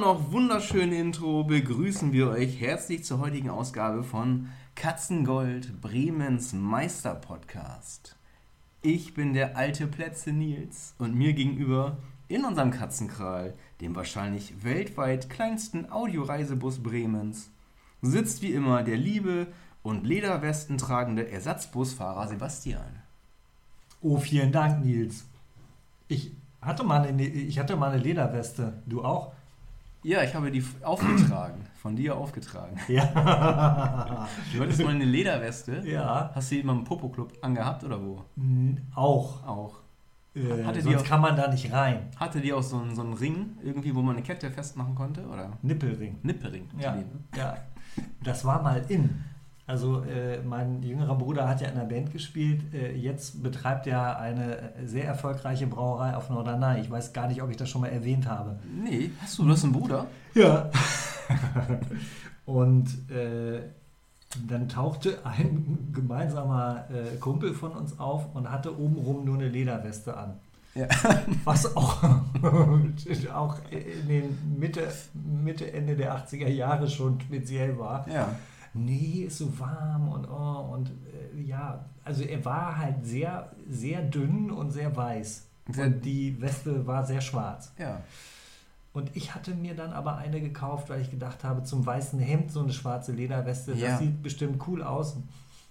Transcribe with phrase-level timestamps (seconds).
[0.00, 8.16] noch wunderschönen Intro begrüßen wir euch herzlich zur heutigen Ausgabe von Katzengold, Bremens Meister-Podcast.
[8.80, 15.28] Ich bin der alte Plätze Nils und mir gegenüber in unserem Katzenkral, dem wahrscheinlich weltweit
[15.28, 17.50] kleinsten Audioreisebus Bremens,
[18.00, 19.48] sitzt wie immer der liebe
[19.82, 23.02] und Lederwesten tragende Ersatzbusfahrer Sebastian.
[24.00, 25.26] Oh, vielen Dank, Nils.
[26.08, 28.82] Ich hatte mal eine, ich hatte mal eine Lederweste.
[28.86, 29.34] Du auch?
[30.02, 32.76] Ja, ich habe die aufgetragen, von dir aufgetragen.
[32.88, 34.26] Ja.
[34.52, 35.82] Du hattest mal eine Lederweste.
[35.86, 36.30] ja.
[36.34, 38.24] Hast du die immer im Popo-Club angehabt oder wo?
[38.94, 39.46] Auch.
[39.46, 39.80] Auch.
[40.34, 42.08] Äh, Hatte sonst auch- kann man da nicht rein.
[42.16, 45.26] Hatte die auch so einen, so einen Ring, irgendwie, wo man eine Kette festmachen konnte?
[45.26, 45.50] Oder?
[45.62, 46.18] Nippelring.
[46.22, 46.68] Nippelring.
[46.78, 46.94] Ja.
[46.94, 47.04] Ne?
[47.36, 47.56] ja.
[48.22, 49.24] Das war mal in.
[49.70, 52.74] Also äh, mein jüngerer Bruder hat ja in der Band gespielt.
[52.74, 56.80] Äh, jetzt betreibt er eine sehr erfolgreiche Brauerei auf Norderney.
[56.80, 58.58] Ich weiß gar nicht, ob ich das schon mal erwähnt habe.
[58.82, 60.08] Nee, hast du, du hast einen Bruder?
[60.34, 60.70] Ja.
[62.46, 63.60] Und äh,
[64.48, 70.16] dann tauchte ein gemeinsamer äh, Kumpel von uns auf und hatte obenrum nur eine Lederweste
[70.16, 70.40] an.
[70.74, 70.88] Ja.
[71.44, 72.02] Was auch,
[73.34, 78.08] auch in den Mitte, Mitte, Ende der 80er Jahre schon speziell war.
[78.08, 78.34] Ja.
[78.72, 84.02] Nee, ist so warm und oh, und äh, ja, also er war halt sehr, sehr
[84.02, 85.46] dünn und sehr weiß.
[85.72, 87.72] Sehr- Und die Weste war sehr schwarz.
[87.78, 88.00] Ja.
[88.92, 92.50] Und ich hatte mir dann aber eine gekauft, weil ich gedacht habe, zum weißen Hemd
[92.50, 93.90] so eine schwarze Lederweste, Ja.
[93.90, 95.16] das sieht bestimmt cool aus.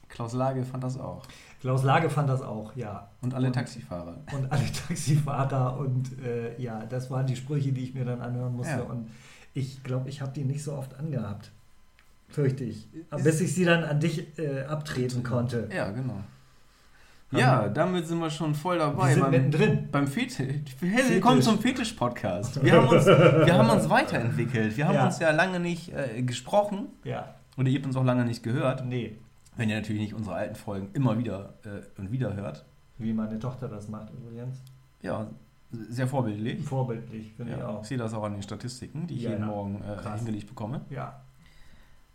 [0.08, 1.24] Klaus Lage fand das auch.
[1.62, 3.10] Klaus Lage fand das auch, ja.
[3.22, 4.16] Und alle Taxifahrer.
[4.34, 8.56] Und alle Taxifahrer und äh, ja, das waren die Sprüche, die ich mir dann anhören
[8.56, 8.74] musste.
[8.74, 8.82] Ja.
[8.84, 9.10] Und
[9.54, 11.52] ich glaube, ich habe die nicht so oft angehabt.
[12.30, 12.88] Fürchte ich.
[13.24, 15.68] Bis ich sie dann an dich äh, abtreten konnte.
[15.74, 16.18] Ja, genau.
[17.32, 19.08] Ja, damit sind wir schon voll dabei.
[19.10, 19.88] Wir sind beim, mittendrin.
[19.92, 20.56] beim Fetisch.
[20.80, 22.64] Hey, willkommen zum Fetisch-Podcast.
[22.64, 24.76] Wir, haben uns- wir haben uns weiterentwickelt.
[24.78, 25.06] Wir haben Ja.
[25.06, 28.84] uns ja lange nicht äh, gesprochen Ja, und ihr habt uns auch lange nicht gehört.
[28.86, 29.16] nee,
[29.58, 32.66] Wenn ihr natürlich nicht unsere alten Folgen immer wieder äh, und wieder hört.
[32.98, 34.64] wie meine Tochter das macht übrigens.
[35.04, 35.28] Ja,
[35.72, 36.64] sehr vorbildlich.
[36.64, 37.82] Vorbildlich, finde ich Ja, auch.
[37.84, 39.46] ich sehe das auch an den Statistiken, die ich Ja, jeden.
[39.46, 40.82] Morgen äh, hingelegt bekomme.
[40.90, 41.22] Ja.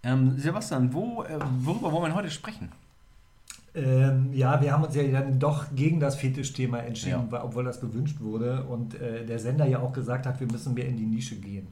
[0.04, 2.70] Ähm, Sebastian, wo, äh, worüber wollen wir heute sprechen?
[3.74, 7.42] Ähm, ja, wir haben uns ja dann doch gegen das Fetischthema entschieden, Ja.
[7.42, 10.86] obwohl das gewünscht wurde und äh, der Sender ja auch gesagt hat, wir müssen mehr
[10.86, 11.66] in die Nische gehen.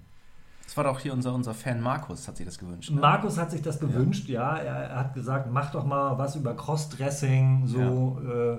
[0.64, 2.90] Das war doch hier unser, unser Fan Markus, hat sich das gewünscht.
[2.90, 3.00] Ne?
[3.00, 4.56] Markus hat sich das gewünscht, ja.
[4.56, 8.18] Er hat gesagt, mach doch mal was über Crossdressing, so.
[8.26, 8.58] Äh,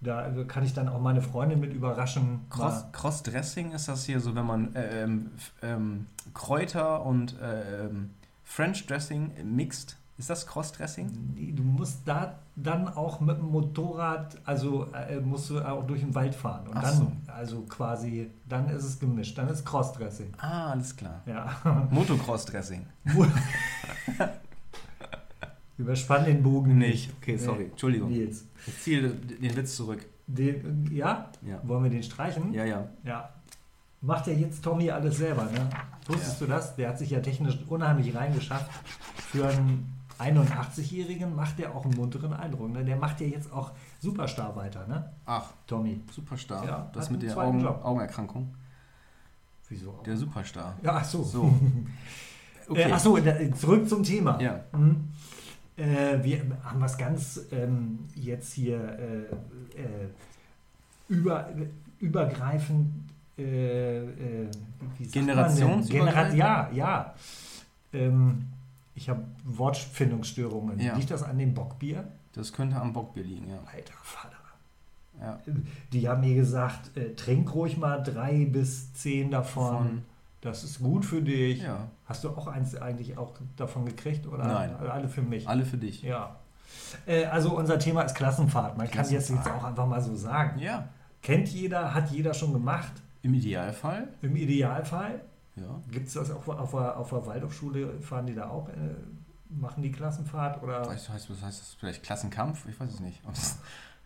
[0.00, 2.40] da kann ich dann auch meine Freundin mit überraschen.
[2.50, 5.30] Cross, Cross-Dressing ist das hier so, wenn man äh, ähm,
[5.62, 8.10] ähm, Kräuter und äh, ähm,
[8.44, 9.96] French Dressing mixt.
[10.16, 11.10] Ist das Cross-Dressing?
[11.34, 16.02] Nee, du musst da dann auch mit dem Motorrad, also äh, musst du auch durch
[16.02, 16.68] den Wald fahren.
[16.68, 17.10] Und Ach dann, so.
[17.26, 20.32] also quasi, dann ist es gemischt, dann ist Crossdressing.
[20.38, 21.22] Ah, alles klar.
[21.26, 21.88] Ja.
[21.90, 22.86] Motocross-Dressing.
[25.78, 27.12] Überspann den Bogen Nicht.
[27.20, 27.64] Okay, sorry.
[27.64, 27.70] Nee.
[27.70, 28.10] Entschuldigung.
[28.10, 28.46] Nils.
[28.68, 30.06] Ich ziehe den Witz zurück.
[30.28, 31.30] Den, ja?
[31.42, 31.60] Ja.
[31.64, 32.52] Wollen wir den streichen?
[32.52, 32.88] Ja, ja.
[33.02, 33.33] Ja.
[34.04, 35.70] Macht ja jetzt Tommy alles selber, ne?
[36.06, 36.76] Wusstest du das?
[36.76, 38.70] Der hat sich ja technisch unheimlich reingeschafft.
[39.16, 42.70] Für einen 81-Jährigen macht der auch einen munteren Eindruck.
[42.70, 42.84] Ne?
[42.84, 45.10] Der macht ja jetzt auch Superstar weiter, ne?
[45.24, 46.02] Ach, Tommy.
[46.12, 46.66] Superstar.
[46.66, 47.66] Ja, das mit der Augen.
[47.66, 48.54] Augenerkrankung.
[49.70, 49.92] Wieso?
[49.92, 50.02] auch?
[50.02, 50.76] Der Superstar.
[50.82, 51.22] ja, ach so.
[51.22, 51.52] So.
[52.66, 52.84] Okay.
[52.88, 53.18] Äh, ach so,
[53.58, 54.40] zurück zum Thema.
[54.40, 54.64] Ja.
[54.72, 55.08] Mhm.
[55.76, 60.08] Äh, wir haben was ganz ähm, jetzt hier äh, äh,
[61.08, 61.50] über,
[62.00, 63.04] übergreifend
[63.38, 64.48] äh, äh?
[65.12, 65.90] Generationsübergreifend?
[65.90, 67.14] Genera ja, ja.
[67.92, 68.46] Ähm,
[68.94, 70.78] ich habe Wortfindungsstörungen.
[70.80, 70.96] Ja.
[70.96, 72.04] Liegt das an dem Bockbier?
[72.32, 73.58] Das könnte am Bockbier liegen, ja.
[73.72, 74.36] Alter Vater.
[75.20, 75.38] ja.
[75.92, 79.76] Die haben mir gesagt, äh, trink ruhig mal drei bis zehn davon.
[79.76, 80.02] Von-
[80.40, 81.62] Das ist gut für dich.
[81.62, 81.88] Ja.
[82.06, 84.26] Hast du auch eins eigentlich auch davon gekriegt?
[84.26, 84.74] Oder Nein.
[84.76, 85.48] alle für mich?
[85.48, 86.02] Alle für dich.
[86.02, 86.36] Ja.
[87.06, 88.76] Äh, also unser Thema ist Klassenfahrt.
[88.76, 89.46] Man kann jetzt, Klassenfahrt.
[89.46, 90.58] jetzt auch einfach mal so sagen.
[90.58, 90.88] Ja.
[91.22, 92.92] Kennt jeder, hat jeder schon gemacht.
[93.24, 94.08] Im Idealfall.
[94.22, 95.20] Im Idealfall
[95.56, 95.80] Ja.
[95.90, 98.72] gibt es das auch auf der, auf der Waldorfschule, fahren die da auch, äh,
[99.48, 100.86] machen die Klassenfahrt oder?
[100.86, 101.74] Weißt du, heißt, was heißt das?
[101.74, 102.66] Vielleicht Klassenkampf?
[102.68, 103.20] Ich weiß es nicht.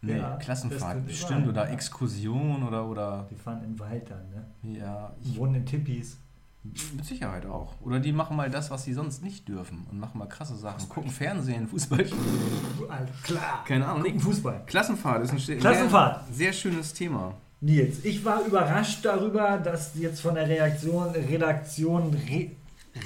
[0.00, 1.72] Nee, Ja, Klassenfahrt bestimmt sein, oder ja.
[1.74, 4.78] Exkursion oder, oder Die fahren im Wald dann, ne?
[4.78, 6.18] ja, wohnen in Tippis.
[6.62, 7.74] mit Sicherheit auch.
[7.80, 10.88] Oder die machen mal das, was sie sonst nicht dürfen und machen mal krasse Sachen.
[10.88, 12.06] Gucken Fernsehen, Fußball.
[12.88, 13.64] Alter, klar.
[13.66, 14.02] Keine Ahnung.
[14.04, 14.62] Gucken Fußball.
[14.66, 16.26] Klassenfahrt ist ein Klassenfahrt.
[16.26, 17.34] Sehr, sehr schönes Thema.
[17.60, 22.50] Nils, ich war überrascht darüber, dass jetzt von der Reaktion, Redaktion, Re,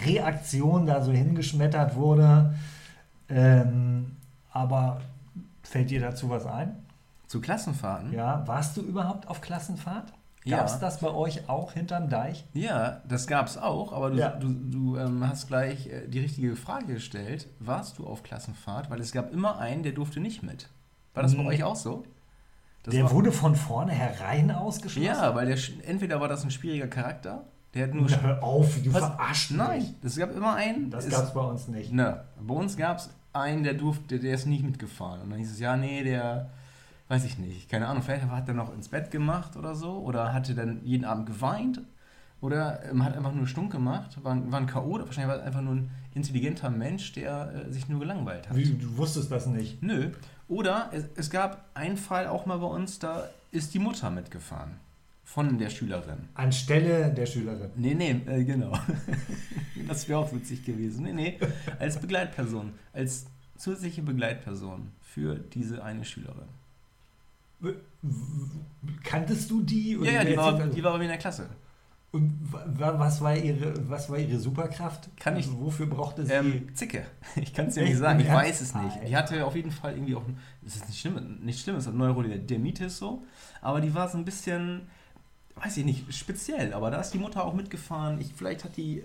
[0.06, 2.54] Reaktion da so hingeschmettert wurde.
[3.28, 4.16] Ähm,
[4.50, 5.00] aber
[5.62, 6.76] fällt dir dazu was ein?
[7.28, 8.12] Zu Klassenfahrten?
[8.12, 10.12] Ja, warst du überhaupt auf Klassenfahrt?
[10.44, 10.78] Gab es Ja.
[10.80, 12.44] das bei euch auch hinterm Deich?
[12.52, 14.30] Ja, das gab es auch, aber du, Ja.
[14.30, 17.46] du, du ähm, hast gleich äh, die richtige Frage gestellt.
[17.60, 18.90] Warst du auf Klassenfahrt?
[18.90, 20.68] Weil es gab immer einen, der durfte nicht mit.
[21.14, 21.46] War das bei Mhm.
[21.48, 22.04] euch auch so?
[22.84, 25.06] Das der wurde von vornherein ausgeschlossen?
[25.06, 27.44] Ja, weil der entweder war das ein schwieriger Charakter,
[27.74, 28.08] der hat nur.
[28.10, 29.00] Na, hör auf, du Was?
[29.04, 30.90] verarschst Nein, es gab immer einen.
[30.90, 31.92] Das es- gab es bei uns nicht.
[31.92, 35.20] Ne, bei uns gab es einen, der durfte, der ist nicht mitgefahren.
[35.22, 36.50] Und dann hieß es, ja, nee, der,
[37.08, 40.32] weiß ich nicht, keine Ahnung, vielleicht hat er noch ins Bett gemacht oder so, oder
[40.34, 41.80] hatte dann jeden Abend geweint,
[42.40, 45.40] oder ähm, hat einfach nur stunk gemacht, war, ein- war ein K.O., oder wahrscheinlich war
[45.40, 48.56] er einfach nur ein intelligenter Mensch, der äh, sich nur gelangweilt hat.
[48.56, 49.82] Wie, du wusstest das nicht.
[49.82, 50.10] Nö.
[50.48, 54.72] Oder es, es gab einen Fall auch mal bei uns, da ist die Mutter mitgefahren.
[55.24, 56.28] Von der Schülerin.
[56.34, 57.70] Anstelle der Schülerin.
[57.76, 58.78] Nee, nee, äh, genau.
[59.88, 61.04] das wäre auch witzig gewesen.
[61.04, 61.38] Nee, nee,
[61.78, 63.26] als Begleitperson, als
[63.56, 66.48] zusätzliche Begleitperson für diese eine Schülerin.
[69.04, 69.96] Kanntest du die?
[69.96, 71.48] Oder Ja, ja, die war, die war bei mir in der Klasse.
[72.12, 75.08] Und wa- was war ihre, was war ihre Superkraft?
[75.16, 76.32] Kann ich- Also wofür brauchte sie?
[76.32, 77.06] Ähm, Zicke.
[77.36, 77.92] Ich kann es ja Echt?
[77.92, 78.98] nicht sagen, ich weiß es nicht.
[79.08, 80.22] Die hatte auf jeden Fall irgendwie auch,
[80.60, 83.22] das ist nicht schlimm, nicht schlimm, es ist Neurodermitis so,
[83.62, 84.82] aber die war so ein bisschen,
[85.56, 88.20] weiß ich nicht, speziell, aber da ist die Mutter auch mitgefahren.
[88.20, 89.04] Ich, vielleicht hat die äh,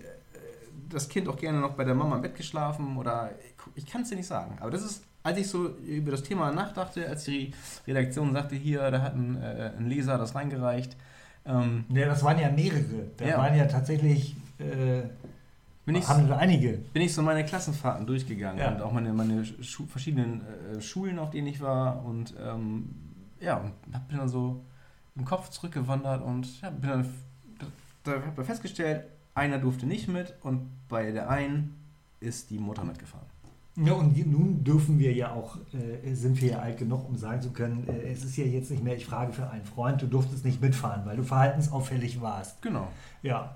[0.90, 3.30] das Kind auch gerne noch bei der Mama im Bett geschlafen oder
[3.74, 4.58] ich kann es dir nicht sagen.
[4.60, 7.52] Aber das ist, als ich so über das Thema nachdachte, als die
[7.86, 10.94] Redaktion sagte, hier, da hat ein, äh, ein Leser das reingereicht,
[11.48, 13.08] ähm, ne, das waren ja mehrere.
[13.16, 13.38] Da Ja.
[13.38, 15.02] waren ja tatsächlich, äh,
[15.86, 16.74] bin ich haben einige.
[16.92, 18.72] bin ich so meine Klassenfahrten durchgegangen Ja.
[18.74, 20.42] und auch meine, meine Schu verschiedenen
[20.76, 22.90] äh, Schulen, auf denen ich war und ähm,
[23.40, 24.64] ja, und hab, bin dann so
[25.16, 27.08] im Kopf zurückgewandert und ja, bin dann
[28.04, 29.04] da, da festgestellt,
[29.34, 31.74] einer durfte nicht mit und bei der einen
[32.20, 33.26] ist die Mutter mitgefahren.
[33.84, 37.40] Ja, und nun dürfen wir ja auch, äh, sind wir ja alt genug, um sagen
[37.40, 40.06] zu können, äh, es ist ja jetzt nicht mehr, ich frage für einen Freund, du
[40.06, 42.60] durftest nicht mitfahren, weil du verhaltensauffällig warst.
[42.62, 42.88] Genau.
[43.22, 43.54] Ja.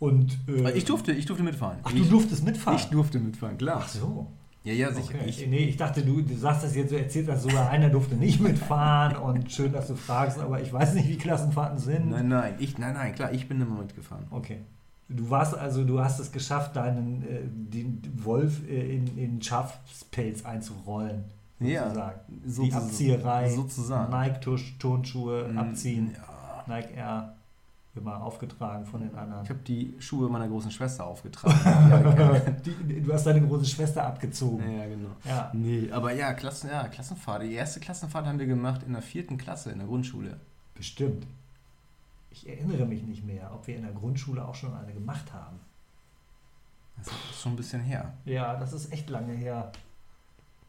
[0.00, 1.78] Und äh, Ich durfte, ich durfte mitfahren.
[1.84, 2.76] Ach, du ich, durftest mitfahren?
[2.78, 3.80] ich durfte mitfahren, klar.
[3.84, 4.26] Ach so.
[4.64, 5.14] Ja, ja, sicher.
[5.20, 5.28] Okay.
[5.28, 8.14] Ich, nee, ich dachte, du, du sagst das jetzt so, erzählt das sogar, einer durfte
[8.14, 12.10] nicht mitfahren und schön, dass du fragst, aber ich weiß nicht, wie Klassenfahrten sind.
[12.10, 14.24] nein, nein, ich, nein, nein, klar, ich bin immer mitgefahren.
[14.30, 14.60] Okay.
[15.08, 20.44] Du warst also, du hast es geschafft, deinen äh, den Wolf äh, in, in Schafspelz
[20.44, 21.24] einzurollen.
[21.60, 22.20] Ja, Sozusagen.
[22.28, 22.84] Die sozusagen.
[22.86, 24.10] Abzieherei, Sozusagen.
[24.12, 26.64] Nike-Turnschuhe Mm, abziehen, Ja.
[26.76, 27.34] Nike Air
[27.96, 29.44] immer aufgetragen von den anderen.
[29.44, 31.54] Ich habe die Schuhe meiner großen Schwester aufgetragen.
[32.18, 34.64] ja, Die, du hast deine große Schwester abgezogen.
[34.76, 35.10] ja, genau.
[35.24, 35.50] Ja.
[35.52, 37.42] Nee, aber ja, Klassen, ja, Klassenfahrt.
[37.44, 40.38] Die erste Klassenfahrt haben wir gemacht in der vierten Klasse in der Grundschule.
[40.74, 41.24] Bestimmt.
[42.34, 45.60] Ich erinnere mich nicht mehr, ob wir in der Grundschule auch schon eine gemacht haben.
[46.96, 48.12] Das ist schon ein bisschen her.
[48.24, 49.70] Ja, das ist echt lange her.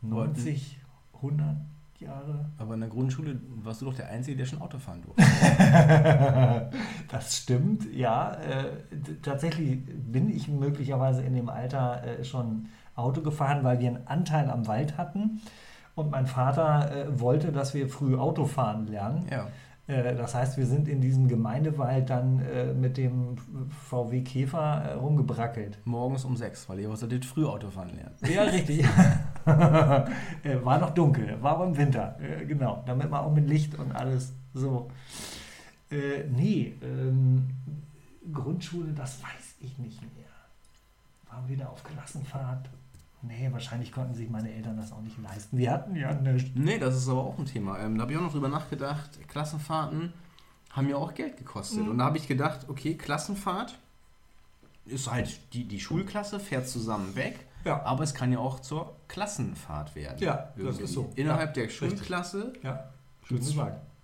[0.02, 0.80] Wollten- 90,
[1.14, 1.56] 100
[1.98, 2.46] Jahre.
[2.60, 5.24] Aber in der Grundschule warst du doch der Einzige, der schon Auto fahren durfte.
[7.10, 8.34] das stimmt, ja.
[8.36, 8.68] Äh,
[9.24, 14.52] tatsächlich bin ich möglicherweise in dem Alter äh, schon Auto gefahren, weil wir einen Anteil
[14.52, 15.42] am Wald hatten.
[15.96, 19.28] Und mein Vater äh, wollte, dass wir früh Auto fahren lernen.
[19.32, 19.48] Ja.
[19.88, 23.38] Äh, das heißt, wir sind in diesem Gemeindewald dann äh, mit dem
[23.90, 25.80] VW Käfer äh, rumgebrackelt.
[25.86, 28.16] Morgens um sechs, weil ihr solltet früh Auto fahren lernen.
[28.34, 28.86] Ja, richtig.
[29.46, 32.84] Äh, war noch dunkel, war aber im Winter, äh, genau.
[32.88, 34.90] Damit man auch mit Licht und alles so.
[35.92, 37.46] Äh, nee, ähm,
[38.34, 40.26] Grundschule, das weiß ich nicht mehr.
[41.30, 42.70] Waren wir da auf Klassenfahrt?
[43.28, 45.58] Nee, wahrscheinlich konnten sich meine Eltern das auch nicht leisten.
[45.58, 46.52] Wir hatten ja nichts.
[46.56, 47.80] Nee, das ist aber auch ein Thema.
[47.80, 49.10] Ähm, da habe ich auch noch drüber nachgedacht.
[49.28, 50.14] Klassenfahrten
[50.72, 51.84] haben ja auch Geld gekostet.
[51.84, 51.92] Mhm.
[51.92, 53.78] Und da habe ich gedacht, okay, Klassenfahrt
[54.86, 57.40] ist halt, die, die Schulklasse fährt zusammen weg.
[57.64, 57.82] Ja.
[57.84, 60.18] Aber es kann ja auch zur Klassenfahrt werden.
[60.20, 61.12] Ja, das ist so.
[61.16, 62.92] Innerhalb Ja, der Schulklasse Ja,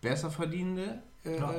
[0.01, 1.53] besser verdienende äh, Ja.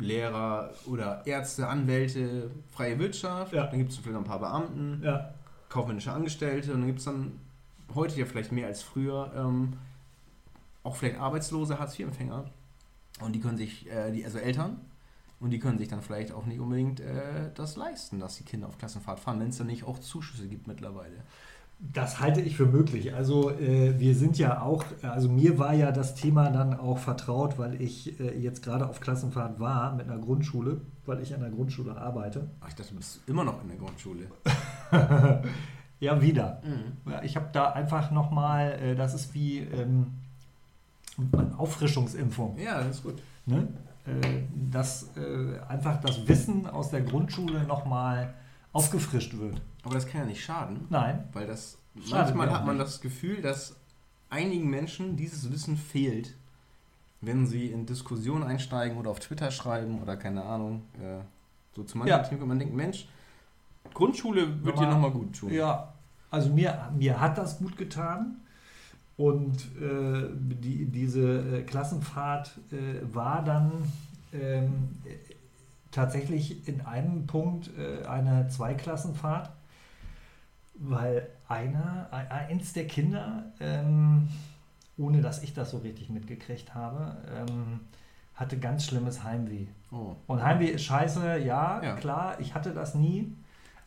[0.00, 3.52] Lehrer oder Ärzte, Anwälte, freie Wirtschaft.
[3.52, 3.66] Ja.
[3.66, 5.34] Dann gibt es vielleicht noch ein paar Beamten, Ja,
[5.68, 6.72] kaufmännische Angestellte.
[6.72, 7.38] Und dann gibt es dann
[7.94, 9.74] heute ja vielleicht mehr als früher ähm,
[10.82, 12.50] auch vielleicht arbeitslose Hartz-IV-Empfänger.
[13.20, 14.80] Und die können sich, äh, die, also Eltern,
[15.40, 18.68] und die können sich dann vielleicht auch nicht unbedingt äh, das leisten, dass die Kinder
[18.68, 21.22] auf Klassenfahrt fahren, wenn es dann nicht auch Zuschüsse gibt mittlerweile.
[21.80, 23.14] Das halte ich für möglich.
[23.14, 27.56] Also äh, wir sind ja auch, also mir war ja das Thema dann auch vertraut,
[27.56, 31.50] weil ich äh, jetzt gerade auf Klassenfahrt war mit einer Grundschule, weil ich an der
[31.50, 32.50] Grundschule arbeite.
[32.60, 34.26] Ach, ich dachte, du bist immer noch in der Grundschule.
[36.00, 36.60] ja, wieder.
[36.64, 37.12] Mhm.
[37.12, 40.14] Ja, ich habe da einfach nochmal, äh, das ist wie ähm,
[41.32, 42.58] eine Auffrischungsimpfung.
[42.58, 43.22] Ja, das ist gut.
[43.46, 43.68] Ne?
[44.08, 48.34] äh, dass äh, einfach das Wissen aus der Grundschule nochmal
[48.72, 49.60] aufgefrischt wird.
[49.88, 50.86] Aber das kann ja nicht schaden.
[50.90, 51.24] Nein.
[51.32, 52.86] Weil das Schadet manchmal hat man nicht.
[52.86, 53.74] das Gefühl, dass
[54.30, 56.34] einigen Menschen dieses Wissen fehlt,
[57.20, 60.82] wenn sie in Diskussionen einsteigen oder auf Twitter schreiben oder keine Ahnung.
[61.00, 61.18] Äh,
[61.74, 62.18] so zu manchen Ja.
[62.22, 63.08] Themen, und man denkt, Mensch,
[63.94, 65.52] Grundschule wird dir Nochmal- gut tun.
[65.52, 65.92] Ja,
[66.30, 68.36] also mir, mir hat das gut getan.
[69.16, 73.72] Und äh, die, diese äh, Klassenfahrt äh, war dann
[74.32, 75.14] ähm, äh,
[75.90, 79.50] tatsächlich in einem Punkt äh, eine Zweiklassenfahrt,
[80.78, 84.28] weil einer, ein- eins der Kinder, ähm,
[84.96, 87.80] ohne dass ich das so richtig mitgekriegt habe, ähm,
[88.34, 89.66] hatte ganz schlimmes Heimweh.
[89.90, 90.14] Oh.
[90.26, 91.94] Und Heimweh ist scheiße, ja, Ja.
[91.96, 93.32] klar, ich hatte das nie.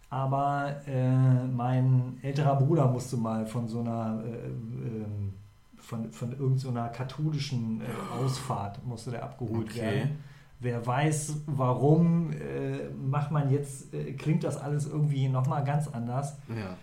[0.10, 5.34] Aber äh, mein älterer Bruder musste mal von so einer, äh, ähm,
[5.78, 7.86] von, von irgendeiner katholischen äh,
[8.22, 9.82] Ausfahrt, musste der abgeholt Okay.
[9.82, 10.24] werden.
[10.62, 16.38] Wer weiß, warum, äh, macht man jetzt, äh, klingt das alles irgendwie nochmal ganz anders.
[16.50, 16.78] Ja.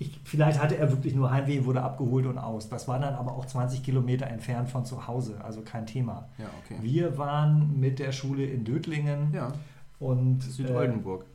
[0.00, 2.68] Ich, vielleicht hatte er wirklich nur Heimweh, wurde abgeholt und aus.
[2.68, 6.28] Das war dann aber auch 20 Kilometer entfernt von zu Hause, also kein Thema.
[6.38, 6.76] Ja, okay.
[6.80, 9.52] Wir waren mit der Schule in Dötlingen Ja,
[10.00, 11.26] und Südoldenburg.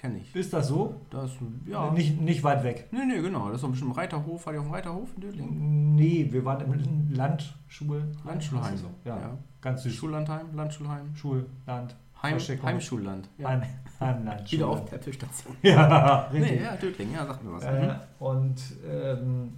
[0.00, 0.34] Kenne ich.
[0.34, 0.94] ist das so?
[1.10, 1.30] Das,
[1.66, 1.90] ja.
[1.90, 2.88] Nicht, nicht weit weg.
[2.90, 3.50] Nee, nee, genau.
[3.50, 4.46] Das ist bestimmt im Reiterhof.
[4.46, 5.94] War die auf dem Reiterhof in Dötlingen?
[5.94, 8.04] Nee, wir waren im Landschul.
[8.24, 8.76] Landschulheim.
[8.78, 8.86] So?
[9.04, 9.38] Ja, ja.
[9.60, 9.92] ganz süß.
[9.94, 11.14] Schullandheim, Landschulheim.
[11.14, 12.38] Schul, Land, Heim.
[12.38, 13.28] Heimschulland.
[13.44, 13.62] Heim,
[14.00, 14.50] Heimland.
[14.50, 15.54] Wieder auf Peppelstation.
[15.62, 16.50] Ja, richtig.
[16.52, 17.64] Nee, ja, Dötlingen, ja, sag mir was.
[17.64, 17.94] Äh, Mhm.
[18.20, 19.52] und ähm,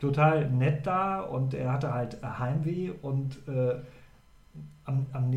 [0.00, 3.74] total nett da und er hatte halt Heimweh und äh,
[4.84, 5.30] am, am,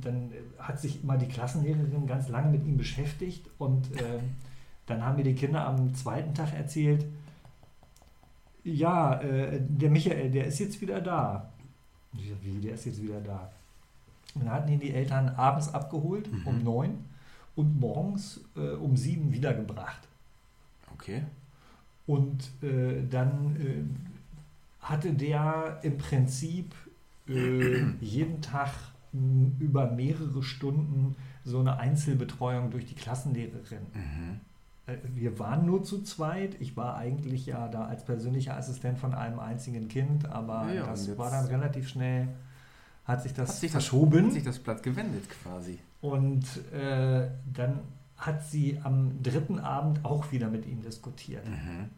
[0.00, 4.36] dann hat sich immer die Klassenlehrerin ganz lange mit ihm beschäftigt und ähm,
[4.86, 7.04] dann haben mir die Kinder am zweiten Tag erzählt,
[8.64, 11.50] ja, äh, der Michael, der ist jetzt wieder da.
[12.12, 13.50] Und ich so, Wie, der ist jetzt wieder da?
[14.34, 16.46] Und dann hatten ihn die Eltern abends abgeholt Mhm.
[16.46, 17.04] um neun
[17.54, 20.00] und morgens äh, um sieben wiedergebracht.
[20.92, 21.22] Okay.
[22.06, 26.74] Und äh, dann äh, hatte der im Prinzip
[27.28, 28.70] äh, jeden Tag
[29.58, 33.86] über mehrere Stunden so eine Einzelbetreuung durch die Klassenlehrerin.
[33.94, 34.40] Mhm.
[34.86, 36.56] Äh, Wir waren nur zu zweit.
[36.60, 41.16] Ich war eigentlich ja da als persönlicher Assistent von einem einzigen Kind, aber Ja, das
[41.16, 42.28] war dann relativ schnell,
[43.04, 44.26] hat sich das Hat sich das- verschoben.
[44.26, 45.78] Hat sich das Blatt gewendet quasi.
[46.02, 47.78] Und äh, dann
[48.16, 51.90] hat sie am dritten Abend auch wieder mit ihm diskutiert Mhm.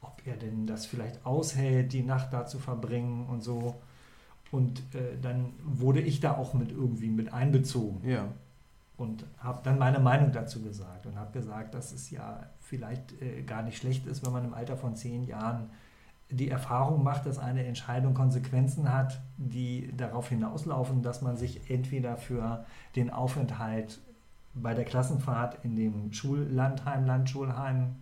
[0.00, 3.76] ob er denn das vielleicht aushält, die Nacht da zu verbringen und so.
[4.52, 8.26] Und äh, dann wurde ich da auch mit irgendwie mit einbezogen Ja.
[8.98, 13.42] und habe dann meine Meinung dazu gesagt und habe gesagt, dass es ja vielleicht äh,
[13.42, 15.70] gar nicht schlecht ist, wenn man im Alter von zehn Jahren
[16.30, 22.16] die Erfahrung macht, dass eine Entscheidung Konsequenzen hat, die darauf hinauslaufen, dass man sich entweder
[22.16, 24.00] für den Aufenthalt
[24.54, 27.96] bei der Klassenfahrt in dem Schullandheim, Landschulheim,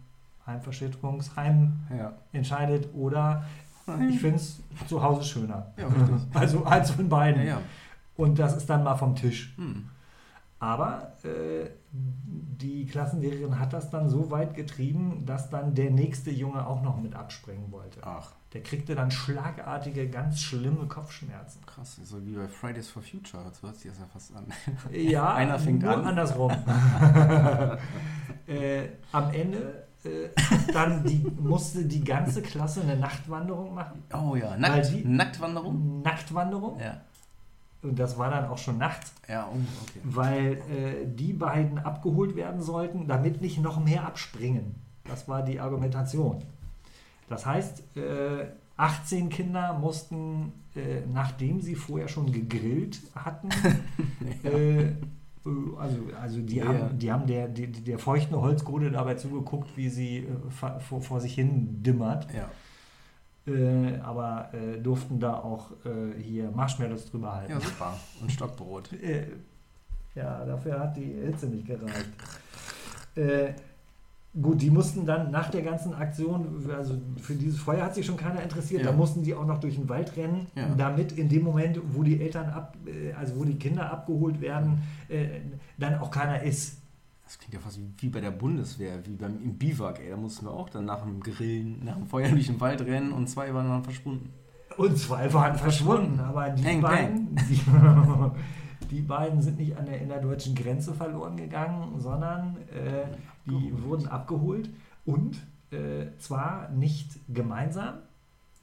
[0.47, 2.13] Heimverschädigungsheim Ja.
[2.33, 3.45] entscheidet oder
[4.09, 5.73] ich finde es zu Hause schöner.
[5.77, 5.89] Ja.
[6.35, 7.43] Also eins von beiden.
[7.43, 7.61] Ja, ja.
[8.17, 9.55] Und das ist dann mal vom Tisch.
[9.57, 9.89] Hm.
[10.59, 16.67] Aber äh, die Klassenlehrerin hat das dann so weit getrieben, dass dann der nächste Junge
[16.67, 18.01] auch noch mit abspringen wollte.
[18.03, 21.65] Ach, Der kriegte dann schlagartige, ganz schlimme Kopfschmerzen.
[21.65, 21.99] krass.
[22.05, 23.43] So wie bei Fridays for Future.
[23.59, 24.47] So hört sich das ja fast an.
[24.93, 26.05] Ja, Einer fängt nur an.
[26.05, 26.53] andersrum.
[28.47, 30.29] äh, am Ende äh,
[30.73, 34.03] dann die, musste die ganze Klasse eine Nachtwanderung machen.
[34.13, 36.03] Oh ja, Nackt, die- Nacktwanderung?
[36.03, 36.81] Nachtwanderung.
[36.81, 37.01] Ja.
[37.83, 39.13] Und das war dann auch schon nachts.
[39.29, 40.01] Ja, oh, okay.
[40.05, 44.75] weil äh, die beiden abgeholt werden sollten, damit nicht noch mehr abspringen.
[45.05, 46.43] Das war die Argumentation.
[47.29, 53.49] Das heißt, äh, 18 Kinder mussten, äh, nachdem sie vorher schon gegrillt hatten,
[54.45, 54.93] äh, äh,
[55.79, 59.89] also, also die Ja, haben, die haben der, die, der feuchten Holzkohle dabei zugeguckt, wie
[59.89, 60.27] sie äh,
[60.81, 62.51] vor, vor sich hin dimmert, Ja.
[63.53, 67.53] äh, aber äh, durften da auch äh, hier Marshmallows drüber halten.
[67.53, 67.97] ja, super.
[68.21, 68.91] Und Stockbrot.
[69.03, 69.27] Äh,
[70.15, 72.11] ja, dafür hat die Hitze nicht gereicht.
[74.41, 78.17] Gut, die mussten dann nach der ganzen Aktion, also für dieses Feuer hat sich schon
[78.17, 78.91] keiner interessiert, Ja.
[78.93, 80.69] da mussten die auch noch durch den Wald rennen, Ja.
[80.77, 84.83] damit in dem Moment, wo die Eltern ab, äh, also wo die Kinder abgeholt werden,
[85.09, 85.41] äh,
[85.79, 86.79] dann auch keiner ist.
[87.25, 90.11] Das klingt ja fast wie, bei der Bundeswehr, wie beim im Biwak, ey.
[90.11, 93.11] Da mussten wir auch dann nach dem Grillen, nach dem Feuer durch den Wald rennen
[93.13, 94.31] und zwei waren dann verschwunden.
[94.77, 97.61] Und zwei waren verschwunden, aber die Peng, beiden, die,
[98.91, 103.07] die beiden sind nicht an der innerdeutschen Grenze verloren gegangen, sondern äh,
[103.51, 104.71] die wurden abgeholt
[105.05, 105.37] und
[105.71, 107.95] äh, zwar nicht gemeinsam,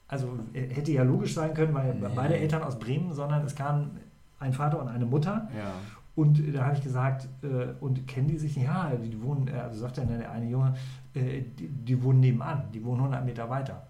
[0.07, 2.07] also äh, hätte ja logisch sein können, weil Nee.
[2.15, 3.99] beide Eltern aus Bremen, sondern es kamen
[4.39, 5.49] ein Vater und eine Mutter.
[5.57, 5.71] Ja.
[6.15, 8.55] Und da habe ich gesagt, äh, und kennen die sich?
[8.55, 10.73] Ja, die wohnen, äh, also sagt dann der eine Junge,
[11.13, 13.85] äh, die, die, wohnen nebenan, die wohnen 100 Meter weiter.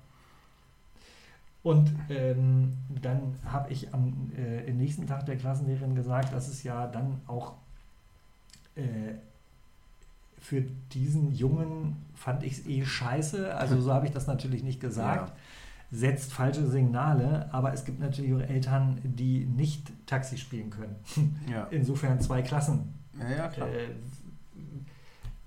[1.63, 6.87] Und ähm, dann habe ich am äh, nächsten Tag der Klassenlehrerin gesagt, dass es ja
[6.87, 7.53] dann auch
[8.75, 9.15] äh,
[10.47, 10.61] für
[10.93, 15.29] diesen Jungen fand ich es eh scheiße, also so habe ich das natürlich nicht gesagt.
[15.29, 15.35] Ja
[15.91, 20.95] setzt falsche Signale, aber es gibt natürlich auch Eltern, die nicht Taxi spielen können.
[21.49, 21.67] Ja.
[21.71, 22.93] Insofern zwei Klassen.
[23.17, 23.45] Ja.
[23.45, 23.95] Äh,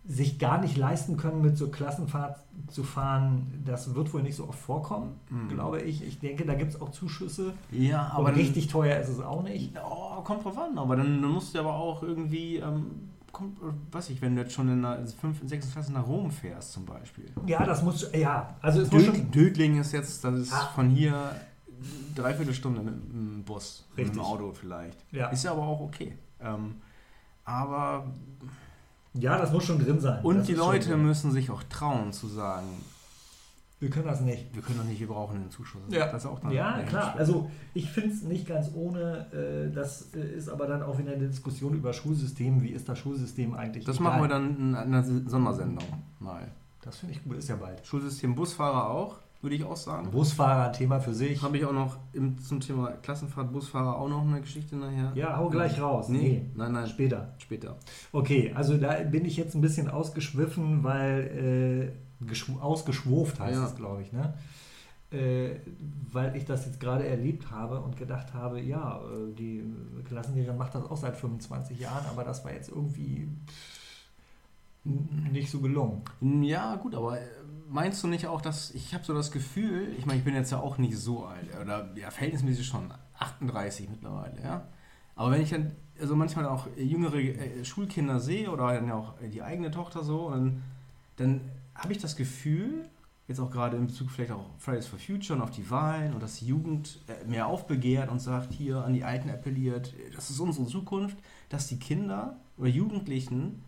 [0.07, 4.49] sich gar nicht leisten können, mit so Klassenfahrt zu fahren, das wird wohl nicht so
[4.49, 5.49] oft vorkommen, mhm.
[5.49, 6.02] glaube ich.
[6.02, 7.52] Ich denke, da gibt es auch Zuschüsse.
[7.71, 8.30] Ja, aber.
[8.30, 9.75] Und richtig teuer ist es auch nicht.
[9.85, 12.57] Oh, kommt drauf an, aber dann, dann musst du aber auch irgendwie.
[12.57, 13.59] Ähm kommt,
[13.93, 15.73] weiß ich, wenn du jetzt schon in der 5., 6.
[15.73, 17.31] Klasse nach Rom fährst zum Beispiel.
[17.47, 18.57] Ja, das muss, ja.
[18.61, 20.71] Also es Död, schon Dödling ist jetzt, das ist ah.
[20.75, 21.35] von hier
[22.15, 24.07] dreiviertel Stunde mit dem Bus, Richtig.
[24.07, 24.99] mit dem Auto vielleicht.
[25.13, 25.29] Ja.
[25.29, 26.17] Ist ja aber auch okay.
[26.41, 26.77] Ähm,
[27.45, 28.07] aber...
[29.15, 30.23] Ja, das muss schon drin sein.
[30.23, 32.69] Und das die Leute müssen sich auch trauen zu sagen,
[33.81, 34.55] wir können das nicht.
[34.55, 35.81] Wir können das nicht, wir brauchen einen Zuschuss.
[35.89, 37.15] Ja, das auch dann ja klar.
[37.17, 39.27] Also ich finde es nicht ganz ohne.
[39.33, 42.63] Äh, das äh, ist aber dann auch wieder eine Diskussion über Schulsystem.
[42.63, 43.87] Wie ist das Schulsystem eigentlich?
[43.87, 44.11] Das egal.
[44.11, 45.85] machen wir dann in einer Sondersendung
[46.19, 46.49] mal.
[46.83, 47.87] Das finde ich gut, ist ja bald.
[47.87, 50.11] Schulsystem Busfahrer auch, würde ich auch sagen.
[50.11, 51.43] Busfahrer, Thema für sich.
[51.43, 55.12] Habe ich auch noch im, zum Thema Klassenfahrt, Busfahrer auch noch eine Geschichte nachher.
[55.14, 56.11] Ja, hau gleich raus.
[56.11, 56.51] Nee, nee.
[56.55, 56.87] nein, nein.
[56.87, 57.35] Später.
[57.38, 57.77] Später.
[58.12, 61.95] Okay, also da bin ich jetzt ein bisschen ausgeschwiffen, weil.
[61.97, 62.10] Äh,
[62.61, 63.66] ausgeschwurft heißt ja.
[63.66, 64.35] es, glaube ich, ne?
[65.11, 65.56] Äh,
[66.12, 69.64] weil ich das jetzt gerade erlebt habe und gedacht habe, ja, äh, die
[70.06, 73.26] Klassenlehrerin macht das auch seit 25 Jahren, aber das war jetzt irgendwie
[74.85, 76.02] nicht so gelungen.
[76.42, 77.24] Ja, gut, aber äh,
[77.68, 80.52] meinst du nicht auch, dass ich habe so das Gefühl, ich meine, ich bin jetzt
[80.52, 84.68] ja auch nicht so alt, oder ja, verhältnismäßig schon 38 mittlerweile, ja.
[85.16, 89.14] Aber wenn ich dann also manchmal auch jüngere äh, Schulkinder sehe oder dann ja auch
[89.20, 90.62] die eigene Tochter so, dann,
[91.16, 91.40] dann
[91.74, 92.88] habe ich das Gefühl,
[93.30, 96.22] jetzt auch gerade in Bezug vielleicht auch Fridays for Future und auf die Wahlen und
[96.22, 100.40] dass die Jugend äh, mehr aufbegehrt und sagt, hier an die Alten appelliert, das ist
[100.40, 101.16] unsere Zukunft,
[101.48, 103.62] dass die Kinder oder Jugendlichen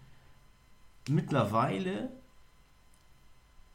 [1.08, 2.10] mittlerweile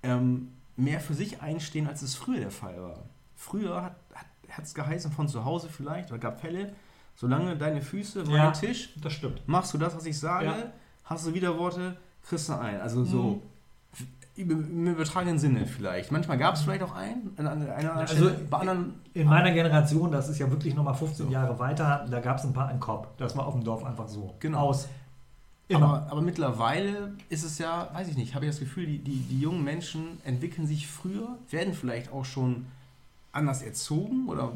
[0.04, 3.06] ähm, mehr für sich einstehen, als es früher der Fall war.
[3.36, 3.96] Früher hat
[4.44, 6.76] es hat, geheißen, von zu Hause vielleicht, oder gab Fälle,
[7.16, 9.42] solange deine Füße meinen ja, Tisch, das stimmt.
[9.48, 10.74] machst du das, was ich sage, ja.
[11.06, 12.82] hast du Widerworte, kriegst du ein.
[12.82, 13.42] Also so, mhm
[14.38, 16.12] im übertragenen Sinne vielleicht.
[16.12, 18.40] Manchmal gab es vielleicht auch einen an einer also Stelle.
[18.50, 21.32] Bei anderen in meiner Generation, das ist ja wirklich nochmal 15 so.
[21.32, 23.08] Jahre weiter, da gab es ein paar einen Kopf.
[23.18, 24.36] Das war auf dem Dorf einfach so.
[24.40, 24.60] Genau.
[24.60, 24.88] Aus.
[25.74, 29.20] Aber, aber, mittlerweile ist es ja, weiß ich nicht, habe ich das Gefühl, die, die,
[29.20, 32.68] die jungen Menschen entwickeln sich früher, werden vielleicht auch schon
[33.34, 34.54] anders erzogen oder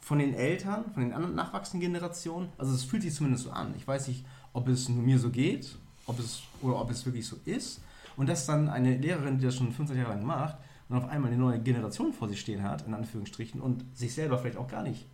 [0.00, 2.48] von den Eltern, von den anderen nachwachsenden Generationen.
[2.58, 3.74] Also es fühlt sich zumindest so an.
[3.76, 5.74] Ich weiß nicht, ob es nur mir so geht,
[6.06, 7.80] ob es oder ob es wirklich so ist.
[8.16, 10.56] Und dass dann eine Lehrerin, die das schon 15 Jahre lang macht,
[10.88, 14.38] und auf einmal eine neue Generation vor sich stehen hat, in Anführungsstrichen, und sich selber
[14.38, 15.06] vielleicht auch gar nicht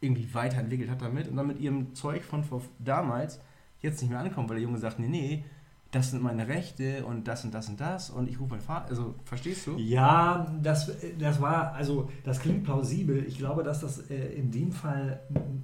[0.00, 3.40] irgendwie weiterentwickelt hat damit und dann mit ihrem Zeug von vor damals
[3.80, 5.44] jetzt nicht mehr ankommt, weil der Junge sagt, nee, nee,
[5.90, 8.90] das sind meine Rechte und das und das und das und ich rufe meinen Vater,
[8.90, 9.76] also verstehst du?
[9.78, 13.24] Ja, das, das war, also das klingt plausibel.
[13.26, 15.20] Ich glaube, dass das äh, in dem Fall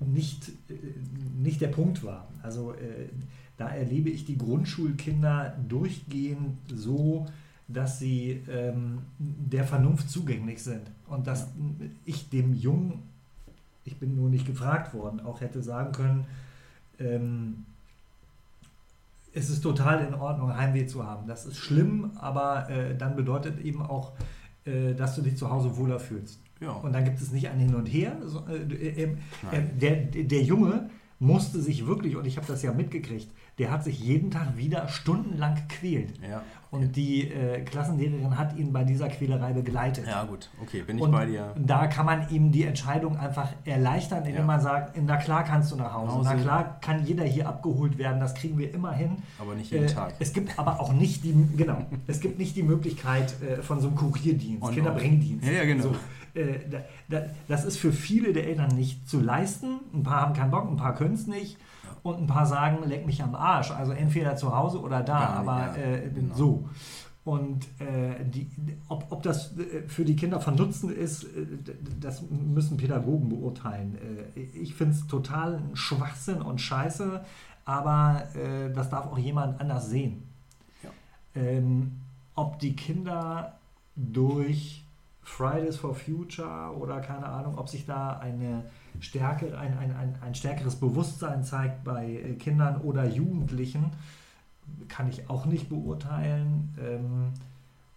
[0.07, 0.75] nicht, äh,
[1.37, 2.29] nicht der Punkt war.
[2.43, 3.09] Also äh,
[3.61, 7.27] da erlebe ich die Grundschulkinder durchgehend so,
[7.68, 10.90] dass sie ähm, der Vernunft zugänglich sind.
[11.07, 11.49] Und dass
[12.07, 13.03] ich dem Jungen,
[13.85, 16.25] ich bin nur nicht gefragt worden, auch hätte sagen können,
[16.99, 17.66] ähm,
[19.35, 21.29] es ist total in Ordnung, Heimweh zu haben.
[21.29, 24.12] Das ist schlimm, aber äh, dann bedeutet eben auch,
[24.64, 26.40] äh, dass du dich zu Hause wohler fühlst.
[26.61, 26.70] Ja.
[26.70, 28.16] Und dann gibt es nicht ein Hin und Her.
[28.25, 32.73] So, äh, äh, äh der, der Junge musste sich wirklich, und ich habe das ja
[32.73, 33.29] mitgekriegt,
[33.61, 36.14] der hat sich jeden Tag wieder stundenlang gequält.
[36.23, 36.42] Ja.
[36.70, 40.07] Und die äh, Klassenlehrerin hat ihn bei dieser Quälerei begleitet.
[40.07, 41.53] Ja, gut, okay, bin ich und bei dir.
[41.59, 44.44] Da kann man ihm die Entscheidung einfach erleichtern, indem ja.
[44.44, 46.14] man sagt: Na klar kannst du nach Hause.
[46.14, 46.31] Hause.
[46.33, 49.18] Na klar kann jeder hier abgeholt werden, das kriegen wir immer hin.
[49.38, 50.14] Aber nicht jeden äh, Tag.
[50.20, 53.88] Es gibt aber auch nicht die, genau, es gibt nicht die Möglichkeit äh, von so
[53.88, 55.46] einem Kurierdienst, und Kinderbringdienst.
[55.46, 55.83] Ja, ja, genau.
[55.83, 55.94] So,
[56.40, 56.61] äh,
[57.46, 59.81] das ist für viele der Eltern nicht zu leisten.
[59.92, 61.59] Ein paar haben keinen Bock, ein paar können es nicht
[62.03, 63.71] und ein paar sagen, leck mich am Arsch.
[63.71, 66.35] Also entweder zu Hause oder da, ja, aber ja, äh, genau.
[66.35, 66.69] so.
[67.23, 68.49] Und äh, die,
[68.89, 71.47] ob, ob das äh, für die Kinder von Nutzen ist, äh,
[72.01, 73.99] das müssen Pädagogen beurteilen.
[74.35, 77.23] Äh, ich finde es total Schwachsinn und Scheiße,
[77.67, 80.23] aber äh, das darf auch jemand anders sehen.
[80.83, 80.91] Ja.
[81.35, 81.93] Ähm,
[82.35, 83.59] ob die Kinder
[83.97, 84.83] durch
[85.23, 88.65] Fridays for Future oder keine Ahnung, ob sich da eine
[88.98, 93.92] Stärke, ein, ein, ein, ein stärkeres Bewusstsein zeigt bei äh, Kindern oder Jugendlichen,
[94.88, 96.74] kann ich auch nicht beurteilen.
[96.81, 97.33] Ähm,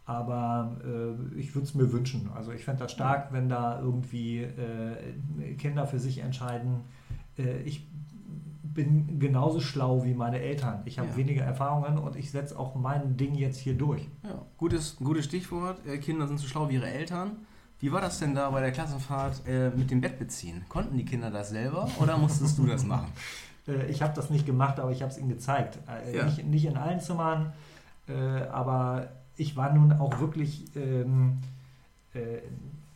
[0.06, 2.29] aber äh, ich würde es mir wünschen.
[2.36, 6.82] Also ich fände das stark, wenn da irgendwie äh, Kinder für sich entscheiden.
[7.38, 7.88] Äh, ich
[8.63, 10.82] bin genauso schlau wie meine Eltern.
[10.86, 11.15] Ich habe Ja.
[11.15, 14.08] weniger Erfahrungen und ich setze auch mein Ding jetzt hier durch.
[14.23, 15.86] Ja, gutes, gutes Stichwort.
[15.86, 17.38] Äh, Kinder sind so schlau wie ihre Eltern.
[17.84, 20.63] Wie war das denn da bei der Klassenfahrt äh, mit dem Bett beziehen?
[20.69, 23.12] Konnten die Kinder das selber oder musstest du das machen?
[23.67, 25.80] Äh, ich habe das nicht gemacht, aber ich habe es ihnen gezeigt.
[25.88, 26.26] Äh, Ja.
[26.26, 27.54] nicht, nicht in allen Zimmern,
[28.10, 28.13] äh,
[28.52, 31.38] aber ich war nun auch wirklich, ähm,
[32.13, 32.39] äh,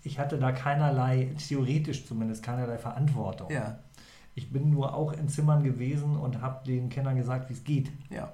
[0.04, 3.50] ich hatte da keinerlei, theoretisch zumindest keinerlei Verantwortung.
[3.50, 3.80] Ja,
[4.36, 7.90] Ich bin nur auch in Zimmern gewesen und habe den Kindern gesagt, wie es geht.
[8.10, 8.32] ja.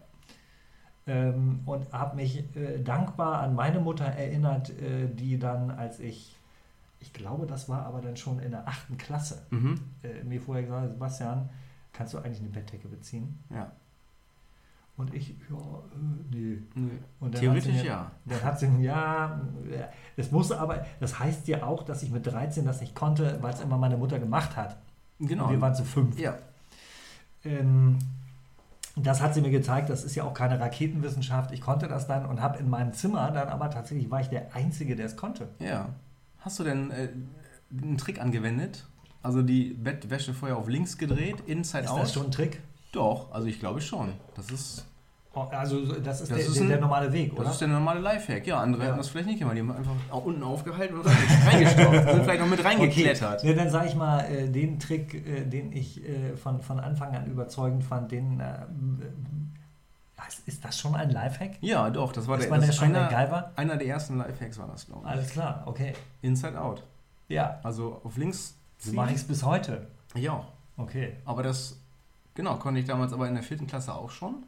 [1.05, 6.35] Ähm, und habe mich äh, dankbar an meine Mutter erinnert, äh, die dann, als ich,
[7.03, 9.75] ich glaube, das war aber dann schon in der achten Klasse, Mhm.
[10.03, 11.49] äh, mir vorher gesagt Sebastian,
[11.91, 13.43] kannst du eigentlich eine Bettdecke beziehen?
[13.49, 13.71] Ja.
[14.95, 16.57] Und ich, ja, äh, nee.
[17.19, 18.11] Dann Theoretisch hat sie mir, ja.
[18.25, 19.41] Dann hat sie mir, ja,
[20.15, 23.53] es musste aber, das heißt ja auch, dass ich mit 13 das nicht konnte, weil
[23.53, 24.77] es immer meine Mutter gemacht hat.
[25.19, 25.45] Genau.
[25.45, 26.17] Und wir waren zu fünf.
[26.19, 26.35] ja.
[27.43, 27.99] Ähm,
[28.95, 31.51] das hat sie mir gezeigt, das ist ja auch keine Raketenwissenschaft.
[31.51, 34.55] Ich konnte das dann und habe in meinem Zimmer dann aber tatsächlich war ich der
[34.55, 35.49] Einzige, der es konnte.
[35.59, 35.89] Ja.
[36.43, 37.09] Hast du denn äh,
[37.81, 38.85] einen Trick angewendet?
[39.21, 42.01] Also die Bettwäsche vorher auf links gedreht, inside Ist out?
[42.01, 42.61] das schon ein Trick?
[42.91, 44.09] Doch, also ich glaube schon.
[44.35, 44.85] Das ist,
[45.35, 47.45] Oh, Also so- das ist, Das der, ist ein- der normale Weg, oder?
[47.45, 48.45] das ist der normale Lifehack.
[48.45, 48.87] Ja, andere Ja.
[48.89, 49.55] hätten das vielleicht nicht gemacht.
[49.57, 51.05] Die haben einfach unten aufgehalten und
[51.51, 51.91] reingestopft.
[52.11, 53.43] sind vielleicht noch mit reingeklettert.
[53.43, 57.15] Ja, dann sage ich mal, äh, den Trick, äh, den ich äh, von, von Anfang
[57.15, 58.43] an überzeugend fand, den
[60.39, 61.57] äh, ist- das schon ein Lifehack?
[61.61, 63.51] Ja, doch, das war Ist der, das ja schon einer, MacGyver?
[63.55, 65.11] einer der ersten Lifehacks war das, glaube ich.
[65.11, 65.93] Alles klar, okay.
[66.21, 66.83] Inside out.
[67.27, 68.95] Ja, Also auf links so ziehen.
[68.95, 69.87] mache ich es bis heute.
[70.29, 70.45] Auch.
[70.77, 71.15] Okay.
[71.25, 71.77] Aber das,
[72.35, 74.43] genau, konnte ich damals aber in der vierten Klasse auch schon.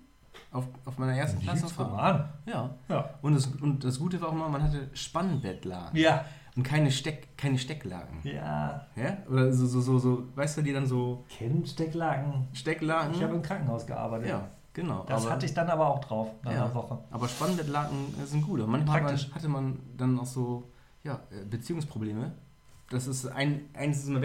[0.52, 1.65] Auf, auf meiner ersten Klasse.
[1.98, 2.30] An.
[2.45, 2.69] Ja.
[2.89, 3.10] Ja.
[3.21, 5.98] Und das, und das Gute war auch immer, man hatte Spannbettlagen.
[6.00, 6.26] Ja.
[6.56, 8.19] Und keine, Steck, keine Stecklagen.
[8.24, 8.86] Ja.
[8.95, 9.17] Ja?
[9.30, 12.48] Oder so, so, so, so, weißt du, die dann so Kennen Stecklagen.
[12.54, 13.13] Stecklagen.
[13.13, 14.30] Ich habe im Krankenhaus gearbeitet.
[14.30, 15.04] ja, genau.
[15.08, 16.66] Das hatte ich dann aber auch drauf nach Ja.
[16.66, 17.00] einer Woche.
[17.10, 18.60] aber Spannbettlaken äh, sind gut.
[18.60, 19.32] Und manchmal Praktisch.
[19.34, 20.70] hatte man dann auch so
[21.04, 22.32] ja, äh, Beziehungsprobleme.
[22.92, 24.22] Das ist ein, eins ist immer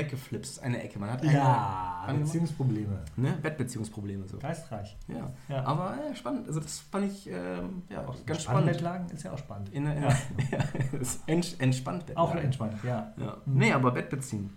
[0.51, 0.99] ist eine Ecke.
[0.99, 2.99] Man hat Ja, Beziehungsprobleme.
[3.17, 4.37] ne, Bettbeziehungsprobleme so.
[4.39, 4.99] Geistreich.
[5.09, 5.33] Ja.
[5.49, 5.65] Ja.
[5.65, 6.47] Aber äh, spannend.
[6.47, 8.43] Also das fand ich ähm, ja, Auch ganz spannend.
[8.77, 9.71] Spannbettlagen ist ja auch spannend.
[9.71, 10.09] In, in, Ja.
[10.51, 10.59] ja.
[11.59, 12.45] entspannt Auch Bettlagen.
[12.45, 13.13] entspannt, ja.
[13.17, 13.39] Ja.
[13.47, 13.59] Mhm.
[13.59, 14.55] Nee, aber Bett beziehen.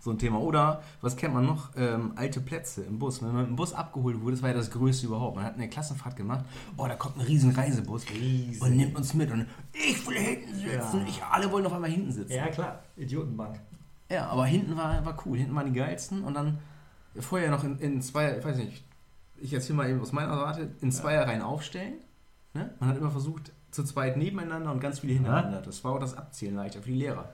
[0.00, 0.38] So ein Thema.
[0.40, 1.70] Oder, was kennt man noch?
[1.76, 3.22] Ähm, alte Plätze im Bus.
[3.22, 5.36] Wenn man im Bus abgeholt wurde, das war ja das Größte überhaupt.
[5.36, 6.44] Man hat eine Klassenfahrt gemacht.
[6.76, 8.62] Oh, da kommt ein riesen Reisebus Riesig.
[8.62, 9.30] und nimmt uns mit.
[9.30, 11.00] Und ich will hinten sitzen.
[11.00, 11.06] Ja.
[11.08, 12.32] Ich, alle wollen auf einmal hinten sitzen.
[12.32, 12.82] Ja, klar.
[12.96, 13.60] Idiotenbank.
[14.10, 15.38] Ja, aber hinten war, war cool.
[15.38, 16.22] Hinten waren die geilsten.
[16.22, 16.58] Und dann
[17.18, 18.84] vorher noch in, in zwei, ich weiß nicht,
[19.36, 21.94] ich erzähle mal eben aus meiner Warte, in Zweierreihen aufstellen.
[22.54, 22.70] Ne?
[22.80, 25.60] Man hat immer versucht, zu zweit nebeneinander und ganz viele hintereinander.
[25.60, 27.28] Das war auch das Abzählen leichter für die Lehrer.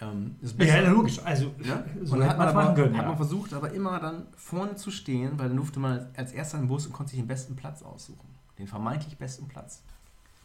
[0.00, 0.36] Ähm.
[0.58, 1.20] Ja, logisch.
[1.24, 1.84] Also, Ja?
[2.02, 2.94] so und hätte hat man aber, machen können.
[2.96, 3.08] hat ja.
[3.08, 6.58] man versucht, aber immer dann vorne zu stehen, weil dann durfte man als, als erster
[6.58, 8.28] im Bus und konnte sich den besten Platz aussuchen.
[8.58, 9.82] Den vermeintlich besten Platz.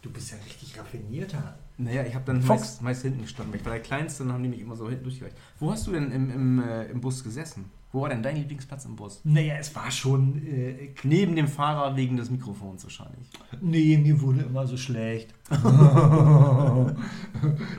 [0.05, 1.57] Du bist ja richtig raffinierter.
[1.77, 2.61] Naja, ich habe dann Fox.
[2.61, 3.51] meist, meist hinten gestanden.
[3.53, 5.35] weil Ich war der Kleinste, dann haben die mich immer so hinten durchgereicht.
[5.59, 7.65] Wo hast du denn im, im, äh, im Bus gesessen?
[7.91, 9.21] Wo war denn dein Lieblingsplatz im Bus?
[9.23, 10.45] Naja, es war schon.
[10.45, 13.29] Äh, Neben dem Fahrer wegen des Mikrofons wahrscheinlich.
[13.61, 15.33] nee, mir wurde immer so schlecht.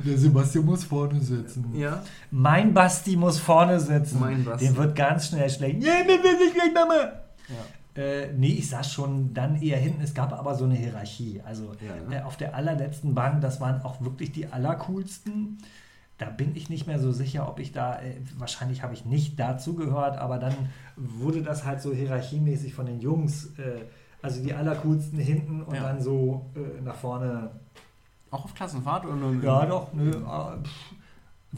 [0.05, 1.77] Der Sebastian muss vorne sitzen.
[1.77, 2.03] Ja.
[2.33, 4.19] Mein Basti muss vorne sitzen.
[4.21, 4.67] Mein Basti.
[4.67, 5.79] Dem wird ganz schnell schlecht.
[5.79, 6.95] Nee, mir will nicht schlecht, Mama.
[7.49, 7.65] ja.
[7.97, 10.03] Äh, nee, ich saß schon dann eher hinten.
[10.03, 11.41] Es gab aber so eine Hierarchie.
[11.45, 12.17] Also Ja, ne?
[12.19, 15.59] äh, auf der allerletzten Bank, das waren auch wirklich die allercoolsten.
[16.19, 19.39] Da bin ich nicht mehr so sicher, ob ich da, äh, wahrscheinlich habe ich nicht
[19.39, 20.55] dazu gehört, aber dann
[20.97, 23.85] wurde das halt so hierarchiemäßig von den Jungs, äh,
[24.23, 25.83] also die allercoolsten hinten und Ja.
[25.83, 27.51] dann so äh, nach vorne.
[28.31, 29.43] Auch auf Klassenfahrt oder nur?
[29.45, 30.11] Ja, doch, nö.
[30.11, 30.13] äh,
[30.65, 30.93] pff.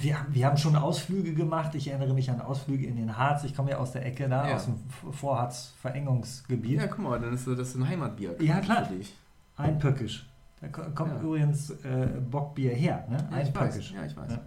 [0.01, 1.75] Wir, wir haben schon Ausflüge gemacht.
[1.75, 3.45] Ich erinnere mich an Ausflüge in den Harz.
[3.45, 4.57] Ich komme ja aus der Ecke da, Ja.
[4.57, 4.77] aus dem
[5.13, 6.81] Vorharz-Verengungsgebiet.
[6.81, 8.37] Ja, guck mal, dann ist das ein Heimatbier.
[8.41, 8.85] Ja, klar.
[8.85, 9.15] Für dich.
[9.57, 10.27] Ein Pöckisch.
[10.61, 11.21] Da ko- kommt Ja.
[11.21, 13.07] übrigens äh, Bockbier her.
[13.09, 13.17] Ne?
[13.31, 13.71] Ja, Ein ich weiß.
[13.75, 13.93] Pöckisch.
[13.93, 14.33] Ja, ich weiß.
[14.33, 14.39] Ja.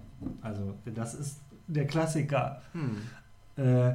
[0.42, 2.62] Also, das ist der Klassiker.
[2.74, 2.98] Hm.
[3.58, 3.94] Äh,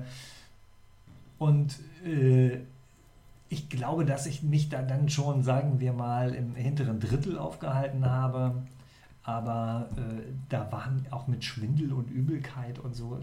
[1.38, 2.60] und äh,
[3.48, 8.04] ich glaube, dass ich mich da dann schon, sagen wir mal, im hinteren Drittel aufgehalten
[8.10, 8.62] habe.
[9.26, 13.18] Aber äh, da waren auch mit Schwindel und Übelkeit und so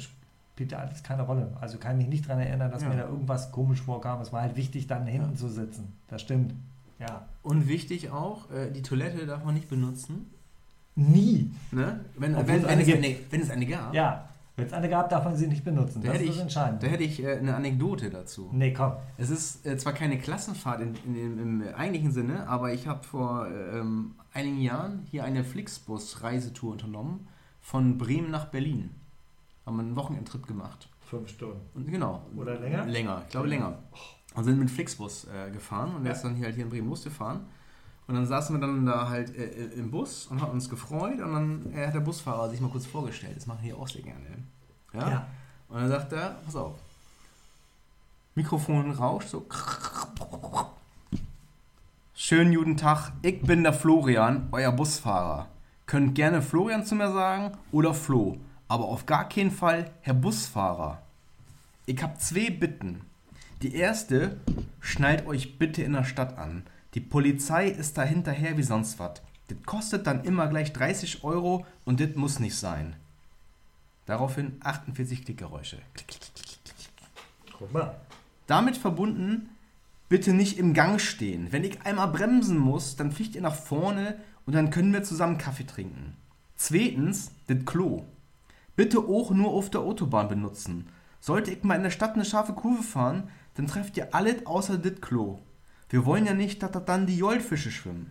[0.54, 1.56] spielte alles keine Rolle.
[1.62, 2.90] Also kann ich mich nicht daran erinnern, dass Ja.
[2.90, 4.20] mir da irgendwas komisch vorkam.
[4.22, 5.36] Es war halt wichtig, dann hinten Ja.
[5.38, 5.94] zu sitzen.
[6.10, 6.54] Das stimmt.
[7.00, 7.26] Ja.
[7.42, 10.30] Und wichtig auch, äh, die Toilette darf man nicht benutzen,
[10.96, 11.50] Nie.
[11.72, 12.02] Ne?
[12.18, 13.04] Wenn, wenn, es wenn, eine es gibt.
[13.04, 14.30] eine, wenn es eine gab, Ja.
[14.56, 16.02] Wenn es eine gab, darf man sie nicht benutzen.
[16.02, 16.84] da, Das hätte ist ich, entscheidend.
[16.84, 18.50] da hätte ich äh, eine Anekdote dazu.
[18.54, 18.94] nee, komm.
[19.18, 23.04] Es ist äh, zwar keine Klassenfahrt in, in, im, im eigentlichen Sinne, aber ich habe
[23.04, 27.28] vor ähm, einigen Jahren hier eine Flixbus-Reisettour unternommen
[27.62, 28.92] von Bremen nach Berlin.
[29.66, 30.88] Haben wir einen Wochenendtrip gemacht.
[31.02, 31.60] Fünf Stunden.
[31.74, 32.22] Und genau.
[32.36, 32.86] Oder länger?
[32.86, 33.80] Länger, ich glaube länger.
[34.36, 36.12] Und sind mit Flixbus äh, gefahren und Ja.
[36.12, 37.42] ist dann hier halt hier in Bremen losgefahren.
[38.08, 41.22] Und dann saßen wir dann da halt äh, äh, im Bus und haben uns gefreut
[41.22, 43.38] und dann äh, hat der Busfahrer sich mal kurz vorgestellt.
[43.38, 44.20] Das machen die auch sehr gerne.
[44.94, 45.10] Ja?
[45.10, 45.28] Ja.
[45.70, 46.76] Und dann sagt er, pass auf.
[48.36, 49.46] Mikrofon rauscht so.
[52.14, 55.48] Schönen guten Tag, ich bin der Florian, euer Busfahrer.
[55.86, 58.38] Könnt gerne Florian zu mir sagen oder Flo,
[58.68, 61.02] aber auf gar keinen Fall Herr Busfahrer.
[61.86, 63.02] Ich habe zwei Bitten.
[63.62, 64.38] Die erste,
[64.80, 66.64] schnallt euch bitte in der Stadt an.
[66.94, 69.22] Die Polizei ist da hinterher wie sonst was.
[69.48, 72.96] Das kostet dann immer gleich 30 Euro und das muss nicht sein.
[74.06, 75.78] Daraufhin 48 Klickgeräusche.
[75.94, 76.54] Klick, klick, klick.
[77.58, 77.96] Guck mal.
[78.48, 79.50] Damit verbunden,
[80.10, 81.52] bitte nicht im Gang stehen.
[81.52, 85.38] Wenn ich einmal bremsen muss, dann fliegt ihr nach vorne und dann können wir zusammen
[85.38, 86.16] Kaffee trinken.
[86.56, 88.04] Zweitens, das Klo.
[88.76, 90.90] Bitte auch nur auf der Autobahn benutzen.
[91.20, 94.78] Sollte ich mal in der Stadt eine scharfe Kurve fahren, dann trefft ihr alles außer
[94.78, 95.40] das Klo.
[95.94, 98.10] Wir wollen ja nicht, dass da dann die Joldfische schwimmen.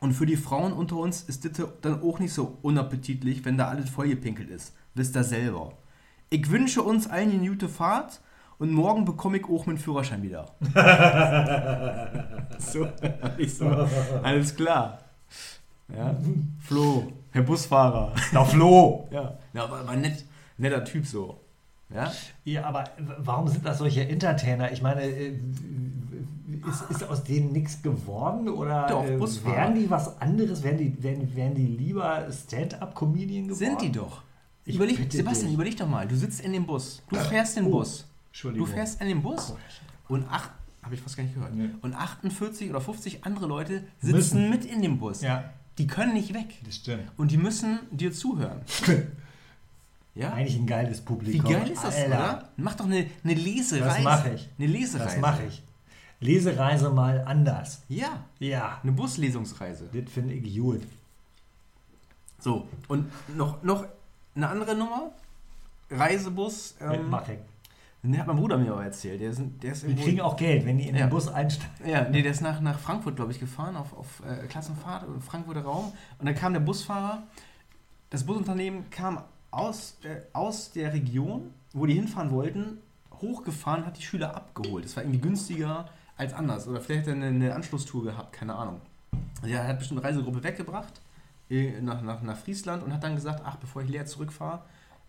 [0.00, 3.68] Und für die Frauen unter uns ist das dann auch nicht so unappetitlich, wenn da
[3.68, 4.74] alles vollgepinkelt ist.
[4.94, 5.74] Wisst ihr selber.
[6.30, 8.22] Ich wünsche uns allen eine gute Fahrt
[8.58, 10.54] und morgen bekomme ich auch meinen Führerschein wieder.
[12.58, 12.88] so,
[13.36, 13.66] ich so,
[14.22, 15.00] alles klar.
[15.94, 16.16] Ja.
[16.60, 18.14] Flo, Herr Busfahrer.
[18.32, 19.06] Na, Flo!
[19.12, 20.24] Ja, ja aber, aber nett,
[20.56, 21.42] netter Typ so.
[21.94, 22.10] Ja?
[22.44, 22.84] Ja, aber
[23.18, 24.72] warum sind das solche Entertainer?
[24.72, 25.38] Ich meine, äh,
[26.68, 28.48] ist, ist aus denen nichts geworden?
[28.48, 29.56] Oder Doch, äh, Busfahrer.
[29.56, 30.62] wären die was anderes?
[30.62, 33.58] Wären die, wären, wären die lieber Stand-up-Comedian geworden?
[33.58, 34.22] Sind die doch.
[34.64, 35.54] Ich Überleg, Sebastian, dich.
[35.54, 36.06] überleg doch mal.
[36.06, 37.02] Du sitzt in dem Bus.
[37.08, 37.98] Du fährst den Oh, Bus.
[38.00, 38.66] Du Entschuldigung.
[38.68, 39.54] fährst in den Bus
[40.08, 40.50] und acht,
[40.82, 41.54] habe ich fast gar nicht gehört.
[41.54, 41.68] Nee.
[41.82, 44.50] Und 48 oder 50 andere Leute sitzen Müssen.
[44.50, 45.20] mit in dem Bus.
[45.22, 45.44] Ja,
[45.78, 46.54] Die können nicht weg.
[46.64, 47.04] das stimmt.
[47.16, 48.60] Und die müssen dir zuhören.
[50.14, 50.34] Ja?
[50.34, 51.50] Eigentlich ein geiles Wie Publikum.
[51.50, 52.06] geil ist das, Alter.
[52.08, 52.48] oder?
[52.58, 53.84] Mach doch eine, eine Lesereise.
[53.84, 54.48] Das mache ich.
[54.58, 55.04] Eine Lesereise.
[55.14, 55.62] Das mache ich.
[56.22, 57.82] Lesereise mal anders.
[57.88, 59.88] Ja, Ja, eine Buslesungsreise.
[59.92, 60.82] das finde ich gut.
[62.38, 63.84] So, und noch, noch
[64.34, 65.12] eine andere Nummer.
[65.90, 66.74] Reisebus.
[66.80, 67.38] Ähm, mache ich.
[68.02, 69.20] den hat mein Bruder mir aber erzählt.
[69.20, 71.06] Der ist, der ist Die kriegen auch Geld, wenn die in Ja.
[71.06, 71.86] den Bus einsteigen.
[71.86, 75.20] Ja, nee, der ist nach, nach Frankfurt, glaube ich, gefahren, auf, auf äh, Klassenfahrt, äh,
[75.20, 75.92] Frankfurter Raum.
[76.18, 77.22] Und dann kam der Busfahrer.
[78.10, 82.78] Das Busunternehmen kam aus, äh, aus der Region, wo die hinfahren wollten,
[83.20, 84.84] hochgefahren, hat die Schüler abgeholt.
[84.86, 85.88] Das war irgendwie günstiger
[86.22, 86.66] als anders.
[86.66, 88.80] Oder vielleicht hat er eine, eine Anschlusstour gehabt, keine Ahnung.
[89.42, 91.00] Also er hat bestimmt eine Reisegruppe weggebracht
[91.50, 94.62] äh, nach, nach, nach Friesland und hat dann gesagt, ach, bevor ich leer zurückfahre,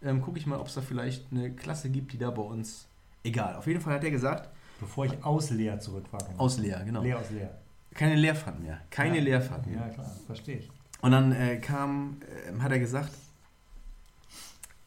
[0.03, 2.87] ähm, gucke ich mal, ob es da vielleicht eine Klasse gibt, die da bei uns...
[3.23, 4.49] Egal, auf jeden Fall hat er gesagt,
[4.79, 6.25] Bevor ich aus Leer zurückfahre.
[6.37, 7.01] aus Leer, genau.
[7.01, 7.57] Leer aus Leer.
[7.93, 8.79] Keine Leerfahrt mehr.
[8.89, 9.23] Keine Ja.
[9.23, 9.79] Leerfahrt mehr.
[9.79, 10.69] Ja, klar, verstehe ich.
[11.01, 13.11] Und dann äh, kam, äh, hat er gesagt,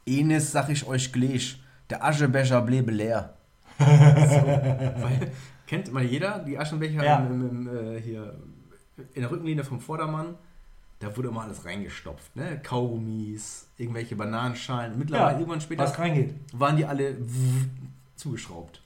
[0.04, 1.58] Enes sag ich euch gleich,
[1.88, 3.34] der Aschebecher bliebe leer.
[3.78, 5.32] so, weil,
[5.66, 7.18] kennt mal jeder, die Aschenbecher Ja.
[7.18, 8.34] im, im, äh, hier
[9.14, 10.34] in der Rückenlinie vom Vordermann,
[11.00, 12.34] da wurde immer alles reingestopft.
[12.36, 12.58] Ne?
[12.62, 14.98] Kaugummis, irgendwelche Bananenschalen.
[14.98, 16.34] Mittlerweile, Ja, irgendwann später, Was reingeht.
[16.52, 17.16] waren die alle
[18.16, 18.80] zugeschraubt.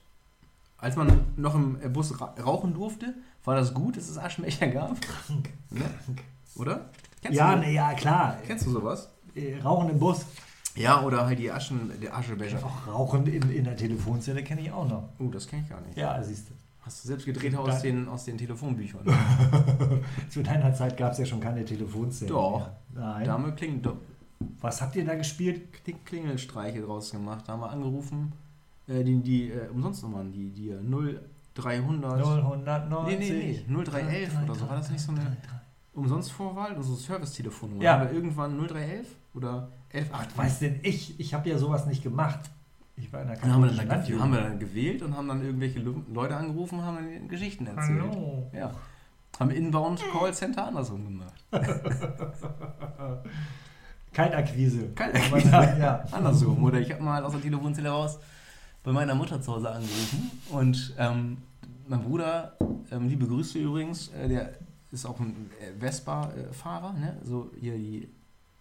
[0.77, 3.13] Als man noch im äh, Bus ra rauchen durfte,
[3.45, 4.99] war das gut, dass es Aschenbecher gab.
[5.01, 5.49] Krank.
[5.69, 5.85] Ne?
[6.55, 6.89] Oder?
[7.21, 8.37] Kennst Ja, du, ne, ja, klar.
[8.45, 9.09] Kennst du sowas?
[9.35, 10.25] Äh, Rauchen im Bus.
[10.75, 12.59] Ja, oder halt die Aschen, der Aschebecher.
[12.65, 15.09] Auch Rauchen in, in der Telefonzelle kenne ich auch noch.
[15.19, 15.97] Oh, das kenne ich gar nicht.
[15.97, 16.53] Ja, siehst du.
[16.91, 19.01] Hast du selbst gedreht aus den, aus den Telefonbüchern.
[20.29, 22.29] Zu deiner Zeit gab es ja schon keine Telefonzelle.
[22.29, 22.59] Doch.
[22.93, 23.01] Mehr.
[23.05, 23.25] Nein.
[23.25, 23.95] Dame klingt doch.
[24.59, 25.69] Was habt ihr da gespielt?
[25.85, 27.45] Kling- Klingelstreiche draus gemacht.
[27.47, 28.33] Da haben wir angerufen.
[28.87, 30.73] Äh, die die äh, Umsonstnummern, die, die
[31.55, 32.19] 0300.
[32.19, 33.07] 090.
[33.07, 34.67] Nee, nee, nee, 0311 oder so.
[34.69, 35.37] War das nicht so eine-
[35.93, 36.75] Umsonstvorwahl?
[36.75, 37.83] Also Service-Telefonnummer.
[37.83, 37.99] Ja.
[37.99, 41.19] Haben wir irgendwann 0311 oder 11 Was weiß denn ich?
[41.19, 42.39] Ich habe ja sowas nicht gemacht.
[43.01, 45.27] Ich war in der Dann haben wir, katholischen dann, haben wir dann gewählt und haben
[45.27, 48.01] dann irgendwelche Leute angerufen und haben dann Geschichten erzählt.
[48.01, 48.47] Hallo.
[48.53, 48.71] Ja.
[49.39, 51.33] Haben Inbound Callcenter andersrum gemacht.
[54.13, 54.89] Kaltakquise.
[54.93, 55.49] Kaltakquise.
[55.49, 56.03] Sagen, Ja.
[56.11, 56.63] Andersrum.
[56.63, 58.19] Oder ich habe mal aus der Telefonzelle raus
[58.83, 61.37] bei meiner Mutter zu Hause angerufen und ähm,
[61.87, 62.55] mein Bruder,
[62.91, 64.51] ähm, liebe Grüße übrigens, äh, der
[64.91, 67.17] ist auch ein äh, Vespa-Fahrer, ne?
[67.23, 68.09] so hier die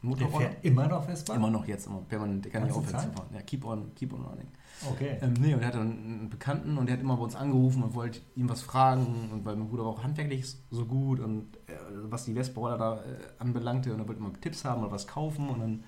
[0.03, 1.35] Der fährt immer noch Vespa?
[1.35, 3.29] Immer noch jetzt, immer permanent, der kann nicht aufhören zu fahren.
[3.35, 4.49] Ja, keep on, keep on running.
[4.93, 5.19] Okay.
[5.21, 7.95] Ähm, nee, und er hatte einen Bekannten und der hat immer bei uns angerufen und
[7.95, 11.73] wollte ihm was fragen und weil mein Bruder war auch handwerklich so gut und äh,
[12.05, 15.51] was die Vespa-Roller da äh, anbelangte und er wollte immer Tipps haben oder was kaufen
[15.51, 15.85] und dann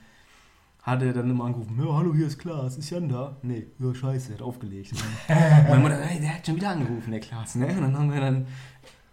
[0.82, 3.36] hat er dann immer angerufen, ja, hallo, hier ist Klaas, ist Jan da?
[3.42, 4.92] Nee, ja, scheiße, er hat aufgelegt.
[4.92, 5.00] Und
[5.68, 7.68] meine Mutter, hey, der hat schon wieder angerufen, der Klaas, ne?
[7.68, 8.46] Und dann haben wir dann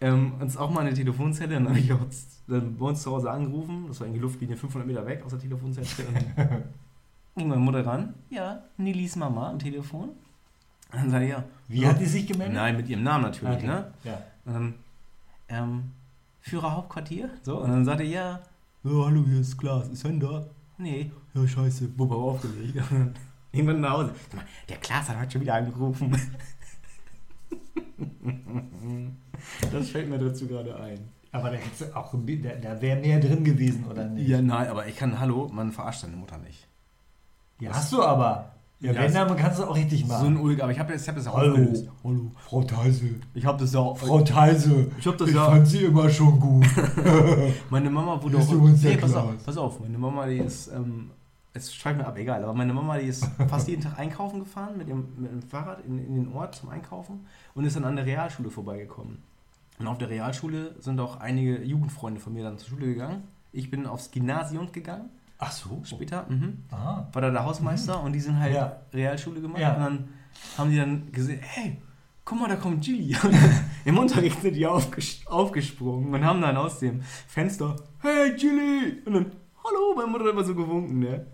[0.01, 2.01] ähm, uns auch mal eine Telefonzelle, und dann habe ich auch
[2.49, 5.31] dann bei uns zu Hause angerufen, das war in die Luftlinie 500 Meter weg aus
[5.31, 5.88] der Telefonzelle
[6.35, 6.63] dann
[7.35, 10.09] ging meine Mutter ran, ja, Nilis Mama am Telefon.
[10.91, 12.55] Und dann sagte ich, ja, Wie hat die sich gemeldet?
[12.55, 13.67] Nein, mit ihrem Namen natürlich, Okay.
[13.67, 13.91] ne?
[14.03, 14.21] Ja.
[14.45, 14.73] Und dann,
[15.47, 15.83] ähm,
[16.41, 18.39] Führer Hauptquartier, so, und dann sagte er, ja,
[18.83, 20.45] ja, hallo, hier ist Klaas, ist Jan da?
[20.77, 22.75] Nee, ja, scheiße, Bubba aufgelegt.
[22.77, 23.15] Und dann
[23.51, 26.12] irgendwann nach Hause, sag mal, der Klaas hat heute schon wieder angerufen.
[29.71, 30.99] das fällt mir dazu gerade ein.
[31.31, 31.57] Aber da,
[31.95, 34.27] auch, da, da wäre mehr drin gewesen, oder nicht?
[34.27, 36.67] Ja, nein, aber ich kann, hallo, man verarscht seine Mutter nicht.
[37.59, 38.51] Ja, hast du aber.
[38.79, 40.27] Ja, Ja, wenn, es- dann kannst du auch richtig So machen.
[40.27, 41.51] ein Ulk, aber ich habe das, ich hab das ja Hallo.
[41.51, 41.89] aufgelöst.
[42.03, 42.31] Hallo.
[42.47, 43.15] Frau Theise.
[43.33, 43.97] Ich habe das ja auch.
[43.97, 44.89] Frau Theise.
[44.97, 46.65] Ich hab das ich ja- fand sie immer schon gut.
[47.69, 48.51] Meine Mama wurde auch.
[48.51, 50.67] Nee, pass auf, pass auf, meine Mama, die ist.
[50.69, 51.11] Ähm,
[51.53, 54.77] es schreibt mir ab, egal, aber meine Mama, die ist fast jeden Tag einkaufen gefahren
[54.77, 57.95] mit dem, mit dem Fahrrad in, in den Ort zum Einkaufen und ist dann an
[57.95, 59.17] der Realschule vorbeigekommen.
[59.79, 63.23] Und auf der Realschule sind auch einige Jugendfreunde von mir dann zur Schule gegangen.
[63.51, 65.81] Ich bin aufs Gymnasium gegangen, Ach so.
[65.85, 66.25] später.
[66.29, 66.65] Mhm.
[66.69, 67.05] Ah.
[67.13, 68.75] War da der Hausmeister und die sind halt Ja.
[68.93, 69.61] Realschule gemacht.
[69.61, 69.73] Ja.
[69.75, 70.09] Und dann
[70.57, 71.77] haben die dann gesehen, hey,
[72.25, 73.15] guck mal, da kommt Gilly.
[73.85, 79.01] Im Unterricht sind die aufges aufgesprungen und haben dann aus dem Fenster, hey Gilly!
[79.05, 79.25] Und dann,
[79.63, 81.25] hallo, meine Mutter hat immer so gewunken, ne?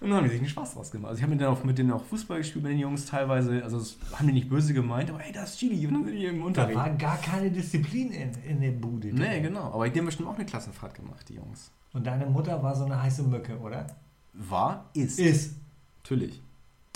[0.00, 1.10] Und dann haben die sich einen Spaß draus gemacht.
[1.10, 3.62] Also ich habe mit denen auch mit denen auch Fußball gespielt, mit den Jungs teilweise.
[3.62, 5.86] Also das haben die nicht böse gemeint, aber hey, da ist Gilly.
[5.86, 6.76] Und dann sind die im Da Unterricht.
[6.78, 9.08] war gar keine Disziplin in, in der Bude.
[9.08, 9.72] Nee, genau.
[9.72, 11.70] Aber die haben bestimmt auch eine Klassenfahrt gemacht, die Jungs.
[11.92, 13.86] Und deine Mutter war so eine heiße Mücke, oder?
[14.32, 15.18] War, ist.
[15.18, 15.56] Ist.
[16.02, 16.40] Natürlich.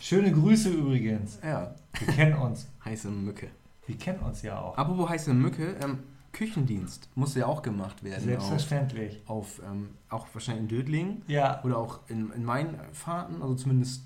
[0.02, 1.38] Schöne Grüße übrigens.
[1.42, 2.68] Ja, Wir kennen uns.
[2.84, 3.48] heiße Mücke.
[3.87, 4.76] Wir kennen uns ja auch.
[4.78, 5.98] Apropos heiße Mücke, ähm,
[6.34, 8.24] Küchendienst musste ja auch gemacht werden.
[8.24, 9.22] Selbstverständlich.
[9.26, 11.62] Auf, auf ähm, auch wahrscheinlich in Dödlingen Ja.
[11.64, 14.02] oder auch in, in meinen Fahrten, also zumindest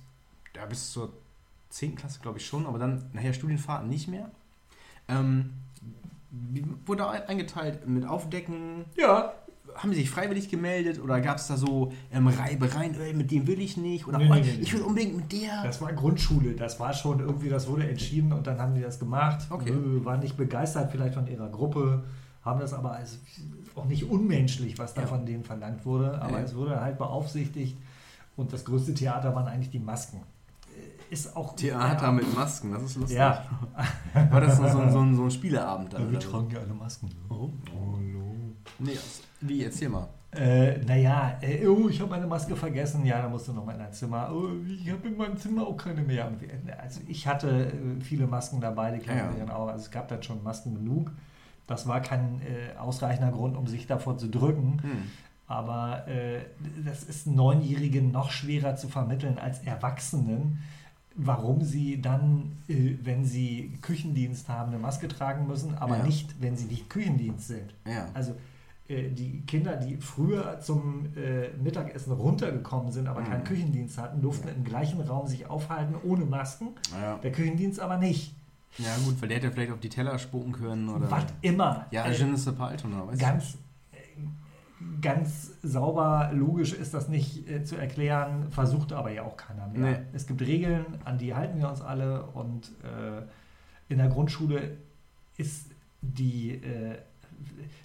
[0.54, 1.12] ja, bis zur
[1.70, 1.96] 10.
[1.96, 4.30] Klasse glaube ich schon, aber dann nachher Studienfahrten nicht mehr.
[5.08, 5.54] Ähm,
[6.86, 8.84] wurde eingeteilt mit Aufdecken?
[8.96, 9.34] Ja.
[9.74, 13.46] Haben sie sich freiwillig gemeldet oder gab es da so ähm, Reibereien, ey, mit dem
[13.46, 15.62] will ich nicht oder Nee, oh, nee, ich will unbedingt mit der?
[15.62, 16.54] Das war Grundschule.
[16.54, 19.46] Das war schon irgendwie, das wurde entschieden und dann haben die das gemacht.
[19.50, 19.70] Okay.
[19.70, 22.04] Äh, Waren nicht begeistert vielleicht von ihrer Gruppe,
[22.44, 23.18] haben das aber als
[23.76, 25.07] auch nicht unmenschlich, was da Ja.
[25.07, 26.20] von denen verlangt wurde.
[26.20, 26.44] Aber Ja.
[26.44, 27.76] es wurde halt beaufsichtigt
[28.37, 30.18] und das größte Theater waren eigentlich die Masken.
[30.18, 31.54] Äh, Ist auch.
[31.54, 33.16] Theater ja, mit Masken, das ist lustig.
[33.18, 33.44] Ja.
[34.31, 36.02] War das so, so, ein- so, so ein Spieleabend dann?
[36.07, 37.11] Ja, wir tragen ja alle Masken.
[37.28, 37.48] Oh.
[37.70, 38.35] Hallo.
[38.81, 39.00] Nee, also,
[39.40, 40.09] wie, erzähl mal.
[40.31, 43.05] Äh, naja, äh, oh, ich habe meine Maske vergessen.
[43.07, 44.31] Ja, da musst du noch mal in dein Zimmer.
[44.31, 46.31] Oh, ich habe in meinem Zimmer auch keine mehr.
[46.83, 49.68] Also ich hatte äh, viele Masken dabei, die kennen Ja, auch.
[49.68, 51.11] Also es gab dann schon Masken genug.
[51.66, 54.81] Das war kein äh, ausreichender Grund, um sich davor zu drücken.
[54.83, 55.03] Hm.
[55.46, 56.40] Aber äh,
[56.85, 60.59] das ist Neunjährigen noch schwerer zu vermitteln als Erwachsenen,
[61.14, 66.03] warum sie dann, äh, wenn sie Küchendienst haben, eine Maske tragen müssen, aber Ja.
[66.05, 67.74] nicht, wenn sie nicht Küchendienst sind.
[67.87, 68.09] Ja.
[68.12, 68.35] Also
[68.88, 73.44] die Kinder, die früher zum äh, Mittagessen runtergekommen sind, aber keinen Mhm.
[73.44, 76.68] Küchendienst hatten, durften im gleichen Raum sich aufhalten ohne Masken.
[77.01, 77.18] ja.
[77.18, 78.35] Der Küchendienst aber nicht.
[78.79, 81.11] Ja, gut, weil der hätte vielleicht auf die Teller spucken können oder.
[81.11, 81.87] Was immer.
[81.90, 83.59] Ja, Äh, je ne sais pas, weißt ganz,
[83.92, 83.96] äh,
[85.01, 89.98] ganz sauber, logisch ist das nicht äh, zu erklären, versucht aber ja auch keiner mehr.
[89.98, 90.05] Nee.
[90.12, 93.23] Es gibt Regeln, an die halten wir uns alle und äh,
[93.92, 94.77] in der Grundschule
[95.37, 96.98] ist die, äh,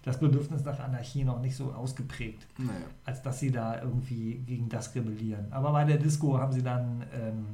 [0.03, 2.45] das Bedürfnis nach Anarchie noch nicht so ausgeprägt?
[2.57, 2.71] Naja.
[3.05, 5.45] als dass sie da irgendwie gegen das rebellieren.
[5.51, 7.45] Aber bei der Disco haben sie dann ähm,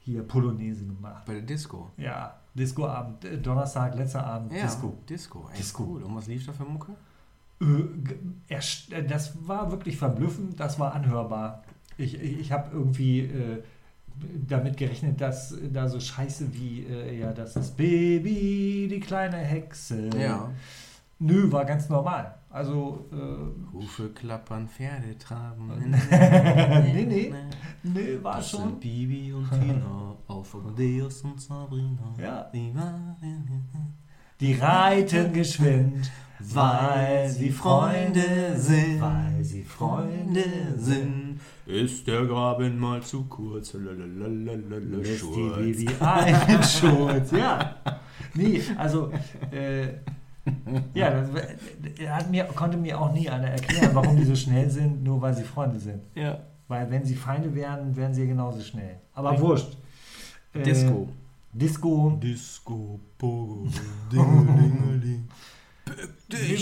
[0.00, 1.24] hier Polonaise gemacht.
[1.26, 1.90] Bei der Disco.
[1.96, 4.96] Ja, Discoabend, äh, Donnerstag, letzter Abend, Ja, Disco.
[5.08, 5.48] Disco.
[5.52, 5.84] Ey, Disco.
[5.84, 6.02] Cool.
[6.02, 6.92] Und was lief da für Mucke?
[7.60, 11.62] Äh, äh, Das war wirklich verblüffend, das war anhörbar.
[11.96, 13.62] Ich, ich, ich habe irgendwie äh,
[14.46, 20.10] damit gerechnet, dass da so Scheiße wie, äh, ja, das ist Baby, die kleine Hexe.
[20.18, 20.50] Ja.
[21.18, 22.34] Nö, war ganz normal.
[22.50, 25.70] Also, äh, Hufe klappern, Pferde traben.
[26.10, 27.34] nee, nee,
[27.82, 28.60] nee, war Das schon.
[28.62, 32.14] sind Bibi und Tina auf Amadeus und Sabrina.
[32.20, 32.50] Ja.
[34.40, 36.10] Die reiten geschwind,
[36.40, 39.00] weil sie Freunde sind.
[39.00, 40.44] Weil sie Freunde
[40.76, 41.40] sind.
[41.66, 43.72] Ist der Graben mal zu kurz?
[43.72, 45.56] Lalalala, Lässt Schurz.
[45.56, 47.30] die Baby einen Schurz.
[47.36, 47.76] Ja.
[48.34, 49.10] Nee, also
[49.50, 49.88] äh,
[50.94, 51.28] ja, das,
[52.08, 55.34] hat mir, konnte mir auch nie einer erklären, warum die so schnell sind, nur weil
[55.34, 56.02] sie Freunde sind.
[56.14, 56.40] Ja.
[56.68, 58.96] Weil wenn sie Feinde wären, wären sie genauso schnell.
[59.12, 59.48] Aber Richtig.
[59.48, 59.76] wurscht.
[60.52, 61.08] Äh, Disco.
[61.52, 62.18] Disco.
[62.20, 63.68] Disco, Pogo,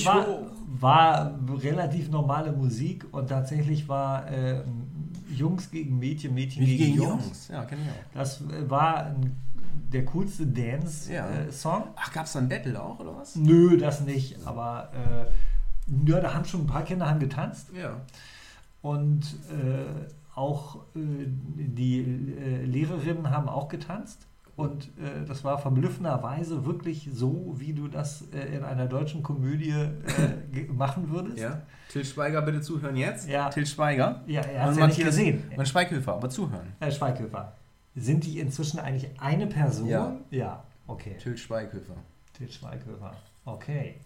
[0.04, 0.26] war,
[0.80, 4.62] war relativ normale Musik und tatsächlich war äh,
[5.34, 7.24] Jungs gegen Mädchen, Mädchen gegen, gegen Jungs.
[7.24, 7.48] Jungs.
[7.48, 8.14] Ja, kenne ich auch.
[8.14, 9.36] Das war ein,
[9.92, 11.12] der coolste Dance-Song.
[11.14, 11.28] Ja.
[11.78, 13.36] Äh, Ach, gab es da ein Battle auch oder was?
[13.36, 14.36] Nö, das nicht.
[14.46, 17.68] Aber äh, ja, da haben schon ein paar Kinder haben getanzt.
[17.74, 18.00] Ja.
[18.80, 19.84] Und äh,
[20.34, 24.26] auch äh, die äh, Lehrerinnen haben auch getanzt.
[24.54, 29.70] Und äh, das war verblüffenderweise wirklich so, wie du das äh, in einer deutschen Komödie
[29.70, 31.38] äh, machen würdest.
[31.38, 31.62] Ja.
[31.88, 33.28] Till Schweiger, bitte zuhören jetzt.
[33.28, 33.48] Ja.
[33.48, 34.22] Till Schweiger.
[34.26, 35.42] Ja, er hat ja nicht gesehen.
[35.56, 36.74] Man Schweighöfer, aber zuhören.
[36.80, 37.54] Herr Schweighöfer.
[37.94, 39.86] Sind die inzwischen eigentlich eine Person?
[39.86, 40.16] Ja.
[40.30, 41.16] Ja, okay.
[41.22, 41.96] Till Schweighöfer.
[42.32, 43.14] Till Schweighöfer.
[43.44, 43.96] Okay.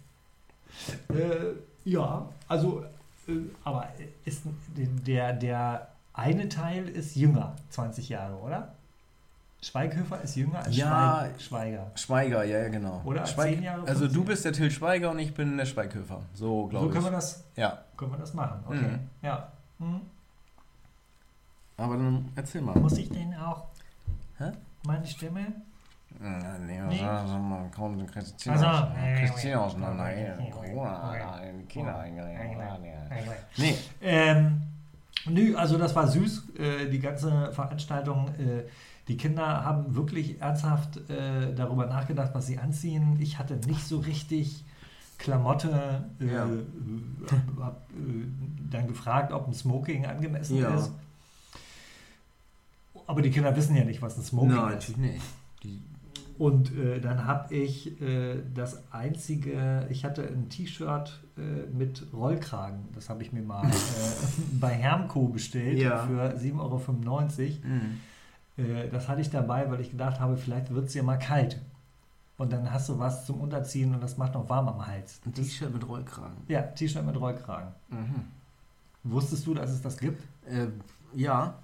[1.08, 2.84] Äh, ja, also,
[3.28, 3.32] äh,
[3.64, 3.88] aber
[4.24, 4.42] ist
[5.06, 8.74] der, der eine Teil ist jünger, 20 Jahre, oder?
[9.62, 11.90] Schweighöfer ist jünger als ja, Schweiger.
[11.94, 13.02] Schweiger, ja, ja, genau.
[13.04, 13.86] Oder Schweig zehn Jahre?
[13.86, 16.22] Also du bist der Till Schweiger und ich bin der Schweighöfer.
[16.34, 16.92] So, glaube ich.
[16.92, 17.78] So können wir das, ja.
[17.96, 18.62] können wir das machen.
[18.66, 18.76] Okay.
[18.76, 18.98] Mhm.
[19.22, 19.52] Ja.
[19.78, 20.00] Mhm.
[21.78, 22.78] Aber dann erzähl mal.
[22.78, 23.66] Muss ich denn auch?
[24.86, 25.46] Meine Stimme?
[26.18, 27.02] Nee, nee.
[27.02, 30.08] Also, man kommt Christine also, aus, Christine auseinander.
[30.50, 32.04] Corona, in China
[33.56, 33.76] Nee.
[34.00, 34.62] Ähm,
[35.26, 38.28] nö, also das war süß, äh, die ganze Veranstaltung.
[38.38, 38.64] Äh,
[39.08, 43.18] die Kinder haben wirklich ernsthaft äh, darüber nachgedacht, was sie anziehen.
[43.20, 44.64] Ich hatte nicht so richtig
[45.18, 46.04] Klamotte.
[46.20, 46.46] Äh, ja.
[47.60, 48.24] Hab äh,
[48.70, 50.74] dann gefragt, ob ein Smoking angemessen ja.
[50.74, 50.92] ist.
[53.06, 54.98] Aber die Kinder wissen ja nicht, was ein Smoking Nein, ist.
[54.98, 55.24] Nein, nicht.
[55.62, 55.82] Die
[56.38, 61.40] und äh, dann habe ich äh, das einzige, ich hatte ein T-Shirt äh,
[61.72, 62.88] mit Rollkragen.
[62.94, 63.72] Das habe ich mir mal äh,
[64.60, 66.06] bei Hermco bestellt ja.
[66.06, 67.20] für 7,95 Euro.
[67.64, 68.00] Mhm.
[68.58, 71.60] Äh, das hatte ich dabei, weil ich gedacht habe, vielleicht wird es ja mal kalt.
[72.36, 75.20] Und dann hast du was zum Unterziehen und das macht noch warm am Hals.
[75.24, 76.36] Ein T-Shirt mit Rollkragen?
[76.48, 77.72] Ja, T-Shirt mit Rollkragen.
[77.88, 78.24] Mhm.
[79.04, 80.22] Wusstest du, dass es das gibt?
[80.46, 80.66] Äh,
[81.14, 81.54] ja.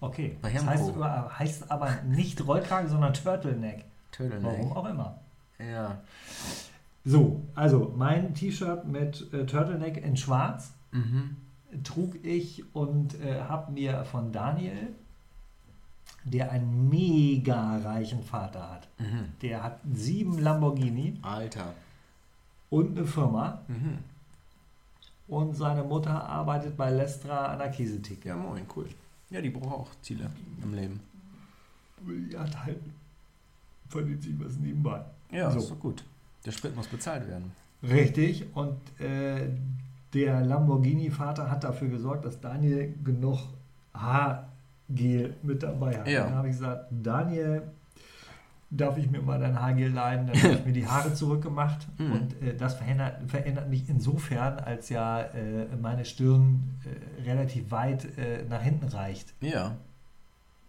[0.00, 0.36] Okay.
[0.40, 0.92] Bei das heißt,
[1.38, 3.84] heißt, aber nicht Rollkragen, sondern Turtleneck.
[4.12, 4.44] Turtleneck.
[4.44, 5.18] Warum auch immer.
[5.58, 6.00] Ja.
[7.04, 11.36] So, also mein T-Shirt mit äh, Turtleneck in Schwarz mhm.
[11.84, 14.94] trug ich und äh, habe mir von Daniel
[16.24, 18.88] der einen mega reichen Vater hat.
[18.98, 19.32] Mhm.
[19.42, 21.18] Der hat sieben Lamborghini.
[21.22, 21.74] Alter.
[22.68, 23.62] Und eine Firma.
[23.68, 23.98] Mhm.
[25.28, 28.28] Und seine Mutter arbeitet bei Lestra an der Käsetheke.
[28.28, 28.88] Ja, moin, cool.
[29.30, 30.30] Ja, die braucht auch Ziele
[30.62, 31.00] im Leben.
[32.04, 32.80] Milliard halt
[33.88, 35.04] verdient sich was nebenbei.
[35.30, 35.58] Ja, so.
[35.58, 36.04] ist doch gut.
[36.44, 37.52] Der Sprit muss bezahlt werden.
[37.82, 38.46] Richtig.
[38.54, 39.48] Und äh,
[40.12, 43.38] der Lamborghini-Vater hat dafür gesorgt, dass Daniel genug
[43.94, 44.48] Haar
[44.88, 46.08] Gel mit dabei hat.
[46.08, 46.24] Ja.
[46.24, 47.62] Dann habe ich gesagt, Daniel,
[48.70, 50.26] darf ich mir mal dein Haargel leihen?
[50.26, 51.86] Dann habe ich mir die Haare zurückgemacht.
[51.98, 52.12] Mhm.
[52.12, 58.16] Und äh, das verändert, verändert mich insofern, als ja äh, meine Stirn äh, relativ weit
[58.18, 59.34] äh, nach hinten reicht.
[59.40, 59.76] Ja.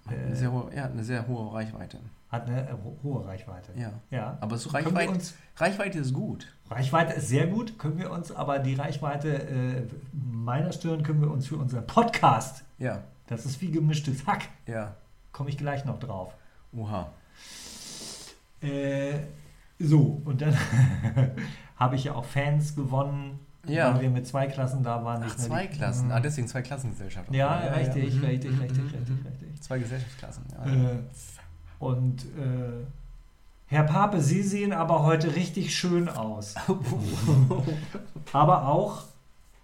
[0.05, 1.99] Hat eine, äh, sehr hohe, ja, eine sehr hohe Reichweite.
[2.29, 2.73] Hat eine äh,
[3.03, 3.71] hohe Reichweite.
[3.75, 3.91] Ja.
[4.09, 4.37] ja.
[4.41, 6.47] Aber so Reichweite, uns, Reichweite ist gut.
[6.69, 11.47] Reichweite ist sehr gut, können wir uns, aber die Reichweite meiner Stirn können wir uns
[11.47, 14.49] für unseren Podcast ja das ist wie gemischtes Hack.
[14.67, 14.95] Ja.
[15.31, 16.35] Komme ich gleich noch drauf.
[16.73, 17.09] Oha.
[18.61, 19.19] Äh,
[19.79, 20.55] so, und dann
[21.75, 23.93] habe ich ja auch Fans gewonnen, ja.
[23.93, 25.23] weil wir mit zwei Klassen da waren.
[25.25, 26.07] Ach, zwei die, Klassen.
[26.07, 26.11] Mhm.
[26.11, 27.33] Ah, deswegen zwei Klassengesellschaften.
[27.33, 28.27] Ja, ja, richtig, ja.
[28.27, 29.61] richtig, richtig, richtig, richtig, richtig.
[29.61, 30.91] Zwei Gesellschaftsklassen, ja.
[30.91, 30.99] Äh,
[31.79, 32.85] und äh,
[33.65, 36.55] Herr Pape, Sie sehen aber heute richtig schön aus.
[38.33, 39.03] aber auch,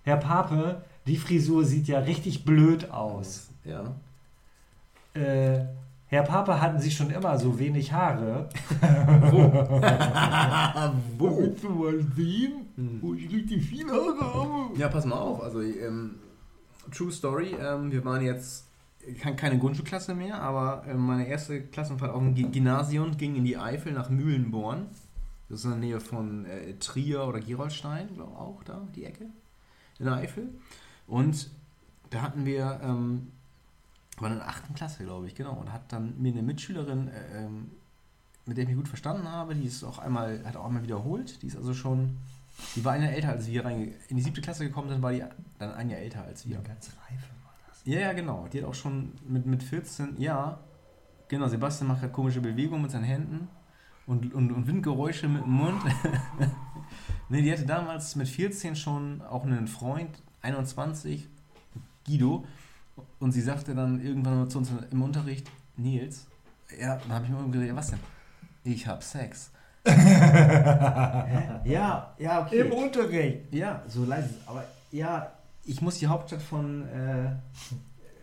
[0.04, 3.50] Herr Pape, die Frisur sieht ja richtig blöd aus.
[3.66, 3.96] Ja.
[5.14, 5.66] Äh,
[6.10, 8.48] Herr Papa, hatten Sie schon immer so wenig Haare?
[9.30, 9.52] Wo?
[11.18, 11.38] Wo?
[11.38, 13.02] Willst du mal sehen, hm.
[13.02, 14.80] wo ich richtig viele Haare habe?
[14.80, 15.44] Ja, pass mal auf.
[15.44, 16.16] Also, ähm,
[16.92, 17.56] True Story.
[17.60, 18.68] Ähm, wir waren jetzt
[19.38, 23.92] keine Grundschulklasse mehr, aber äh, meine erste Klassenfahrt auf dem Gymnasium ging in die Eifel
[23.92, 24.88] nach Mühlenborn.
[25.50, 29.06] Das ist in der Nähe von äh, Trier oder Gerolstein, glaube ich, auch da, die
[29.06, 29.26] Ecke.
[30.00, 30.50] In der Eifel.
[31.06, 31.50] Und
[32.10, 33.32] da hatten wir ähm,
[34.22, 35.54] war in der achten Klasse, glaube ich, genau.
[35.54, 37.72] Und hat dann mir eine Mitschülerin, äh, ähm,
[38.46, 41.42] mit der ich mich gut verstanden habe, die ist auch einmal, hat auch einmal wiederholt.
[41.42, 42.18] Die ist also schon,
[42.76, 45.12] die war ein Jahr älter, als wir rein, in die siebte Klasse gekommen sind, war
[45.12, 45.24] die
[45.60, 46.56] dann ein Jahr älter als wir.
[46.56, 47.82] Ja, ganz reife war das.
[47.86, 48.48] Ja, ja, genau.
[48.52, 50.60] Die hat auch schon mit, mit 14, ja,
[51.28, 53.50] genau, Sebastian macht gerade komische Bewegungen mit seinen Händen.
[54.08, 55.82] und, und, und Windgeräusche mit dem Mund.
[57.30, 60.10] nee, die hatte damals mit 14 schon auch einen Freund,
[60.42, 61.28] 21,
[62.06, 62.46] Guido.
[63.20, 66.28] Und sie sagte dann irgendwann mal zu uns im Unterricht, Nils,
[66.80, 68.00] ja, dann habe ich mir umgedreht, was denn?
[68.64, 69.52] Ich habe Sex.
[71.64, 72.60] ja, ja, okay.
[72.60, 73.54] Im Unterricht.
[73.54, 74.34] Ja, so leise.
[74.46, 75.32] Aber ja,
[75.64, 77.30] ich muss die Hauptstadt von äh,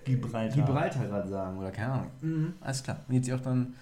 [0.04, 0.54] Gibraltar.
[0.54, 2.10] Gibraltar gerade sagen, oder keine Ahnung.
[2.20, 2.98] Mhm, alles klar.
[3.08, 3.74] Und jetzt sie auch dann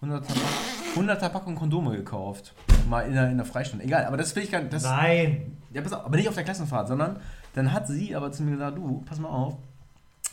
[0.00, 0.42] 100 Tabak,
[0.90, 2.54] 100 Packungen Kondome gekauft.
[2.88, 3.84] Mal in der, in der Freistunde.
[3.84, 4.72] Egal, aber das will ich gar nicht.
[4.72, 5.58] Das, Nein.
[5.72, 7.18] Ja, pass auf, aber nicht auf der Klassenfahrt, sondern
[7.54, 9.56] dann hat sie aber zu mir gesagt, du, pass mal auf,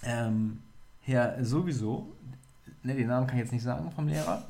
[0.03, 0.61] ähm,
[1.01, 2.13] Herr sowieso,
[2.83, 4.43] ne, den Namen kann ich jetzt nicht sagen vom Lehrer,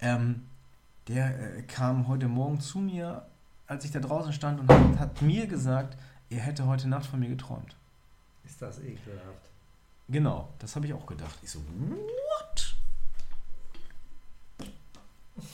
[0.00, 0.42] ähm,
[1.08, 3.26] der äh, kam heute Morgen zu mir,
[3.66, 5.96] als ich da draußen stand und hat, hat mir gesagt,
[6.30, 7.76] er hätte heute Nacht von mir geträumt.
[8.44, 9.50] Ist das ekelhaft.
[10.08, 11.38] Genau, das habe ich auch gedacht.
[11.42, 12.74] Ich so, what?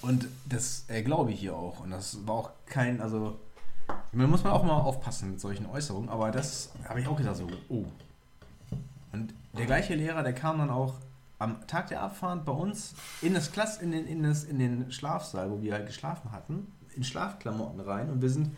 [0.02, 1.80] Und das äh, glaube ich hier auch.
[1.80, 3.38] Und das war auch kein, also,
[4.12, 7.36] man muss man auch mal aufpassen mit solchen Äußerungen, aber das habe ich auch gedacht,
[7.36, 7.84] so, oh.
[9.12, 10.94] Und der gleiche Lehrer, der kam dann auch
[11.38, 14.92] am Tag der Abfahrt bei uns in das Klass, in den, in das, in den
[14.92, 18.54] Schlafsaal, wo wir halt geschlafen hatten, in Schlafklamotten rein und wir sind,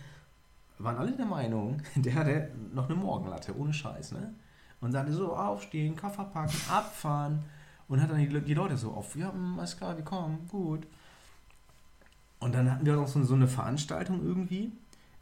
[0.78, 4.34] waren alle der Meinung, der hatte noch eine Morgenlatte, ohne Scheiß, ne?
[4.80, 7.44] Und sagte so, aufstehen, Koffer packen, abfahren.
[7.86, 10.88] Und hat dann die, die Leute so auf, ja, hm, alles klar, wir kommen, gut.
[12.40, 14.72] Und dann hatten wir noch so, so eine Veranstaltung irgendwie.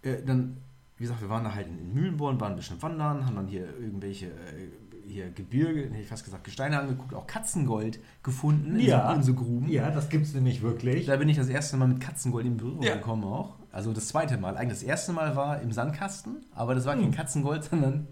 [0.00, 0.56] Äh, dann,
[0.96, 3.48] wie gesagt, wir waren da halt in, in Mühlenborn, waren ein bisschen wandern, haben dann
[3.48, 4.70] hier irgendwelche äh,
[5.10, 9.12] hier Gebirge, hätte ich fast gesagt, Gesteine angeguckt, auch Katzengold gefunden Ja.
[9.12, 9.68] in, so, in so Gruben.
[9.68, 11.06] Ja, das gibt's nämlich wirklich.
[11.06, 12.94] Da bin ich das erste Mal mit Katzengold in Berührung Ja.
[12.94, 13.54] gekommen auch.
[13.72, 14.56] Also das zweite Mal.
[14.56, 17.12] Eigentlich das erste Mal war im Sandkasten, aber das war kein Hm.
[17.12, 18.06] Katzengold, sondern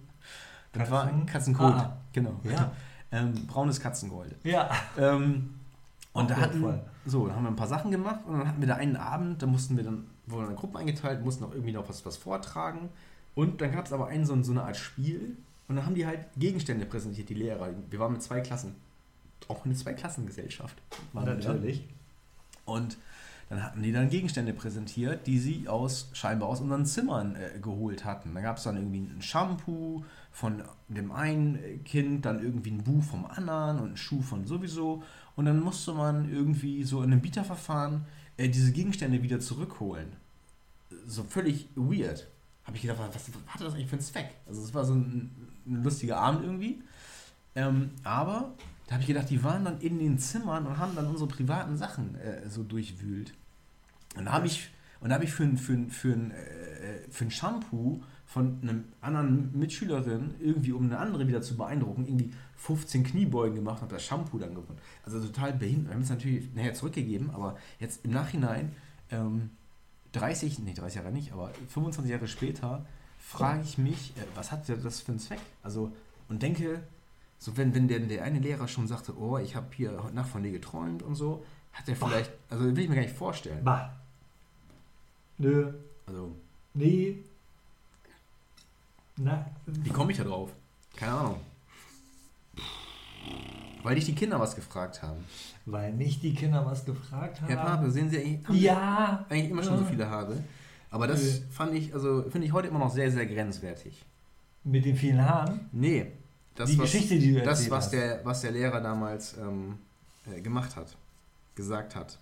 [0.73, 1.73] das war Katzen- Katzenkot.
[1.75, 1.97] Ah.
[2.13, 2.33] Genau.
[2.45, 2.71] Ja.
[3.13, 4.35] ähm, braunes Katzengold.
[4.45, 4.71] Ja.
[4.99, 5.55] Ähm,
[6.13, 6.81] und Auch da hatten, wertvoll.
[7.07, 9.43] so, dann haben wir ein paar Sachen gemacht und dann hatten wir da einen Abend,
[9.43, 12.89] da mussten wir dann, wurden dann Gruppen eingeteilt, mussten auch irgendwie noch was, was vortragen.
[13.35, 15.37] Und dann gab es aber einen, so, so eine Art Spiel
[15.69, 17.71] und dann haben die halt Gegenstände präsentiert, die Lehrer.
[17.91, 18.75] Wir waren mit zwei Klassen.
[19.49, 20.77] Auch eine Zweiklassengesellschaft.
[21.13, 21.53] da.
[21.53, 21.85] Natürlich.
[22.65, 22.97] Und
[23.49, 28.05] dann hatten die dann Gegenstände präsentiert, die sie aus scheinbar aus unseren Zimmern äh, geholt
[28.05, 28.35] hatten.
[28.35, 33.03] Da gab es dann irgendwie ein Shampoo von dem einen Kind, dann irgendwie ein Buch
[33.03, 35.03] vom anderen und ein Schuh von sowieso.
[35.37, 38.05] Und dann musste man irgendwie so in einem Bieterverfahren
[38.37, 40.17] äh, diese Gegenstände wieder zurückholen.
[41.07, 42.27] So völlig weird.
[42.69, 44.31] Habe ich gedacht, was hatte das eigentlich für einen Zweck?
[44.47, 45.31] Also es war so ein,
[45.67, 46.83] ein lustiger Abend irgendwie.
[47.55, 48.53] Ähm, aber
[48.87, 51.79] da habe ich gedacht, die waren dann in den Zimmern und haben dann unsere privaten
[51.79, 53.33] Sachen äh, so durchwühlt.
[54.17, 54.69] Und da habe ich,
[55.03, 59.59] habe ich für ein, für, ein, für, ein, äh, für ein Shampoo von einer anderen
[59.59, 64.39] Mitschülerin, irgendwie um eine andere wieder zu beeindrucken, irgendwie 15 Kniebeugen gemacht und das Shampoo
[64.39, 64.79] dann gewonnen.
[65.07, 65.89] Also total behindert.
[65.89, 68.73] Wir haben es natürlich nachher zurückgegeben, aber jetzt im Nachhinein,
[69.11, 69.51] ähm,
[70.19, 72.85] 30, nee, 30 Jahre nicht, aber 25 Jahre später,
[73.19, 75.41] frage ich mich, äh, was hat das für einen Zweck?
[75.63, 75.93] Also,
[76.29, 76.83] und denke,
[77.39, 80.31] so wenn, wenn der, der eine Lehrer schon sagte, oh, ich habe hier heute Nacht
[80.31, 82.09] von dir geträumt und so, hat er Boah.
[82.09, 83.65] vielleicht, also will ich mir gar nicht vorstellen.
[83.65, 83.95] Bah.
[85.39, 85.73] Nö.
[86.07, 86.33] Also,
[86.75, 87.25] Nee.
[89.17, 90.51] Na, wie komme ich da drauf?
[90.95, 91.41] Keine Ahnung.
[93.83, 95.25] Weil dich die Kinder was gefragt haben.
[95.67, 97.49] weil mich die Kinder was gefragt haben.
[97.49, 99.25] Herr Pape, sehen Sie eigentlich, Ja.
[99.29, 100.43] eigentlich immer schon so viele Haare?
[100.91, 101.31] Aber das Nö.
[101.51, 104.05] fand ich, also finde ich heute immer noch sehr, sehr grenzwertig.
[104.65, 105.61] Mit den vielen Haaren.
[105.73, 106.13] Nee,
[106.55, 107.93] das, die was, Geschichte, die du das was, hast.
[107.93, 109.75] der, was der Lehrer damals ähm,
[110.31, 110.97] äh, gemacht hat,
[111.55, 112.19] gesagt hat.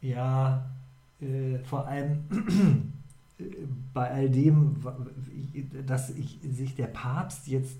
[0.00, 0.64] Ja,
[1.20, 2.24] äh, vor allem
[3.38, 3.44] äh,
[3.92, 4.76] bei all dem,
[5.86, 7.78] dass ich, sich der Papst jetzt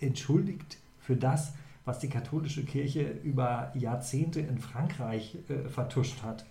[0.00, 6.44] entschuldigt für das, was die katholische Kirche über Jahrzehnte in Frankreich äh, vertuscht hat.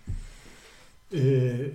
[1.10, 1.70] Äh,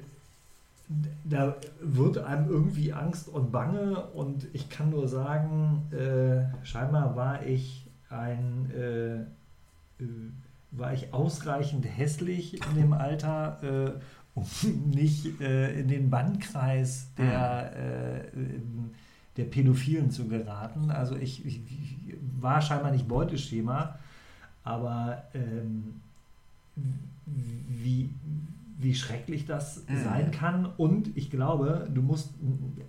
[1.24, 7.46] da wird einem irgendwie Angst und Bange und ich kann nur sagen, äh, scheinbar war
[7.46, 10.04] ich ein äh,
[10.72, 13.92] war ich ausreichend hässlich in dem Alter, äh,
[14.36, 14.46] um
[14.90, 17.74] nicht äh, in den Bannkreis der,
[18.36, 18.92] ähm,
[19.38, 20.92] der Pädophilen zu geraten.
[20.92, 21.62] Also ich, ich
[22.42, 23.96] war scheinbar nicht Beuteschema,
[24.64, 26.02] aber ähm,
[27.26, 28.10] wie,
[28.78, 30.04] wie schrecklich das Mhm.
[30.04, 30.66] sein kann.
[30.78, 32.32] Und ich glaube, du musst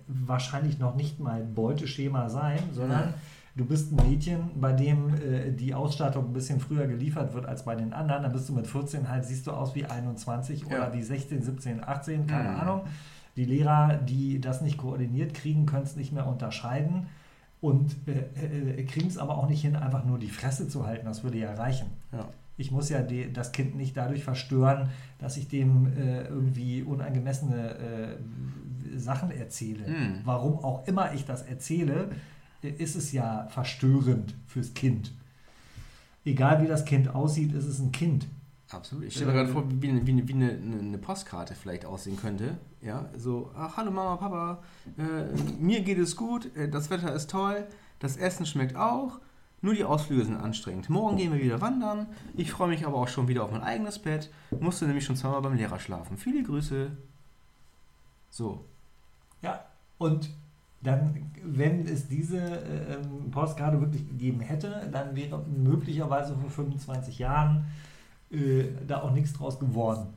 [0.07, 3.13] wahrscheinlich noch nicht mal Beuteschema sein, sondern Mhm.
[3.57, 7.65] du bist ein Mädchen, bei dem äh, die Ausstattung ein bisschen früher geliefert wird als
[7.65, 8.23] bei den anderen.
[8.23, 10.67] Dann bist du mit 14 halt, siehst du aus wie 21 Ja.
[10.67, 12.59] oder wie 16, 17, 18, keine Mhm.
[12.59, 12.81] Ahnung.
[13.37, 17.07] Die Lehrer, die das nicht koordiniert kriegen, können es nicht mehr unterscheiden
[17.61, 21.05] und äh, äh, kriegen es aber auch nicht hin, einfach nur die Fresse zu halten.
[21.05, 21.87] Das würde ja reichen.
[22.11, 22.27] Ja.
[22.57, 24.89] Ich muss ja die, das Kind nicht dadurch verstören,
[25.19, 29.85] dass ich dem äh, irgendwie unangemessene äh, Sachen erzähle.
[29.85, 30.21] Hm.
[30.25, 32.09] Warum auch immer ich das erzähle,
[32.63, 35.13] äh, ist es ja verstörend fürs Kind.
[36.25, 38.27] Egal wie das Kind aussieht, ist es ein Kind.
[38.71, 39.05] Absolut.
[39.05, 42.17] Ich stelle mir gerade vor, wie, eine- wie, eine- wie eine, eine Postkarte vielleicht aussehen
[42.17, 42.57] könnte.
[42.81, 44.59] Ja, so, ach, hallo Mama, Papa,
[44.97, 45.23] äh,
[45.59, 47.67] mir geht es gut, äh, das Wetter ist toll,
[47.99, 49.19] das Essen schmeckt auch,
[49.61, 50.89] nur die Ausflüge sind anstrengend.
[50.89, 53.99] Morgen gehen wir wieder wandern, ich freue mich aber auch schon wieder auf mein eigenes
[53.99, 56.17] Bett, musste nämlich schon zweimal beim Lehrer schlafen.
[56.17, 56.91] Viele Grüße.
[58.29, 58.65] So.
[59.41, 59.65] Ja,
[59.97, 60.29] und
[60.81, 67.19] dann, wenn es diese äh, ähm, Postkarte wirklich gegeben hätte, dann wäre möglicherweise vor 25
[67.19, 67.65] Jahren
[68.31, 70.07] äh, da auch nichts draus geworden.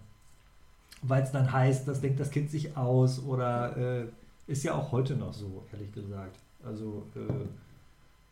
[1.02, 4.04] Weil es dann heißt, das denkt das Kind sich aus oder äh,
[4.46, 6.36] ist ja auch heute noch so, ehrlich gesagt.
[6.64, 7.20] Also, äh,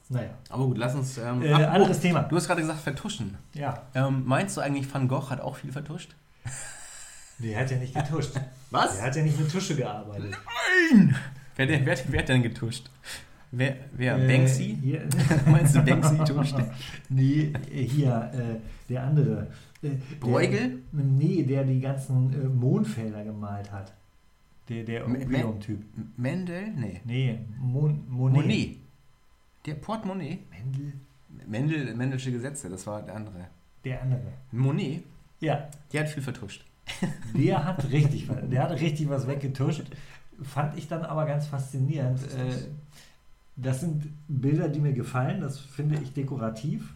[0.09, 0.31] naja.
[0.49, 1.19] Aber gut, lass uns.
[1.19, 2.23] Ähm, Äh, oh, anderes Thema.
[2.23, 3.37] Du hast gerade gesagt, vertuschen.
[3.55, 6.15] Ja, Ähm, meinst du eigentlich, Van Gogh hat auch viel vertuscht?
[7.39, 8.33] der hat ja nicht getuscht.
[8.71, 8.97] Was?
[8.97, 10.35] Der hat ja nicht mit Tusche gearbeitet.
[11.57, 12.89] Wer, wer, wer, wer hat denn getuscht?
[13.51, 13.77] Wer?
[13.93, 14.79] wer Äh, Banksy?
[14.83, 15.07] hier-
[15.47, 16.55] Meinst du, Banksy tuscht?
[17.11, 19.47] Nee, äh, hier, äh, der andere.
[20.21, 20.81] Bruegel?
[20.93, 23.93] Der, nee, der die ganzen äh, Mondfelder gemalt hat.
[24.69, 25.83] Der, der Opium-Typ.
[26.17, 26.69] Mendel?
[26.77, 27.01] Nee.
[27.05, 28.41] Nee, Mon, Monet.
[28.43, 28.77] Monet.
[29.67, 30.39] Der Portemonnaie?
[30.51, 30.93] Mendel,
[31.47, 33.49] Mendel, Mendelsche Gesetze, das war der andere.
[33.85, 34.21] der andere.
[34.53, 35.03] Monet,
[35.41, 36.65] Ja, der hat viel vertuscht.
[37.35, 39.85] der hat richtig, was- der hat richtig was weggetuscht.
[40.43, 42.21] Fand ich dann aber ganz faszinierend.
[42.21, 42.69] Äh,
[43.57, 45.41] das sind Bilder, die mir gefallen.
[45.41, 46.93] Das finde ich dekorativ.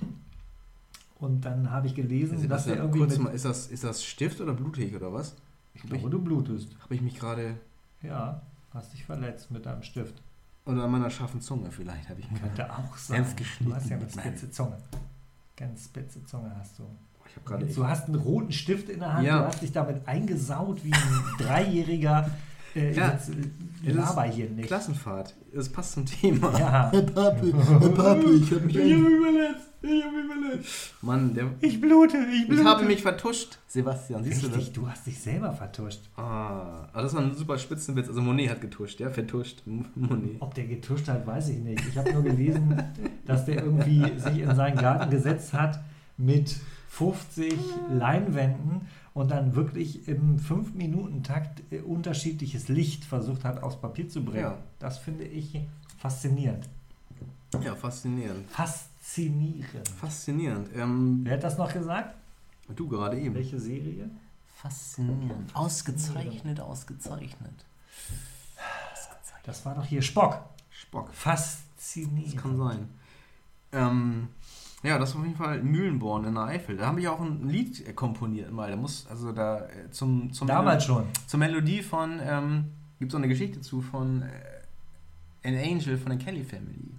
[1.19, 2.99] Und dann habe ich gelesen, Ist dass das, er irgendwie.
[3.01, 5.35] kurz mal, ist, das, ist das Stift oder blutig oder was?
[5.75, 6.69] ich glaube, du blutest.
[6.83, 7.55] Habe ich mich gerade.
[8.03, 8.41] Ja,
[8.73, 10.23] hast dich verletzt mit deinem Stift.
[10.67, 12.41] Oder an meiner scharfen Zunge vielleicht habe ich mich.
[12.43, 13.23] Könnte auch sein.
[13.23, 14.77] Ganz geschnitten Du hast ja eine spitze Zunge.
[15.57, 16.83] Ganz spitze Zunge hast du.
[17.29, 17.67] Ich habe gerade.
[17.67, 19.41] Du hast einen roten Stift in der Hand, Ja.
[19.41, 22.31] du hast dich damit eingesaut wie ein Dreijähriger.
[22.77, 23.13] Äh, Ja.
[23.13, 24.67] Jetzt äh, laber hier nicht.
[24.69, 25.35] Klassenfahrt.
[25.55, 26.53] Das passt zum Thema.
[26.59, 26.91] Ja.
[26.93, 29.69] Herr Papi, Herr Papi, ich habe mich Ich hab mich verletzt.
[29.83, 30.95] Ich hab mich verletzt.
[31.03, 32.63] Mann, der, Ich blute, ich blute.
[32.63, 33.59] ich habe mich vertuscht.
[33.69, 34.57] Sebastian, siehst du das?
[34.59, 36.01] Richtig, du hast dich selber vertuscht.
[36.17, 38.09] Ah, also das war ein super Spitzenwitz.
[38.09, 39.11] Also Monet hat getuscht, ja?
[39.11, 39.63] Vertuscht.
[39.67, 40.37] Monet.
[40.41, 41.83] Ob der getuscht hat, weiß ich nicht.
[41.89, 42.83] Ich habe nur gelesen,
[43.27, 45.81] dass der irgendwie sich in seinen Garten gesetzt hat
[46.17, 46.57] mit
[46.89, 47.55] 50
[47.91, 48.83] Leinwänden
[49.17, 54.43] und dann wirklich im 5-Minuten-Takt äh, unterschiedliches Licht versucht hat, aufs Papier zu bringen.
[54.43, 54.59] Ja.
[54.79, 55.59] Das finde ich
[55.97, 56.69] faszinierend.
[57.65, 58.47] Ja, faszinierend.
[58.51, 59.89] Faszinierend.
[59.99, 60.69] Faszinierend.
[60.75, 62.15] Ähm, Wer hat das noch gesagt?
[62.69, 63.35] du gerade eben.
[63.35, 64.11] Welche Serie?
[64.55, 65.57] Faszinierend.
[65.57, 67.65] Ausgezeichnet, ausgezeichnet.
[69.45, 70.41] Das war doch hier Spock.
[70.69, 71.09] Spock.
[71.15, 72.35] Faszinierend.
[72.35, 72.89] Das kann sein.
[73.73, 74.29] Ähm,
[74.87, 76.77] ja, das war auf jeden Fall Mühlenborn in der Eifel.
[76.77, 78.71] Da habe ich auch ein Lied äh, komponiert mal.
[78.71, 81.05] Da muss, also da äh, zum, zum Damals schon.
[81.27, 82.65] zur Melodie von, ähm,
[82.99, 86.91] gibt es so eine Geschichte zu von äh, An Angel von der Kelly Family.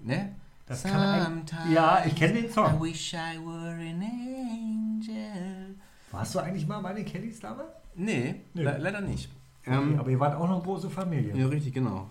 [0.00, 0.34] Ne?
[0.66, 2.80] Das kann ein, ja, ich kenne den I Song.
[2.82, 5.74] wish I were an angel.
[6.10, 7.68] Warst du eigentlich mal bei den Kellys damals?
[7.94, 8.62] Nee, Nee.
[8.62, 9.30] le leider nicht.
[9.66, 11.34] Okay, Ähm, aber ihr wart auch eine große Familie.
[11.36, 12.08] Ja, richtig, genau.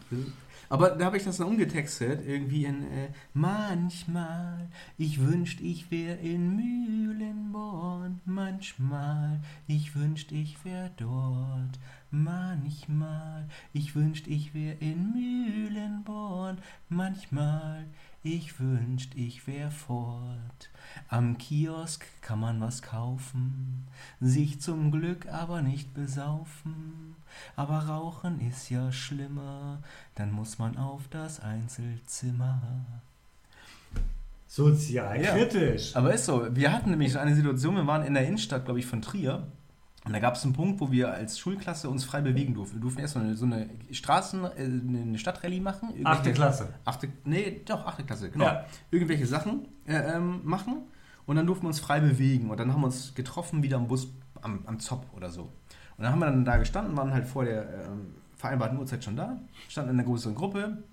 [0.69, 6.19] Aber da habe ich das dann umgetextet, irgendwie in äh, Manchmal, ich wünscht, ich wär
[6.19, 8.21] in Mühlenborn.
[8.25, 11.79] Manchmal, ich wünscht, ich wär dort.
[12.09, 16.57] Manchmal, ich wünscht, ich wär in Mühlenborn.
[16.87, 17.85] Manchmal,
[18.23, 20.69] ich wünscht, ich wär fort.
[21.09, 23.87] Am Kiosk kann man was kaufen,
[24.21, 27.16] sich zum Glück aber nicht besaufen.
[27.55, 29.79] Aber Rauchen ist ja schlimmer,
[30.15, 32.61] dann muss man auf das Einzelzimmer.
[34.47, 35.33] Sozial Ja.
[35.33, 35.95] kritisch.
[35.95, 38.79] Aber ist so, wir hatten nämlich so eine Situation, wir waren in der Innenstadt, glaube
[38.79, 39.47] ich, von Trier.
[40.05, 42.77] Und da gab es einen Punkt, wo wir als Schulklasse uns frei bewegen durften.
[42.77, 45.89] Wir durften erst so eine, so eine Straßen, äh, eine Stadtrallye machen.
[46.05, 46.69] Achte Klasse.
[46.85, 48.45] Achte, nee, doch, achte Klasse, genau.
[48.45, 48.65] Ja.
[48.89, 50.83] Irgendwelche Sachen äh, ähm, machen
[51.25, 52.49] und dann durften wir uns frei bewegen.
[52.49, 54.07] Und dann haben wir uns getroffen wieder am Bus,
[54.41, 55.51] am, am Zopp oder so.
[55.97, 59.15] Und dann haben wir dann da gestanden, waren halt vor der ähm, vereinbarten Uhrzeit schon
[59.15, 59.37] da,
[59.67, 60.83] standen in einer größeren Gruppe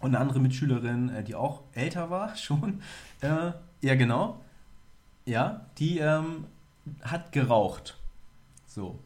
[0.00, 2.80] und eine andere Mitschülerin, äh, die auch älter war schon,
[3.20, 3.52] äh,
[3.82, 4.40] ja genau,
[5.26, 6.44] ja, die ähm,
[7.02, 7.98] hat geraucht.
[8.66, 8.98] So.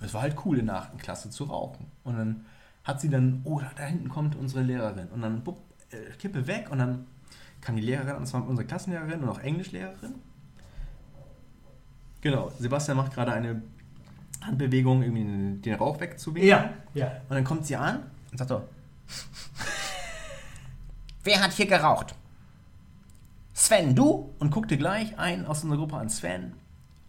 [0.00, 0.98] Es war halt cool in der 8.
[0.98, 1.86] Klasse zu rauchen.
[2.02, 2.46] Und dann
[2.84, 5.08] hat sie dann, oh, da, da hinten kommt unsere Lehrerin.
[5.08, 5.58] Und dann, bupp,
[5.90, 7.06] äh, Kippe weg und dann
[7.60, 10.14] kam die Lehrerin, und zwar unsere Klassenlehrerin und auch Englischlehrerin.
[12.20, 13.62] Genau, Sebastian macht gerade eine
[14.46, 16.48] Handbewegung, irgendwie den, Rauch wegzuwinken.
[16.48, 17.06] Ja, ja.
[17.28, 18.62] Und dann kommt sie an und sagt so:
[21.24, 22.14] Wer hat hier geraucht?
[23.52, 24.30] Sven, du?
[24.38, 26.08] Und guckte gleich ein aus unserer Gruppe an.
[26.08, 26.52] Sven,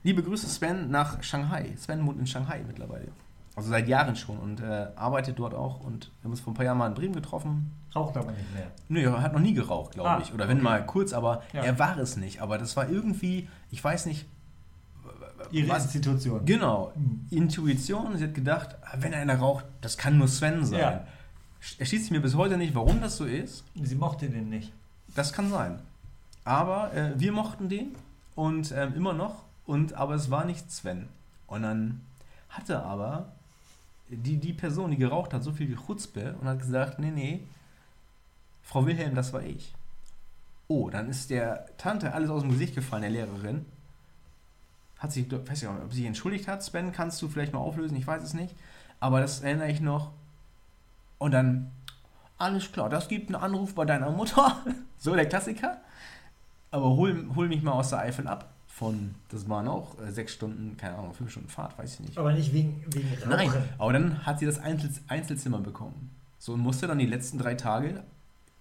[0.04, 1.74] liebe Grüße Sven nach Shanghai.
[1.78, 3.10] Sven wohnt in Shanghai mittlerweile.
[3.56, 5.80] Also seit Jahren schon und äh, arbeitet dort auch.
[5.82, 7.72] Und wir haben uns vor ein paar Jahren mal in Bremen getroffen.
[7.96, 8.68] Raucht aber nicht mehr.
[8.88, 10.32] Nö, er hat noch nie geraucht, glaube Ah, ich.
[10.34, 10.64] Oder wenn okay.
[10.64, 11.64] mal kurz, aber Ja.
[11.64, 12.42] er war es nicht.
[12.42, 14.28] Aber das war irgendwie, ich weiß nicht.
[15.52, 16.46] Ihre was- Institution.
[16.46, 16.92] Genau.
[16.96, 17.28] Mhm.
[17.32, 18.18] Intuition.
[18.18, 20.80] Sie hat gedacht, ah, wenn einer raucht, das kann nur Sven sein.
[20.80, 21.08] Ja.
[21.80, 23.64] Er schließt sich mir bis heute nicht, warum das so ist.
[23.76, 24.72] Sie mochte den nicht.
[25.16, 25.80] Das kann sein.
[26.44, 27.96] Aber äh, wir mochten den
[28.36, 29.44] und ähm, immer noch.
[29.66, 31.10] Und aber es war nicht Sven.
[31.48, 32.02] Und dann
[32.50, 33.34] hatte aber
[34.10, 37.42] die, die Person, die geraucht hat, so viel Chutzpe und hat gesagt, nee, nee,
[38.64, 39.74] Frau Wilhelm, das war ich.
[40.70, 43.66] Oh, dann ist der Tante alles aus dem Gesicht gefallen, der Lehrerin.
[45.00, 46.64] Hat sich, weiß ich nicht, ob sie sich entschuldigt hat.
[46.64, 47.96] Sven, kannst du vielleicht mal auflösen?
[47.98, 48.56] Ich weiß es nicht.
[49.00, 50.12] Aber das erinnere ich noch.
[51.20, 51.72] Und dann,
[52.38, 54.64] alles klar, das gibt einen Anruf bei deiner Mutter.
[54.98, 55.78] so der Klassiker.
[56.72, 58.54] Aber hol, hol mich mal aus der Eifel ab.
[58.68, 62.18] Von, das waren auch äh, sechs Stunden, keine Ahnung, fünf Stunden Fahrt, weiß ich nicht.
[62.18, 63.30] Aber nicht wegen, wegen Rauchen.
[63.30, 66.12] Nein, aber dann hat sie das Einzel Einzelzimmer bekommen.
[66.38, 68.04] So und musste dann die letzten drei Tage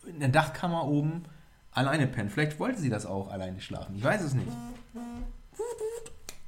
[0.06, 1.24] in der Dachkammer oben
[1.72, 2.30] alleine pennen.
[2.30, 3.94] Vielleicht wollte sie das auch alleine schlafen.
[3.94, 4.48] Ich weiß es nicht.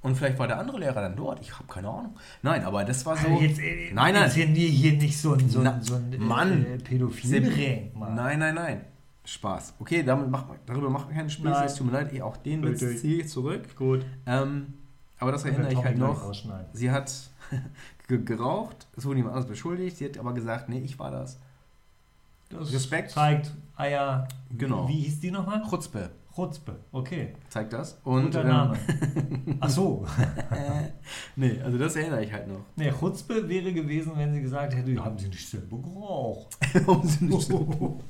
[0.01, 1.41] Und vielleicht war der andere Lehrer dann dort.
[1.41, 2.17] Ich habe keine Ahnung.
[2.43, 3.29] Nein, aber das war so.
[3.41, 4.25] Jetzt, äh, Nein, nein.
[4.25, 6.65] Jetzt hier, hier nicht so ein, so Na, ein, so ein Mann.
[6.65, 7.93] äh, Pädophil-Ring.
[7.99, 8.15] Mann.
[8.15, 8.81] Nein, nein, nein.
[9.25, 9.75] Spaß.
[9.81, 11.31] Okay, damit macht, man- darüber macht man keinen.
[11.43, 11.67] Nein.
[11.67, 13.77] Es tut mir leid, ich, auch den Witz ziehe ich zurück.
[13.77, 14.07] Gut.
[14.25, 14.75] Ähm,
[15.19, 16.33] aber das erinnere ich halt noch.
[16.73, 17.13] Sie hat
[18.09, 19.97] ge- geraucht, es wurde jemand anderes beschuldigt.
[19.99, 21.39] Sie hat aber gesagt, nee, ich war das.
[22.51, 23.11] Das Respekt.
[23.11, 24.27] Zeigt Eier.
[24.57, 24.89] Genau.
[24.89, 25.63] Wie hieß die nochmal?
[25.69, 26.77] Chutzpe Chutzpe.
[26.93, 27.35] Okay.
[27.49, 27.99] zeigt das.
[28.05, 28.79] Und, Guter ähm, Name.
[29.61, 30.07] Ach so.
[31.37, 32.65] nee, also das erinnere ich halt noch.
[32.77, 36.57] Nee, Chutzpe wäre gewesen, wenn sie gesagt hätte, ja, haben sie nicht selber geraucht.
[36.87, 38.01] Warum sind nicht so?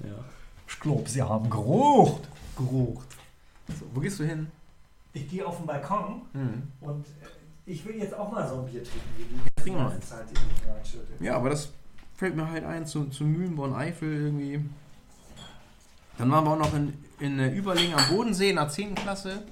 [0.00, 0.24] ja.
[0.66, 2.28] Ich glaube, sie haben geraucht.
[2.56, 3.08] Gerucht.
[3.68, 4.48] So, wo gehst du hin?
[5.14, 6.62] Ich gehe auf den Balkon Hm.
[6.80, 7.10] und äh,
[7.64, 9.62] ich will jetzt auch mal so ein Bier trinken, wie die.
[11.24, 11.70] Ja, aber das
[12.14, 14.60] fällt mir halt ein zu, zu Mühlenborn-Eifel irgendwie.
[16.18, 18.94] Dann waren wir auch noch in, in äh, Überlingen am Bodensee in der 10.
[18.94, 19.42] Klasse.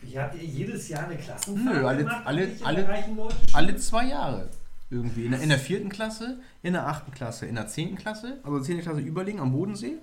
[0.00, 2.22] Wie habt ihr jedes Jahr eine Klassenfahrt Nö, alle- gemacht?
[2.26, 3.08] alle- alle-
[3.52, 4.48] Alle zwei Jahre.
[4.90, 5.24] Irgendwie.
[5.24, 8.60] In der, in der vierten Klasse, in der achten Klasse, in der zehnten Klasse, also
[8.60, 8.80] 10.
[8.82, 9.94] Klasse Überlingen am Bodensee.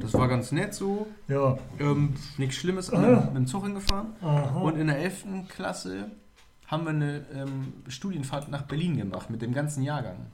[0.00, 1.08] Das war ganz nett so.
[1.26, 1.58] Ja.
[1.80, 2.98] Ähm, nichts Schlimmes, Ah.
[3.00, 4.08] mit, mit dem Zug hingefahren.
[4.22, 4.60] Aha.
[4.60, 5.48] Und in der 11.
[5.48, 6.10] Klasse
[6.68, 10.26] haben wir eine ähm, Studienfahrt nach Berlin gemacht mit dem ganzen Jahrgang.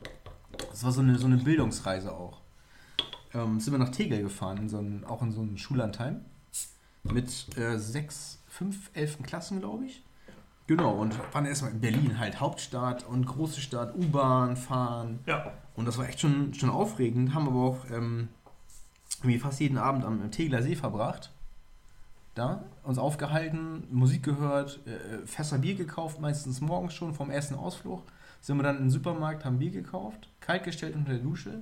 [0.70, 2.41] Das war so eine, so eine Bildungsreise auch.
[3.34, 6.20] Ähm, sind wir nach Tegel gefahren, in so einen, auch in so einem Schullandheim.
[7.04, 10.02] Mit äh, sechs, fünf, elften Klassen, glaube ich.
[10.66, 15.20] Genau, und waren erstmal in Berlin halt Hauptstadt und große Stadt, U-Bahn fahren.
[15.26, 15.52] ja.
[15.74, 17.34] Und das war echt schon, schon aufregend.
[17.34, 18.28] Haben aber auch ähm,
[19.20, 21.30] irgendwie fast jeden Abend am Tegeler See verbracht.
[22.34, 28.02] Da, uns aufgehalten, Musik gehört, äh, Fässer Bier gekauft, meistens morgens schon vom ersten Ausflug.
[28.40, 31.60] Sind wir dann in den Supermarkt, haben Bier gekauft, kalt gestellt unter der Dusche.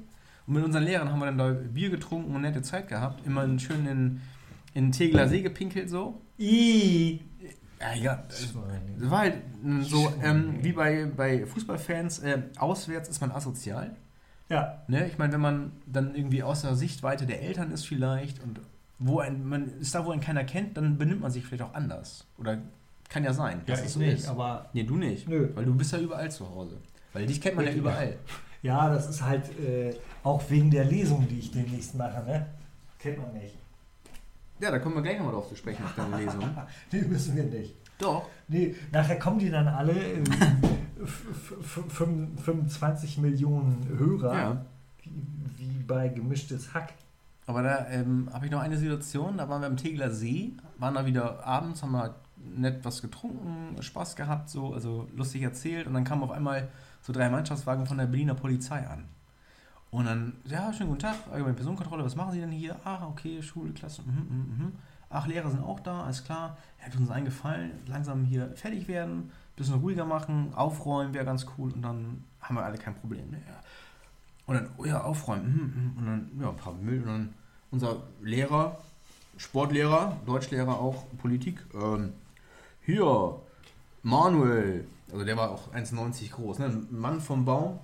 [0.51, 3.25] Und mit unseren Lehrern haben wir dann da Bier getrunken und nette Zeit gehabt.
[3.25, 4.21] Immer schön in,
[4.75, 6.21] in den Tegeler See gepinkelt so.
[6.41, 7.21] I.
[7.81, 8.25] Ja, ja.
[8.27, 8.53] Das
[9.09, 13.95] war halt mm, so, ähm, wie bei, bei Fußballfans, äh, auswärts ist man asozial.
[14.49, 14.83] Ja.
[14.89, 15.07] Ne?
[15.07, 18.59] Ich meine, wenn man dann irgendwie aus der Sichtweite der Eltern ist vielleicht und
[18.99, 21.75] wo ein, man ist da, wo einen keiner kennt, dann benimmt man sich vielleicht auch
[21.75, 22.27] anders.
[22.39, 22.59] Oder
[23.09, 24.29] kann ja sein, Ja, ich so nicht, ist.
[24.29, 25.29] aber Nee, du nicht.
[25.29, 25.51] Nö.
[25.55, 26.77] Weil du bist ja überall zu Hause.
[27.13, 27.83] Weil dich kennt man ja Richtig.
[27.83, 28.17] überall.
[28.63, 32.47] Ja, das ist halt äh, auch wegen der Lesung, die ich demnächst mache, ne?
[32.99, 33.55] Kennt man nicht.
[34.61, 36.41] Ja, da kommen wir gleich nochmal drauf zu sprechen auf deine Lesung.
[36.93, 37.75] Nee, müssen wir nicht.
[37.99, 38.27] Doch.
[38.49, 39.95] Nee, nachher kommen die dann alle
[41.05, 41.95] fünf-
[42.45, 44.65] 25 Millionen Hörer, Ja.
[45.03, 45.11] wie,
[45.59, 46.93] wie bei gemischtes Hack.
[47.47, 50.95] Aber da ähm, habe ich noch eine Situation, da waren wir am Tegeler See, waren
[50.95, 52.15] da wieder abends, haben wir
[52.57, 56.69] nett was getrunken, Spaß gehabt, so, also lustig erzählt und dann kamen auf einmal
[57.03, 59.05] so drei Mannschaftswagen von der Berliner Polizei an.
[59.91, 62.77] Und dann, ja, schönen guten Tag, allgemeine Personenkontrolle, was machen Sie denn hier?
[62.85, 64.73] Ah, okay, Schule, Klasse, mhm, mhm, mhm.
[65.09, 66.57] Ach, Lehrer sind auch da, alles klar.
[66.79, 71.73] Er hat uns eingefallen, langsam hier fertig werden, bisschen ruhiger machen, aufräumen wäre ganz cool
[71.73, 73.41] und dann haben wir alle kein Problem mehr.
[74.47, 75.47] Und dann, oh ja, aufräumen.
[75.47, 75.99] mhm, mhm.
[75.99, 77.01] Und dann, ja, ein paar Müll.
[77.01, 77.35] Und dann
[77.71, 78.79] unser Lehrer,
[79.37, 81.65] Sportlehrer, Deutschlehrer auch, Politik.
[81.75, 82.13] Ähm,
[82.85, 83.37] hier,
[84.03, 86.67] Manuel, also der war auch 1,90 groß, ne?
[86.67, 87.79] ein Mann vom Baum.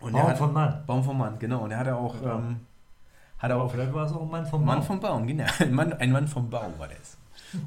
[0.00, 0.82] Und der Baum hat, von Mann.
[0.86, 1.60] Baum vom Mann, genau.
[1.64, 2.38] Und der hatte auch, Genau.
[2.38, 2.60] ähm,
[3.38, 4.86] hat er auch vielleicht war es auch ein Mann vom Mann Baum.
[4.86, 5.44] vom Baum, genau.
[5.60, 7.16] Ein Mann, ein Mann vom Baum war das.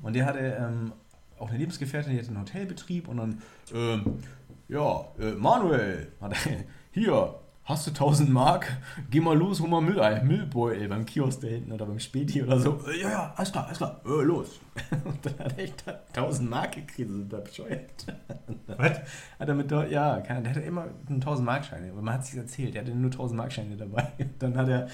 [0.02, 0.94] Und der hatte ähm,
[1.40, 3.42] auch eine Lebensgefährtin, die hatte einen Hotelbetrieb und dann,
[3.74, 4.20] ähm,
[4.68, 7.36] ja, äh, Manuel, hat er, hier,
[7.66, 8.78] hast du 1000 Mark?
[9.10, 12.60] Geh mal los, hol mal Müll, Müllbeutel beim Kiosk da hinten oder beim Späti oder
[12.60, 12.80] so.
[13.02, 14.60] Ja, ja, alles klar, alles klar, äh, los.
[15.06, 18.06] Und dann hat er echt 1000 Mark gekriegt, sind da bescheuert.
[18.68, 19.00] Was?
[19.40, 22.76] Hat er mit, ja, der hatte immer 1000 Mark Scheine, aber man hat sich erzählt,
[22.76, 24.12] er hatte nur 1000 Mark Scheine dabei.
[24.40, 24.88] Dann hat er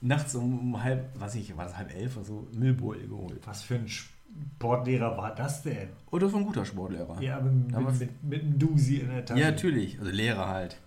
[0.00, 3.40] nachts um halb, was ich, war das halb elf oder so, Müllbeutel geholt.
[3.44, 5.88] Was für ein Sportlehrer war das denn?
[6.10, 7.20] Oder oh, so ein guter Sportlehrer.
[7.20, 9.40] Ja, aber mit, mit, mit, mit einem Dusi in der Tasche.
[9.40, 10.78] Ja, natürlich, also Lehrer halt.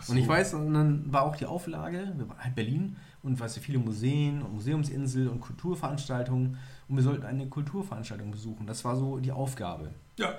[0.00, 0.12] So.
[0.12, 3.56] Und ich weiß, und dann war auch die Auflage, wir waren halt Berlin und weißt
[3.56, 8.66] du, viele Museen und Museumsinsel und Kulturveranstaltungen und wir sollten eine Kulturveranstaltung besuchen.
[8.66, 9.90] Das war so die Aufgabe.
[10.16, 10.34] Ja.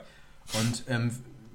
[0.60, 1.12] Und ähm,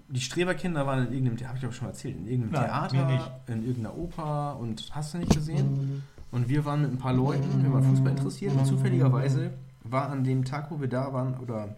[0.08, 3.66] die Streberkinder waren in irgendeinem, habe ich glaube schon erzählt, in irgendeinem Nein, Theater, in
[3.66, 5.72] irgendeiner Oper und hast du nicht gesehen?
[5.72, 6.02] Mhm.
[6.30, 9.52] Und wir waren mit ein paar Leuten, wir waren Fußball interessiert und zufälligerweise
[9.84, 11.76] war an dem Tag, wo wir da waren, oder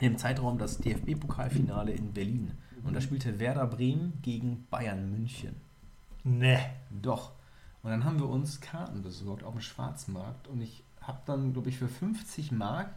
[0.00, 2.52] im Zeitraum das DFB-Pokalfinale in Berlin.
[2.84, 5.56] Und da spielte Werder Bremen gegen Bayern München.
[6.24, 6.58] Ne.
[6.90, 7.32] Doch.
[7.82, 11.70] Und dann haben wir uns Karten besorgt auf dem Schwarzmarkt und ich habe dann, glaube
[11.70, 12.90] ich, für 50 Mark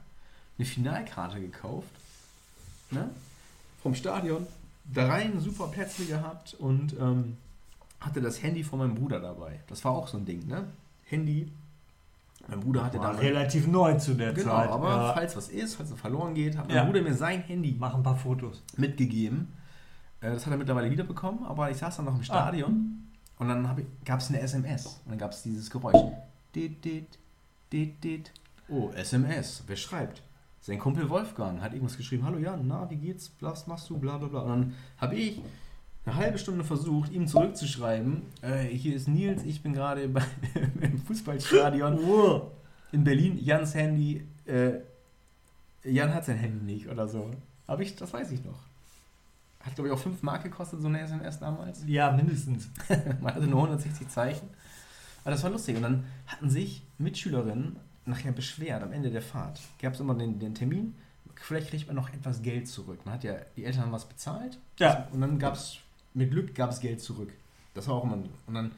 [0.58, 1.90] eine Finalkarte gekauft.
[2.92, 3.10] Ne?
[3.82, 4.46] Vom Stadion.
[4.86, 7.38] Da rein super Plätze gehabt und ähm,
[8.02, 9.62] hatte das Handy von meinem Bruder dabei.
[9.68, 10.66] Das war auch so ein Ding, ne?
[11.06, 11.50] Handy.
[12.50, 13.12] Mein Bruder hatte da.
[13.12, 14.70] Relativ neu zu der genau, Zeit.
[14.70, 15.14] Aber ja.
[15.14, 16.84] falls was ist, falls er verloren geht, hat mein ja.
[16.84, 17.78] Bruder mir sein Handy.
[17.80, 18.62] Mach ein paar Fotos.
[18.76, 19.54] Mitgegeben.
[20.24, 23.42] Äh, das hat er mittlerweile wiederbekommen, aber ich saß dann noch im Stadion ah.
[23.42, 25.02] und dann gab es eine SMS.
[25.06, 26.14] Und dann gab es dieses Geräusch.
[26.56, 27.20] Dit, dit,
[27.72, 28.32] dit, dit.
[28.70, 29.64] Oh, SMS.
[29.68, 30.24] Wer schreibt?
[30.62, 32.24] Sein Kumpel Wolfgang hat irgendwas geschrieben.
[32.24, 33.36] Hallo Jan, na, wie geht's?
[33.42, 33.98] Was machst du?
[33.98, 34.42] Bla bla bla.
[34.42, 35.42] Und dann habe ich
[36.06, 40.04] eine halbe Stunde versucht, ihm zurückzuschreiben, äh, hier ist Nils, ich bin gerade
[40.82, 42.00] im Fußballstadion
[42.92, 44.80] in Berlin, Jans Handy, äh,
[45.84, 47.32] Jan hat sein Handy nicht oder so.
[47.68, 48.60] Aber ich, das weiß ich noch.
[49.64, 51.84] Hat, glaube ich, auch 5 Mark gekostet, so eine SMS damals.
[51.88, 52.70] Ja, mindestens.
[53.22, 54.50] Man hatte nur 160 Zeichen.
[55.24, 55.78] Aber das war lustig.
[55.78, 59.62] Und dann hatten sich Mitschülerinnen nachher beschwert am Ende der Fahrt.
[59.82, 60.96] Gab es immer den, den Termin,
[61.36, 63.00] vielleicht kriegt man noch etwas Geld zurück.
[63.06, 64.60] Man hat ja, die Eltern haben was bezahlt.
[64.80, 65.08] Ja.
[65.12, 65.78] Und dann gab es
[66.14, 67.34] mit Glück gab es Geld zurück.
[67.74, 68.18] Das war auch immer.
[68.46, 68.72] Und dann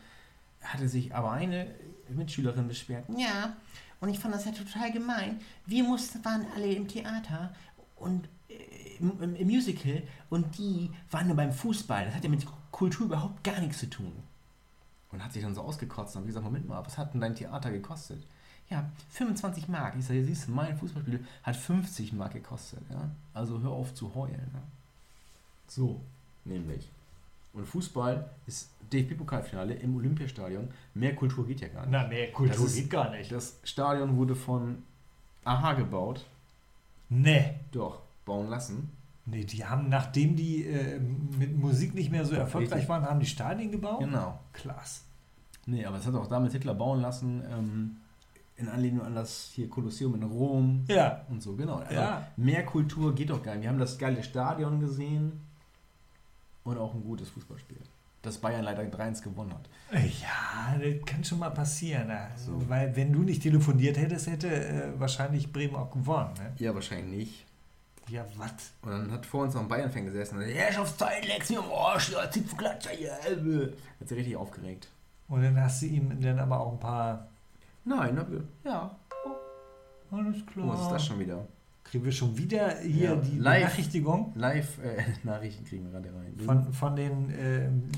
[0.62, 1.68] hatte sich aber eine
[2.10, 3.06] Mitschülerin beschwert.
[3.18, 3.56] Ja,
[4.00, 5.40] und ich fand das ja total gemein.
[5.66, 7.54] Wir mussten, waren alle im Theater
[7.96, 12.06] und im, im, Musical und die waren nur beim Fußball.
[12.06, 14.14] Das hat ja mit Kultur überhaupt gar nichts zu tun.
[15.12, 17.36] Und hat sich dann so ausgekotzt und hat gesagt, Moment mal, was hat denn dein
[17.36, 18.26] Theater gekostet?
[18.70, 19.96] Ja, 25 Mark.
[19.98, 22.82] Ich sage, siehst du, mein Fußballspiel hat 50 Mark gekostet.
[22.90, 23.10] Ja?
[23.34, 24.50] Also hör auf zu heulen.
[24.54, 24.62] Ja?
[25.68, 26.02] So,
[26.44, 26.90] nämlich.
[27.54, 30.68] Und Fußball ist DFB-Pokalfinale im Olympiastadion.
[30.94, 31.92] Mehr Kultur geht ja gar nicht.
[31.92, 33.32] Na, mehr Kultur ist, geht gar nicht.
[33.32, 34.84] Das Stadion wurde von
[35.46, 36.26] Aha gebaut.
[37.08, 37.54] Nee.
[37.72, 38.92] Doch, bauen lassen.
[39.28, 42.90] Nee, die haben, nachdem die äh, mit Musik nicht mehr so erfolgreich Richtig.
[42.90, 44.00] waren, haben die Stadien gebaut?
[44.00, 44.40] Genau.
[44.54, 45.02] Klasse.
[45.66, 47.98] Nee, aber es hat auch damals Hitler bauen lassen, ähm,
[48.58, 50.86] in Anlehnung an das hier Kolosseum in Rom.
[50.88, 51.26] Ja.
[51.30, 51.78] Und so, genau.
[51.78, 52.28] Also ja.
[52.38, 53.64] Mehr Kultur geht doch gar nicht.
[53.64, 55.42] Wir haben das geile Stadion gesehen
[56.64, 57.80] und auch ein gutes Fußballspiel.
[58.22, 59.70] Das Bayern leider 3-1 gewonnen hat.
[59.92, 62.10] Ja, das kann schon mal passieren.
[62.10, 62.70] Also, so.
[62.70, 66.34] Weil wenn du nicht telefoniert hättest, hätte äh, wahrscheinlich Bremen auch gewonnen.
[66.38, 66.54] Ne?
[66.58, 67.46] Ja, wahrscheinlich nicht.
[68.10, 68.52] Ja, was?
[68.84, 72.12] Und dann hat vor uns noch ein Bayern-Fan gesessen und Herrschaftszeit, leck's mir am Arsch,
[72.12, 73.14] ja, Zipfelklatscher, ja.
[73.14, 74.88] Hat sich richtig aufgeregt.
[75.28, 77.28] Und dann hast du ihm dann aber auch ein paar...
[77.84, 78.20] Nein,
[78.64, 78.96] ja.
[79.26, 80.68] Oh, alles klar.
[80.68, 81.48] Oh, was ist das schon wieder?
[81.84, 84.34] Kriegen wir schon wieder hier ja, die live, Benachrichtigung?
[84.36, 86.34] Live-Nachrichten äh, kriegen wir gerade rein.
[86.44, 87.90] Von, von den, ähm,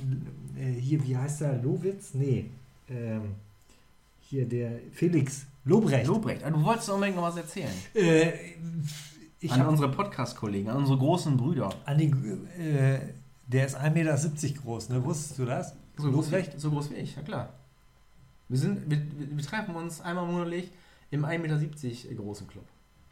[0.57, 2.13] äh, hier, wie heißt der, Lowitz?
[2.13, 2.49] Nee,
[2.89, 3.35] ähm,
[4.19, 6.07] hier der Felix Lobrecht.
[6.07, 7.71] Lobrecht, ah, du wolltest unbedingt noch was erzählen.
[7.93, 8.33] Äh,
[9.49, 11.69] an unsere Podcast-Kollegen, an unsere großen Brüder.
[11.85, 12.07] An die,
[12.61, 12.99] äh,
[13.47, 15.03] der ist 1,70 Meter groß, ne?
[15.03, 15.75] Wusstest du das?
[15.97, 17.53] So groß, wie, so groß wie ich, ja klar.
[18.49, 20.71] Wir, sind, wir, wir treffen uns einmal monatlich
[21.11, 22.65] im 1,70 Meter großen Club.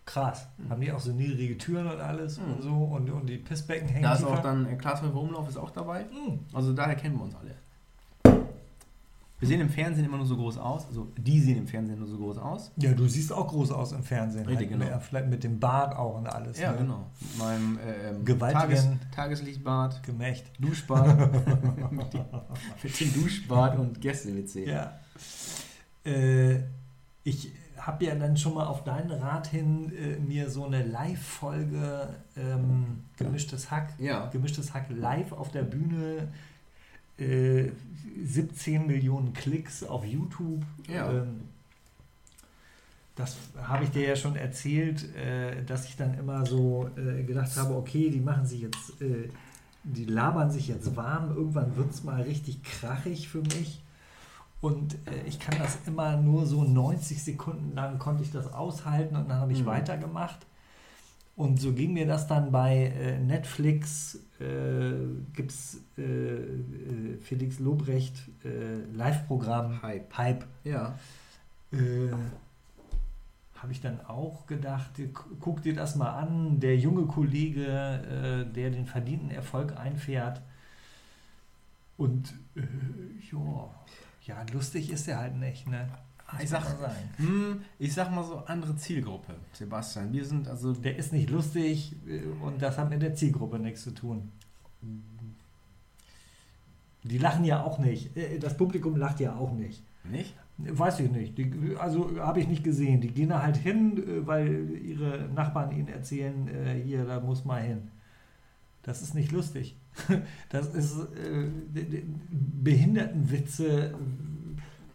[0.05, 0.47] Krass.
[0.57, 0.69] Mhm.
[0.69, 2.53] Haben die auch so niedrige Türen und alles mhm.
[2.53, 4.03] und so und, und die Pissbecken hängen.
[4.03, 6.05] Da ist auch dann äh, Glashäufer Umlauf ist auch dabei.
[6.05, 6.39] Mhm.
[6.53, 7.55] Also daher kennen wir uns alle.
[9.39, 10.88] Wir sehen im Fernsehen immer nur so groß aus.
[10.88, 12.71] Also die sehen im Fernsehen nur so groß aus.
[12.77, 14.45] Ja, du siehst auch groß aus im Fernsehen.
[14.45, 14.99] Richtig, halt, genau.
[14.99, 16.57] Vielleicht mit dem Bart auch und alles.
[16.57, 16.77] Ja, ne?
[16.77, 17.05] genau.
[17.19, 20.03] Mit meinem äh, ähm, Tages, Tageslichtbart.
[20.03, 20.45] Gemächt.
[20.59, 21.31] Duschbart.
[21.91, 22.25] mit, dem,
[22.81, 24.69] mit dem Duschbart und Gäste-WC.
[24.69, 24.99] Ja.
[26.05, 26.61] Äh,
[27.23, 32.09] ich habe ja dann schon mal auf deinen Rat hin äh, mir so eine Live-Folge
[32.38, 34.27] ähm, Gemischtes Hack, ja.
[34.27, 36.27] Gemischtes Hack live auf der Bühne, äh,
[37.18, 40.63] 17 Millionen Klicks auf YouTube.
[40.88, 41.11] Ja.
[41.11, 41.41] Ähm,
[43.16, 47.55] das habe ich dir ja schon erzählt, äh, dass ich dann immer so äh, gedacht
[47.55, 49.30] habe, okay, die machen sich jetzt äh,
[49.86, 51.36] die labern sich jetzt warm.
[51.36, 53.82] Irgendwann wird es mal richtig krachig für mich.
[54.59, 59.16] Und äh, ich kann das immer nur so 90 Sekunden lang konnte ich das aushalten
[59.16, 59.68] und dann habe ich mhm.
[59.68, 60.39] weitergemacht.
[61.36, 64.93] Und so ging mir das dann bei äh, Netflix, äh,
[65.33, 68.15] gibt es äh, äh, Felix Lobrecht
[68.45, 70.17] äh, Live-Programm Hype.
[70.17, 70.45] Hype.
[70.63, 70.97] Ja.
[71.73, 72.11] Äh,
[73.55, 74.91] habe ich dann auch gedacht,
[75.39, 80.41] guck dir das mal an, der junge Kollege, der den verdienten Erfolg einfährt.
[81.97, 82.36] Und
[83.31, 83.73] ja,
[84.21, 85.88] ja, lustig ist er halt nicht, ne?
[86.41, 86.63] Ich sag,
[87.17, 90.11] hm, ich sag mal so, andere Zielgruppe, Sebastian.
[90.11, 90.73] Wir sind also.
[90.73, 94.32] Der ist nicht lustig äh, und das hat mit der Zielgruppe nichts zu tun.
[97.03, 98.17] Die lachen ja auch nicht.
[98.17, 99.84] Äh, das Publikum lacht ja auch nicht.
[100.03, 100.34] Nicht?
[100.57, 101.38] Weiß ich nicht.
[101.38, 103.01] Die, also habe ich nicht gesehen.
[103.01, 106.49] Die gehen da halt hin, äh, weil ihre Nachbarn ihnen erzählen,
[106.84, 107.89] hier, da muss mal hin.
[108.82, 109.78] Das ist nicht lustig.
[110.49, 111.49] Das ist äh,
[112.30, 113.95] Behindertenwitze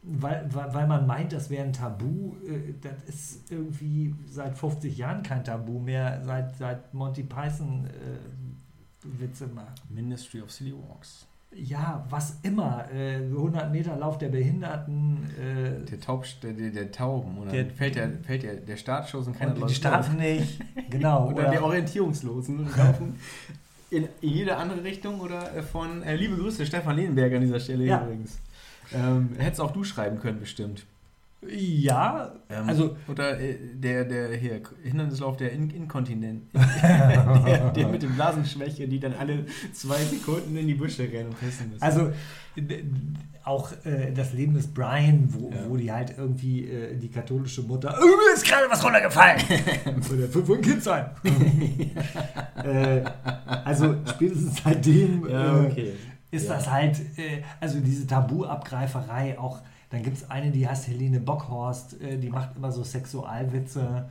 [0.02, 2.34] weil, weil, weil man meint, das wäre ein Tabu.
[2.46, 9.20] Äh, das ist irgendwie seit 50 Jahren kein Tabu mehr, seit, seit Monty Python äh,
[9.20, 9.82] Witze macht.
[9.90, 11.26] Ministry of Silly Walks.
[11.52, 12.86] Ja, was immer.
[12.92, 15.28] Äh, 100 Meter Lauf der Behinderten.
[15.36, 17.38] Äh, der, Taub, der, der, Tauben.
[17.38, 20.60] Oder der, fällt, der, fällt der, der Startschuss und keiner Die starten nicht.
[20.90, 21.28] Genau.
[21.28, 23.14] oder, oder die Orientierungslosen laufen
[23.90, 25.20] in jede andere Richtung.
[25.20, 28.02] Oder äh, von, äh, liebe Grüße, Stefan Lehnberg an dieser Stelle ja.
[28.02, 28.38] übrigens.
[28.94, 30.86] Ähm, hättest auch du schreiben können, bestimmt.
[31.48, 32.96] Ja, ähm, also.
[33.08, 36.42] Oder äh, der, der hier, Hindernislauf der In Inkontinent.
[36.54, 41.40] der, der, mit dem Blasenschwäche, die dann alle zwei Sekunden in die Büsche rennen und
[41.40, 41.82] pissen müssen.
[41.82, 42.12] Also,
[43.44, 45.56] auch äh, das Leben des Brian, wo, ja.
[45.66, 49.40] wo die halt irgendwie äh, die katholische Mutter, oh, mir ist gerade was runtergefallen.
[50.08, 51.06] Würde fünf ein Kind sein.
[52.64, 53.02] äh,
[53.64, 55.26] also, spätestens seitdem.
[55.26, 55.94] Ja, okay
[56.30, 56.54] ist ja.
[56.54, 59.60] das halt, äh, also diese Tabuabgreiferei auch.
[59.90, 64.08] Dann gibt es eine, die heißt Helene Bockhorst, äh, die macht immer so Sexualwitze.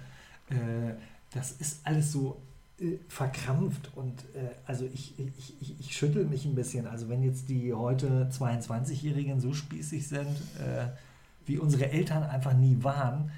[0.50, 0.94] Äh,
[1.32, 2.42] das ist alles so
[2.80, 6.88] äh, verkrampft und äh, also ich, ich, ich, ich schüttel mich ein bisschen.
[6.88, 10.88] Also wenn jetzt die heute 22-Jährigen so spießig sind, äh,
[11.46, 13.32] wie unsere Eltern einfach nie waren,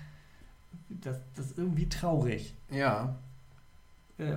[0.89, 2.53] das, das ist irgendwie traurig.
[2.69, 3.15] Ja,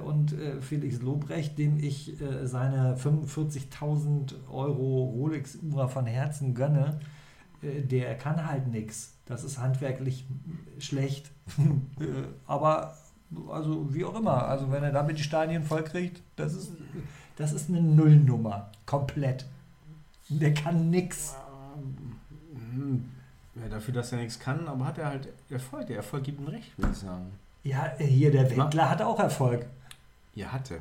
[0.05, 7.01] und äh, Felix Lobrecht, dem ich äh, seine 45.000 Euro Rolex-Uhr von Herzen gönne,
[7.62, 9.14] der kann halt nichts.
[9.24, 10.26] Das ist handwerklich
[10.78, 11.30] schlecht.
[12.47, 12.95] Aber
[13.49, 16.72] also wie auch immer, also wenn er damit die Stadien vollkriegt, das ist,
[17.37, 18.70] das ist eine Nullnummer.
[18.87, 19.47] Komplett.
[20.28, 21.35] Der kann nichts.
[23.55, 25.87] Ja, dafür, dass er nichts kann, aber hat er halt Erfolg.
[25.87, 27.26] Der Erfolg gibt ihm recht, würde ich sagen.
[27.65, 29.67] Ja, hier der Wendler hat auch Erfolg.
[30.35, 30.81] Ja, hatte.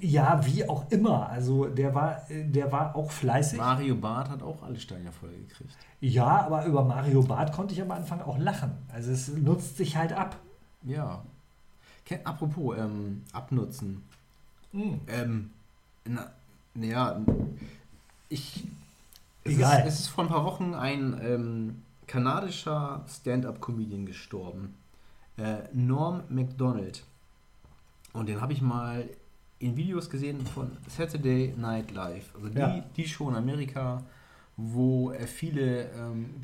[0.00, 1.28] Ja, wie auch immer.
[1.28, 3.58] Also der war, der war auch fleißig.
[3.58, 5.76] Mario Barth hat auch alle Steine voll gekriegt.
[6.00, 8.72] Ja, aber über Mario Barth konnte ich am Anfang auch lachen.
[8.92, 10.36] Also es nutzt sich halt ab.
[10.82, 11.22] Ja.
[12.24, 14.02] Apropos ähm, abnutzen.
[14.72, 15.00] Mhm.
[15.08, 15.50] Ähm,
[16.06, 16.30] na,
[16.74, 17.20] naja,
[18.30, 18.64] ich.
[19.44, 19.80] Es Egal.
[19.80, 24.74] Ist, es ist vor ein paar Wochen ein ähm, kanadischer Stand-up-Comedian gestorben.
[25.36, 27.04] Äh, Norm MacDonald.
[28.12, 29.08] Und den habe ich mal
[29.60, 32.34] in Videos gesehen von Saturday Night Live.
[32.34, 32.84] Also die, ja.
[32.96, 34.02] die Show in Amerika,
[34.56, 36.34] wo äh, viele ähm,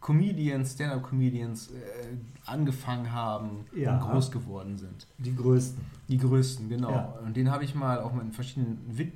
[0.00, 3.94] Comedians, Stand-up-Comedians äh, angefangen haben ja.
[3.94, 5.06] und groß geworden sind.
[5.18, 5.84] Die größten.
[6.08, 6.90] Die größten, genau.
[6.90, 7.14] Ja.
[7.24, 9.12] Und den habe ich mal auch in verschiedenen Vi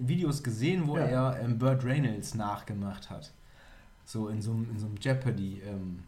[0.00, 3.32] Videos gesehen, wo er ähm, Burt Reynolds nachgemacht hat.
[4.08, 5.60] So in so, in so einem Jeopardy.
[5.66, 6.02] Ähm,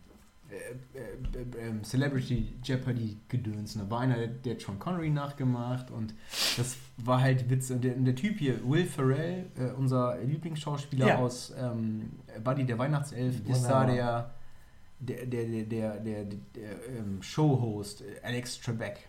[0.51, 3.75] äh, äh, äh, Celebrity Jeopardy Gedöns.
[3.75, 6.15] Da war einer, der hat Sean Connery nachgemacht und
[6.57, 7.71] das war halt Witz.
[7.71, 11.19] Und der, der Typ hier, Will Ferrell, äh, unser Lieblingsschauspieler ja.
[11.19, 12.11] aus ähm,
[12.43, 13.57] Buddy der Weihnachtself, Wunderbar.
[13.57, 14.31] ist da der,
[14.99, 19.09] der, der, der, der, der, der ähm, Showhost, Alex Trebek.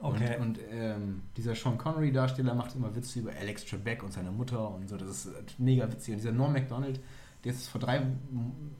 [0.00, 0.36] Okay.
[0.38, 4.74] Und, und ähm, dieser Sean Connery-Darsteller macht immer Witze über Alex Trebek und seine Mutter
[4.74, 4.96] und so.
[4.96, 6.14] Das ist mega witzig.
[6.14, 7.00] Und dieser Norm MacDonald,
[7.44, 8.02] der ist vor drei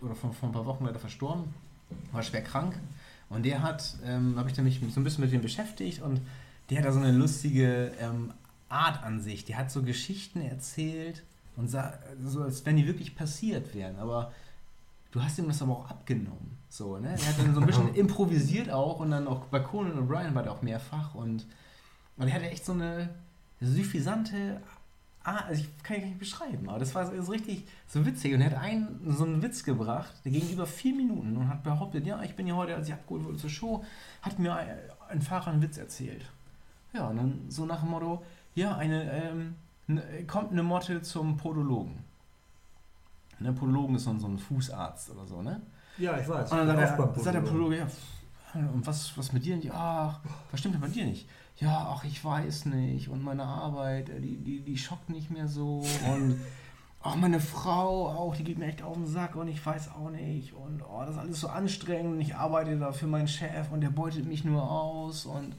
[0.03, 1.53] oder vor, vor ein paar Wochen leider verstorben
[2.13, 2.79] war schwer krank.
[3.29, 6.21] Und der hat, ähm, habe ich mich so ein bisschen mit dem beschäftigt und
[6.71, 8.33] der hat da so eine lustige ähm,
[8.69, 9.45] Art an sich.
[9.45, 11.23] Der hat so Geschichten erzählt
[11.57, 13.97] und sah, so als wenn die wirklich passiert wären.
[13.99, 14.33] Aber
[15.11, 16.59] du hast ihm das aber auch abgenommen.
[16.69, 17.09] So, ne?
[17.11, 20.35] Er hat dann so ein bisschen improvisiert auch und dann auch bei Conan und Brian
[20.35, 21.47] war der auch mehrfach und,
[22.17, 23.11] und er hatte echt so eine
[23.61, 24.61] suffisante
[25.27, 28.35] Ah, also ich kann ich nicht beschreiben, aber das war so richtig so witzig.
[28.35, 31.63] Und er hat einen, so einen Witz gebracht, der ging über vier Minuten und hat
[31.63, 33.85] behauptet, ja, ich bin ja heute, als ich abgeholt wurde zur Show,
[34.21, 34.55] hat mir
[35.09, 36.27] ein Fahrer einen Witz erzählt.
[36.93, 38.23] Ja, und dann so nach dem Motto,
[38.55, 39.55] ja, eine, ähm,
[39.87, 42.05] ne, kommt eine Motte zum Podologen.
[43.39, 45.63] Ne, Podologen ist so ein, so ein Fußarzt oder so, ne?
[45.97, 46.53] Ja, ich weiß.
[46.53, 47.41] Und dann sagt, er, beim sagt der.
[47.41, 47.87] Podologe, ja,
[48.55, 49.59] und was, was mit dir?
[49.73, 50.21] Ach,
[50.51, 51.27] was stimmt denn bei dir nicht?
[51.57, 53.09] Ja, ach, ich weiß nicht.
[53.09, 55.85] Und meine Arbeit, äh, die, die, die schockt nicht mehr so.
[56.13, 56.41] Und
[57.03, 60.11] auch meine Frau auch, die geht mir echt auf den Sack und ich weiß auch
[60.11, 60.53] nicht.
[60.55, 62.15] Und oh, das ist alles so anstrengend.
[62.15, 65.27] Und ich arbeite da für meinen Chef und der beutet mich nur aus.
[65.27, 65.55] Und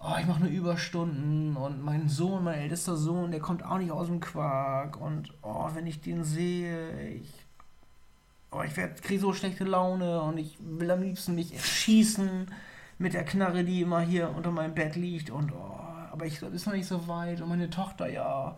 [0.00, 1.56] oh, ich mache nur Überstunden.
[1.56, 5.00] Und mein Sohn, mein ältester Sohn, der kommt auch nicht aus dem Quark.
[5.00, 7.46] Und oh, wenn ich den sehe, ich
[8.52, 12.46] Oh, ich kriege so schlechte Laune und ich will am liebsten mich erschießen
[12.98, 15.30] mit der Knarre, die immer hier unter meinem Bett liegt.
[15.30, 15.80] Und oh,
[16.12, 17.40] aber ich glaube, ist noch nicht so weit.
[17.40, 18.56] Und meine Tochter, ja,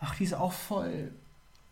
[0.00, 1.12] ach, die ist auch voll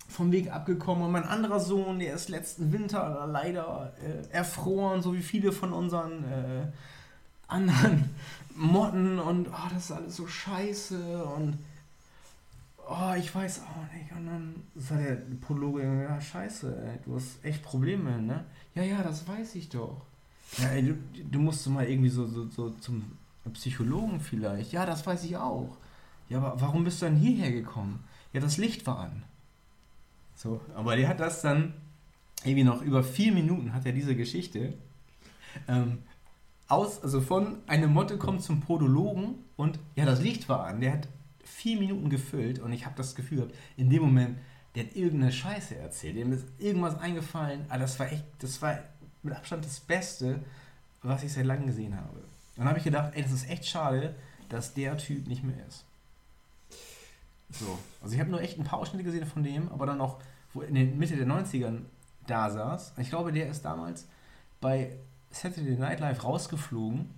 [0.08, 1.04] vom Weg abgekommen.
[1.04, 5.72] Und mein anderer Sohn, der ist letzten Winter leider äh, erfroren, so wie viele von
[5.72, 6.66] unseren äh,
[7.48, 8.10] anderen
[8.54, 9.18] Motten.
[9.18, 11.24] Und oh, das ist alles so scheiße.
[11.24, 11.58] Und
[12.88, 14.12] oh, ich weiß auch nicht.
[14.12, 18.44] Und dann sagt der Podologe, ja, scheiße, ey, du hast echt Probleme, ne?
[18.74, 20.02] Ja, ja, das weiß ich doch.
[20.58, 20.94] Ja, ey, du,
[21.30, 23.04] du musst mal irgendwie so, so, so zum
[23.52, 24.72] Psychologen vielleicht.
[24.72, 25.76] Ja, das weiß ich auch.
[26.28, 28.04] Ja, aber warum bist du dann hierher gekommen?
[28.32, 29.22] Ja, das Licht war an.
[30.34, 31.74] So, aber der hat das dann
[32.44, 34.74] irgendwie noch über vier Minuten hat er diese Geschichte
[35.68, 35.98] ähm,
[36.68, 40.80] aus, also von eine Motte kommt zum Podologen und ja, das Licht war an.
[40.80, 41.08] Der hat
[41.44, 44.38] vier Minuten gefüllt und ich habe das Gefühl gehabt, in dem Moment,
[44.74, 46.16] der hat irgendeine Scheiße erzählt.
[46.16, 47.64] Dem ist irgendwas eingefallen.
[47.68, 48.78] Aber das war echt, das war
[49.26, 50.40] mit Abstand das Beste,
[51.02, 52.18] was ich seit langem gesehen habe.
[52.18, 52.24] Und
[52.56, 54.14] dann habe ich gedacht, ey, das ist echt schade,
[54.48, 55.84] dass der Typ nicht mehr ist.
[57.50, 57.78] So.
[58.02, 60.18] Also ich habe nur echt ein paar Ausschnitte gesehen von dem, aber dann auch,
[60.52, 61.82] wo in der Mitte der 90ern
[62.26, 62.94] da saß.
[62.96, 64.06] Und ich glaube, der ist damals
[64.60, 64.96] bei
[65.30, 67.10] Saturday Night Live rausgeflogen,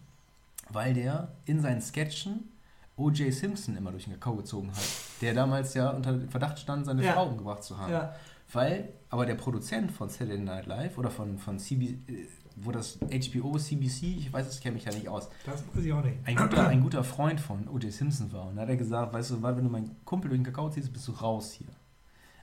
[0.71, 2.51] weil der in seinen Sketchen
[2.97, 3.33] O.J.
[3.33, 4.83] Simpson immer durch den Kakao gezogen hat,
[5.21, 7.13] der damals ja unter Verdacht stand, seine Ja.
[7.13, 7.93] Frau umgebracht zu haben.
[7.93, 8.15] Ja.
[8.53, 12.27] Weil, aber der Produzent von Saturday Night Live oder von, von CB, äh,
[12.57, 15.93] wo das HBO, CBC, ich weiß, es kenne mich ja nicht aus, Das weiß ich
[15.93, 16.17] auch nicht.
[16.25, 17.93] ein guter, ein guter Freund von O.J.
[17.93, 18.47] Simpson war.
[18.49, 20.93] Und da hat er gesagt, weißt du, wenn du meinen Kumpel durch den Kakao ziehst,
[20.93, 21.69] bist du raus hier.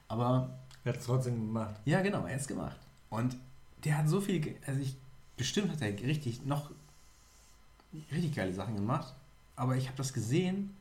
[0.07, 1.75] Aber Er hat es trotzdem gemacht.
[1.85, 2.77] ja, genau, er hat es gemacht.
[3.09, 3.35] Und
[3.83, 4.95] der hat so viel, also ich,
[5.35, 6.71] bestimmt hat er richtig, noch
[8.11, 9.13] richtig geile Sachen gemacht.
[9.55, 10.75] Aber ich habe das gesehen,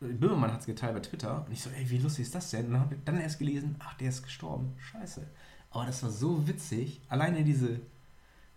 [0.00, 2.66] Böhmermann hat es geteilt bei Twitter und ich so, ey, wie lustig ist das denn?
[2.66, 4.74] Und dann habe ich dann erst gelesen, ach, der ist gestorben.
[4.78, 5.26] Scheiße.
[5.70, 7.00] Aber das war so witzig.
[7.08, 7.80] Alleine diese,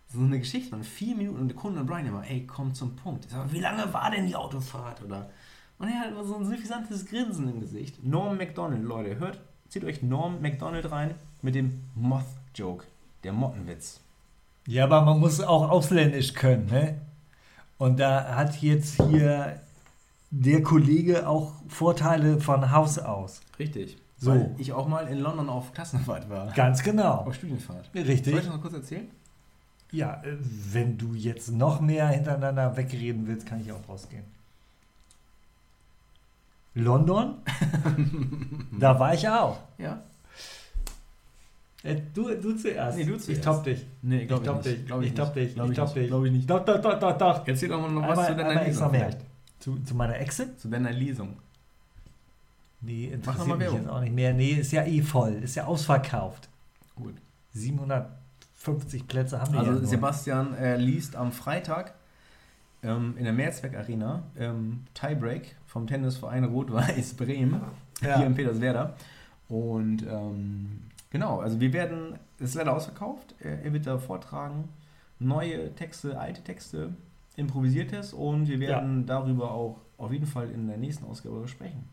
[0.07, 2.95] so eine Geschichte von vier Minuten und der Kunde und Brian immer, ey, komm zum
[2.95, 3.25] Punkt.
[3.25, 5.01] Ich sag, wie lange war denn die Autofahrt?
[5.03, 5.29] Oder
[5.79, 8.03] und er hat immer so ein suffisantes Grinsen im Gesicht.
[8.03, 12.85] Norm MacDonald, Leute, hört, zieht euch Norm MacDonald rein mit dem Moth-Joke,
[13.23, 14.01] der Mottenwitz.
[14.67, 16.99] Ja, aber man muss auch ausländisch können, ne?
[17.77, 19.61] Und da hat jetzt hier
[20.31, 23.41] der Kollege auch Vorteile von Haus aus.
[23.57, 23.97] Richtig.
[24.17, 24.31] So.
[24.31, 26.51] Weil ich auch mal in London auf Klassenfahrt war.
[26.53, 27.19] Ganz genau.
[27.25, 27.89] Auf Studienfahrt.
[27.95, 28.25] Richtig.
[28.25, 29.07] Soll ich das noch kurz erzählen?
[29.91, 34.23] Ja, äh, wenn du jetzt noch mehr hintereinander wegreden willst, kann ich auch rausgehen.
[36.75, 37.35] London?
[38.79, 39.57] da war ich auch.
[39.77, 40.01] Ja.
[41.83, 42.97] Äh, Du, du zuerst.
[42.97, 43.43] Nee, du Ich zuerst.
[43.43, 43.85] top dich.
[44.01, 44.77] Nee, Ich glaub top nicht.
[44.77, 44.85] dich.
[44.85, 45.47] Glaub Ich top nicht.
[45.47, 45.55] dich.
[45.55, 45.95] Glaub Ich ich top nicht.
[45.97, 46.07] dich.
[46.07, 46.49] Glaub ich nicht.
[46.49, 47.47] Doch, doch, doch, doch, doch.
[47.47, 48.89] Erzähl doch mal noch was zu deiner Lesung.
[48.91, 49.19] vielleicht.
[49.59, 50.59] Zu, zu meiner Exit?
[50.59, 51.37] Zu deiner Lesung.
[52.81, 54.33] Nee, Mach interessiert mal mich jetzt auch nicht mehr.
[54.33, 55.33] Nee, ist ja eh voll.
[55.43, 56.47] Ist ja ausverkauft.
[56.95, 57.15] Gut.
[57.53, 59.89] 750 Plätze haben wir ja Also nur.
[59.89, 61.93] Sebastian äh, liest am Freitag
[62.83, 67.61] ähm, in der Mehrzweck Arena ähm, Tiebreak vom Tennisverein Rot-Weiß Bremen
[68.01, 68.17] Ja.
[68.17, 68.95] hier in Peterswerda.
[69.49, 70.79] Und ähm,
[71.09, 74.69] genau, also wir werden, es ist leider ausverkauft, er, er wird da vortragen,
[75.19, 76.93] neue Texte, alte Texte,
[77.39, 81.83] improvisiertes und wir werden darüber auch auf jeden Fall in der nächsten Ausgabe sprechen.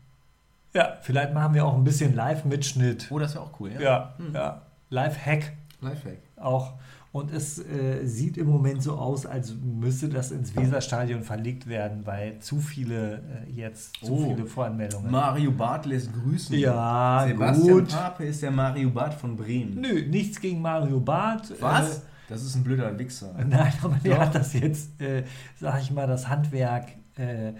[0.73, 3.07] Ja, vielleicht machen wir auch ein bisschen Live-Mitschnitt.
[3.09, 3.81] Oh, das wäre auch cool, ja?
[3.81, 4.33] Ja, Hm.
[4.33, 4.61] ja.
[4.89, 6.17] Live-Hack Lifehack.
[6.37, 6.73] auch.
[7.13, 12.05] Und es äh, sieht im Moment so aus, als müsste das ins Weserstadion verlegt werden,
[12.05, 13.15] weil zu viele
[13.47, 14.33] äh, jetzt, zu Oh.
[14.35, 15.09] viele Voranmeldungen.
[15.09, 16.57] Mario Barth lässt grüßen.
[16.59, 17.89] Ja, Sebastian gut.
[17.89, 19.79] Pape ist der Mario Barth von Bremen.
[19.81, 21.53] Nö, nichts gegen Mario Barth.
[21.59, 21.99] Was?
[21.99, 23.33] Äh, Das ist ein blöder Wichser.
[23.47, 25.23] Nein, aber der hat das jetzt, äh,
[25.59, 27.53] sag ich mal, das Handwerk äh,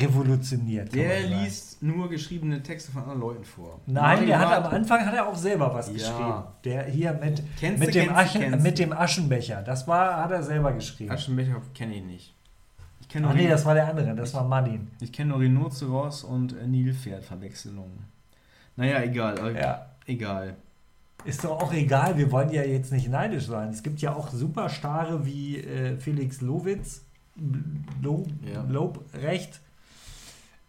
[0.00, 0.94] revolutioniert.
[0.94, 3.80] Der liest nur geschriebene Texte von anderen Leuten vor.
[3.86, 5.92] Nein, Mario der hat am Anfang hat er auch selber was Ja.
[5.92, 6.42] geschrieben.
[6.64, 9.62] Der hier mit, Kennst mit, du, dem kennst Aschen, kennst mit dem Aschenbecher.
[9.62, 11.10] Das war, hat er selber geschrieben.
[11.12, 12.34] Aschenbecher kenne ich nicht.
[13.00, 14.88] Ich kenne Ach nur, nee, das war der andere, das war Martin.
[15.00, 18.04] ich kenn nur Rhinoceros und äh, Nilpferd-Verwechslungen.
[18.76, 19.54] Naja, egal.
[19.54, 19.86] Ja.
[20.06, 20.56] Egal.
[21.24, 23.70] Ist doch auch egal, wir wollen ja jetzt nicht neidisch sein.
[23.70, 27.02] Es gibt ja auch Superstarre wie äh, Felix Lowitz,
[28.02, 28.62] Lob, Ja.
[28.68, 29.60] Lobrecht,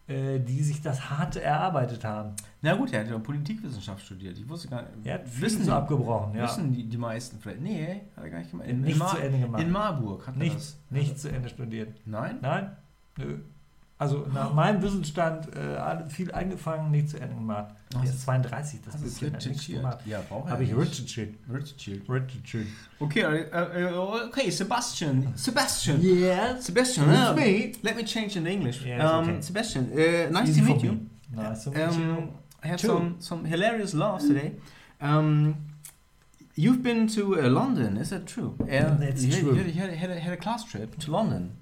[0.07, 2.32] äh, die sich das hart erarbeitet haben.
[2.61, 4.38] Na gut, er hat ja Politikwissenschaft studiert.
[4.38, 5.06] Ich wusste gar nicht.
[5.06, 6.44] Er hat wissen so abgebrochen, ja.
[6.45, 7.61] wissen die, die meisten vielleicht?
[7.61, 8.68] Nee, hat er gar nicht gemacht.
[8.69, 9.61] In, Nicht in, zu Ende gemacht.
[9.61, 11.90] in Marburg hat er Nichts, nicht zu Ende studiert.
[11.90, 12.02] das.
[12.06, 12.38] Nein?
[12.41, 12.72] Nein?
[13.18, 13.40] Nö.
[13.97, 17.73] Also nach meinem Wissensstand äh, viel eingefangen, nicht zu Ende gemacht.
[17.95, 19.81] Ach, Der ist 32, das du ist nichts recherchiert?
[19.81, 19.99] gemacht.
[20.05, 20.72] Ja, braucht er Habe ich.
[20.76, 21.35] Richard Shit.
[21.49, 22.01] Recherchiert.
[22.09, 22.67] Richard Shit.
[22.99, 25.31] Okay, äh, okay, Sebastian.
[25.35, 26.01] Sebastian.
[26.01, 26.65] Yes.
[26.65, 27.72] Sebastian, It's uh, me.
[27.84, 28.84] let me change in English.
[28.85, 29.41] Yeah, um, okay.
[29.41, 30.99] Sebastian, uh, nice Easy to meet you.
[31.34, 32.03] Nice to meet you.
[32.03, 32.30] Um,
[32.61, 32.88] I have Too.
[32.88, 34.55] some, some hilarious laughs today.
[34.99, 35.55] Um,
[36.55, 38.57] you've been to uh, London, is that true?
[38.59, 38.65] Uh,
[38.97, 39.51] That's you had- true.
[39.53, 41.55] You had, you had, had, a, had a class trip to London.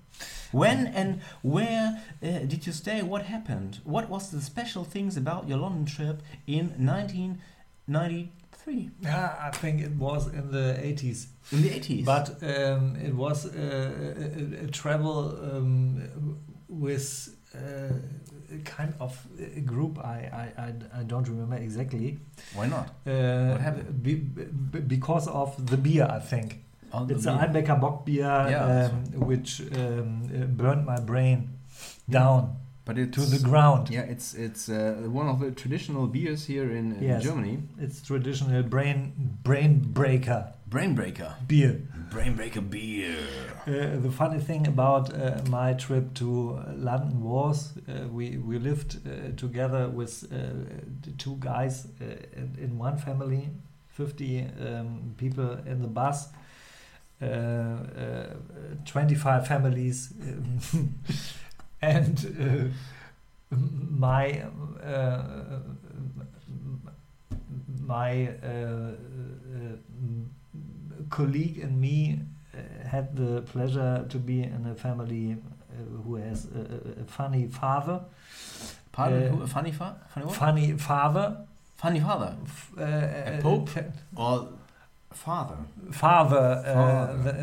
[0.54, 3.02] When and where uh, did you stay?
[3.02, 3.80] What happened?
[3.84, 8.92] What was the special things about your London trip in 1993?
[9.02, 11.26] Yeah, I think it was in the 80s.
[11.52, 12.06] In the 80s?
[12.06, 16.38] But um, it was uh, a, a, travel um,
[16.70, 17.94] with uh,
[18.64, 19.98] kind of a group.
[20.00, 22.20] I, I, I, I don't remember exactly.
[22.54, 22.90] why not?
[23.08, 24.04] Uh, What happened?
[24.04, 26.64] Be, be, because of the beer, I think.
[26.94, 27.48] The It's an beer.
[27.64, 28.90] Einbecker Bock beer, Yeah.
[28.92, 31.50] um, which um, uh, burned my brain
[32.10, 32.56] down
[32.86, 33.90] but it's, to the ground.
[33.90, 34.76] Yeah, it's it's uh,
[35.20, 37.24] one of the traditional beers here in, in Yes.
[37.24, 37.58] Germany.
[37.80, 39.14] It's traditional brain
[39.44, 41.32] brain breaker Brainbreaker.
[41.48, 41.82] beer.
[42.10, 43.18] Brainbreaker beer.
[43.68, 48.98] Uh, the funny thing about uh, my trip to London was uh, we we lived
[48.98, 50.38] uh, together with uh,
[51.06, 52.06] the two guys uh,
[52.40, 53.50] in, in one family,
[53.88, 56.28] fifty um, people in the bus,
[57.24, 58.34] uh, uh,
[58.86, 60.94] twenty five families, um,
[61.82, 62.72] and
[63.52, 63.56] uh,
[64.06, 64.44] my
[64.84, 65.60] uh,
[67.86, 68.92] my uh,
[69.54, 69.76] uh,
[71.10, 72.20] colleague and me
[72.86, 77.48] had the pleasure to be in a family uh, who has a, a- a funny
[77.48, 78.00] father.
[78.92, 79.42] Pardon?
[79.42, 80.32] Uh, funny fa- Funny?
[80.34, 81.38] Funny father.
[81.78, 82.36] funny father.
[82.46, 83.70] F- uh, pope?
[83.76, 83.82] uh,
[84.22, 84.48] Or
[85.14, 85.56] father.
[85.92, 87.34] father, uh, The,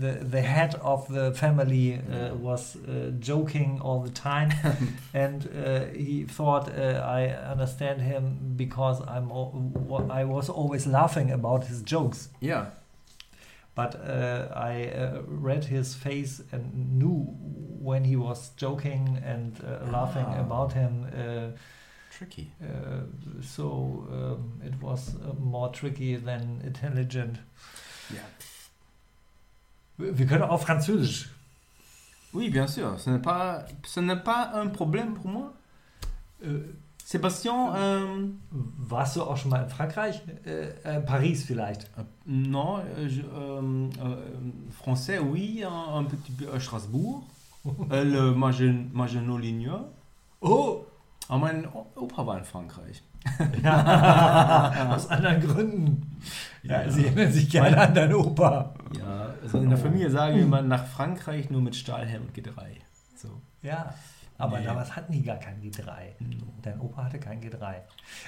[0.00, 4.50] the the head of the family uh, was uh, joking all the time,
[5.14, 9.30] and uh, he thought uh, I understand him because I'm
[10.10, 12.28] I was always laughing about his jokes.
[12.40, 12.64] Yeah.
[13.74, 17.26] But uh, I uh, read his face and knew
[17.84, 20.40] when he was joking and uh, laughing Ah.
[20.40, 21.06] about him.
[22.18, 22.48] Tricky.
[22.60, 23.02] uh,
[23.42, 27.38] so um, it was uh, more tricky than intelligent.
[28.10, 28.26] Yeah.
[29.98, 31.28] Wir können auch Französisch.
[32.32, 32.98] Oui, bien sûr.
[32.98, 35.52] Ce n'est pas, ce n'est pas un problème pour moi.
[36.42, 36.48] Äh,
[37.04, 38.26] Sébastien, euh,
[38.76, 40.20] warst du auch schon mal in Frankreich?
[40.44, 41.88] Äh, äh, Paris vielleicht.
[41.98, 44.16] euh, non, euh, je- euh, euh,
[44.72, 47.22] français, oui, un, un petit peu à Strasbourg.
[47.90, 49.80] Euh, le Magen- Maginot-Ligneux.
[50.40, 50.84] Oh!
[51.28, 53.02] Aber mein Opa war in Frankreich.
[53.62, 56.20] Ja, aus anderen Gründen.
[56.62, 56.90] Ja, Ja.
[56.90, 58.74] sie erinnern sich gerne an deinen Opa.
[58.98, 62.52] Ja, also in der Familie sagen wir immer nach Frankreich nur mit Stahlhelm und G3.
[63.16, 63.28] So.
[63.62, 63.92] Ja,
[64.38, 64.64] aber Nee.
[64.66, 65.90] damals hatten die gar kein G3.
[66.62, 67.74] Dein Opa hatte kein G3.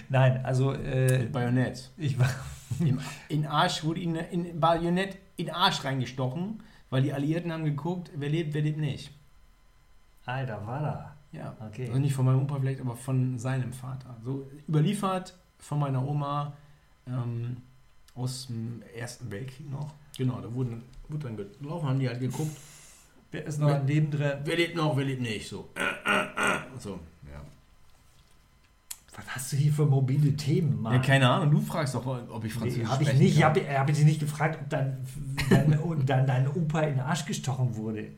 [0.08, 1.90] Nein, also äh, Mit Bajonett.
[1.96, 2.28] ich war.
[2.80, 8.10] Im, in Arsch wurde in, in Bajonett in Arsch reingestochen, weil die Alliierten haben geguckt,
[8.16, 9.10] wer lebt, wer lebt nicht.
[10.26, 11.14] Alter, war da.
[11.32, 11.56] Ja.
[11.68, 11.86] Okay.
[11.86, 14.16] Also nicht von meinem Opa vielleicht, aber von seinem Vater.
[14.24, 16.54] So überliefert von meiner Oma
[17.06, 17.58] ähm,
[18.14, 19.92] aus dem Ersten Weltkrieg noch.
[20.16, 22.56] Genau, da wurden, wurde dann gelaufen, haben die halt geguckt,
[23.32, 24.32] Wer ist noch am Leben drin?
[24.44, 25.48] wer lebt noch, wer lebt nicht.
[25.48, 25.68] So.
[25.76, 26.78] Äh, äh, äh.
[26.78, 26.98] so
[27.30, 27.40] ja.
[29.14, 30.94] Was hast du hier für mobile Themen, Mann?
[30.94, 33.34] ja, keine Ahnung, du fragst doch, ob ich Französisch Nee, habe ich nicht.
[33.34, 33.54] Ich kann.
[33.54, 34.96] habe hab ich dich nicht gefragt, ob dein,
[35.48, 38.08] dein, dein, dein Opa in den Arsch gestochen wurde.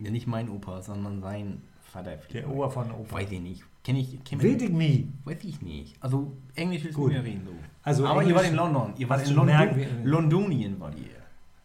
[0.00, 1.62] Ja, nicht mein Opa, sondern sein
[1.92, 2.18] Vater.
[2.32, 3.16] Der Opa von Opa.
[3.16, 3.62] Weiß ich nicht.
[3.82, 5.08] Kenn ich, kenn Will ich nie.
[5.24, 5.96] Weiß ich nicht.
[6.02, 7.12] Also Englisch willst du Gut.
[7.12, 7.42] reden.
[7.46, 7.52] So.
[7.82, 8.92] Also Aber ihr Englisch- wart in London.
[8.98, 10.04] Ihr wart in London.
[10.04, 11.06] Londonien war die.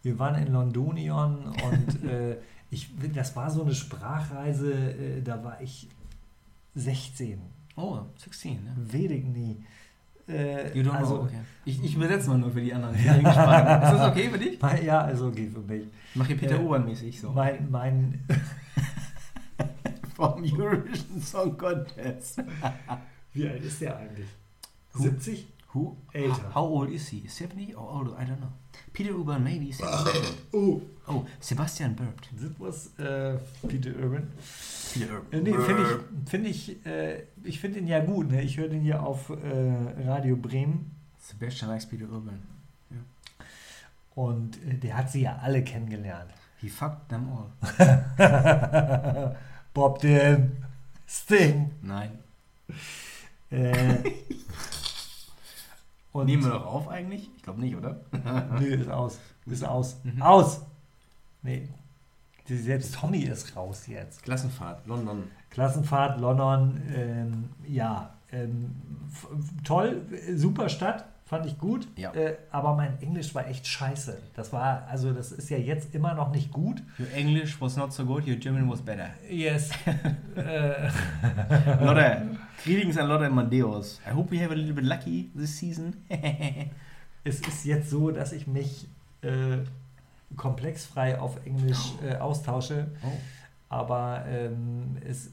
[0.04, 2.38] Wir waren in Londonion und äh,
[2.70, 5.88] ich, das war so eine Sprachreise, äh, da war ich
[6.76, 7.40] 16.
[7.76, 8.76] Oh, 16, ne?
[8.92, 9.64] Ich nie.
[10.28, 11.40] Äh, You don't also, know, okay.
[11.66, 12.96] Ich, ich übersetze mal nur für die anderen.
[12.96, 14.60] Ist das okay für dich?
[14.86, 15.84] ja, also okay für mich.
[16.12, 17.32] Ich mache hier Peter Äh, Obern mäßig so.
[17.32, 18.24] Mein, mein,
[20.16, 22.38] Vom Eurovision Song Contest.
[23.34, 24.28] wie alt ist der eigentlich?
[24.94, 25.04] Who?
[25.04, 25.48] 70?
[25.74, 25.98] Who?
[26.14, 26.54] Älter.
[26.54, 27.28] How old is he?
[27.28, 28.12] 70 or older?
[28.12, 28.52] I don't know.
[28.94, 30.38] Peter Urban maybe 70.
[30.54, 32.30] Oh, Oh, Sebastian burped.
[32.32, 33.38] das was äh,
[33.68, 34.32] Peter Urban.
[34.94, 35.32] Peter Urban.
[35.34, 38.32] Äh, nee, finde ich, find ich, äh, ich finde ihn ja gut.
[38.32, 38.42] Ne?
[38.44, 42.40] Ich höre den hier auf äh, Radio Bremen Sebastian likes Peter Urban.
[44.16, 46.32] und äh, der hat sie ja alle kennengelernt.
[46.62, 47.50] He fucked them all.
[49.74, 50.66] Bob Dylan,
[51.08, 51.72] Sting.
[51.82, 52.20] Nein.
[53.50, 53.74] Äh,
[56.12, 57.30] und Nehmen wir doch auf eigentlich?
[57.36, 58.02] Ich glaube nicht, oder?
[58.60, 59.20] Nö, ist aus.
[59.46, 59.98] Ist aus.
[60.04, 60.22] Mhm.
[60.22, 60.62] Aus!
[61.42, 61.68] Nee.
[62.46, 64.22] Selbst Tommy ist raus jetzt.
[64.24, 65.24] Klassenfahrt, London.
[65.50, 68.14] Klassenfahrt, London, ähm, ja.
[68.32, 68.76] Ähm,
[69.64, 70.02] toll,
[70.36, 71.88] super Stadt, fand ich gut.
[71.96, 72.14] Ja.
[72.14, 74.18] Äh, aber mein Englisch war echt scheiße.
[74.36, 76.84] Das war, also das ist ja jetzt immer noch nicht gut.
[77.00, 79.10] Your English was not so good, your German was better.
[79.30, 79.72] Yes.
[80.36, 80.90] äh,
[81.84, 84.00] Lotte, greetings and Lotte Amadeus.
[84.06, 85.96] I hope we have a little bit lucky this season.
[87.24, 88.88] es ist jetzt so, dass ich mich
[89.22, 89.60] äh,
[90.36, 92.88] komplexfrei auf Englisch äh, austausche.
[93.04, 93.12] oh.
[93.74, 95.32] Aber ähm, es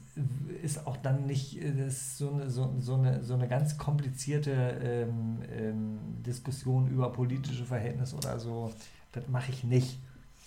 [0.63, 5.43] ist auch dann nicht äh, so, eine, so, so, eine, so eine ganz komplizierte ähm,
[5.55, 8.73] ähm, Diskussion über politische Verhältnisse oder so.
[9.11, 9.99] Das mache ich nicht.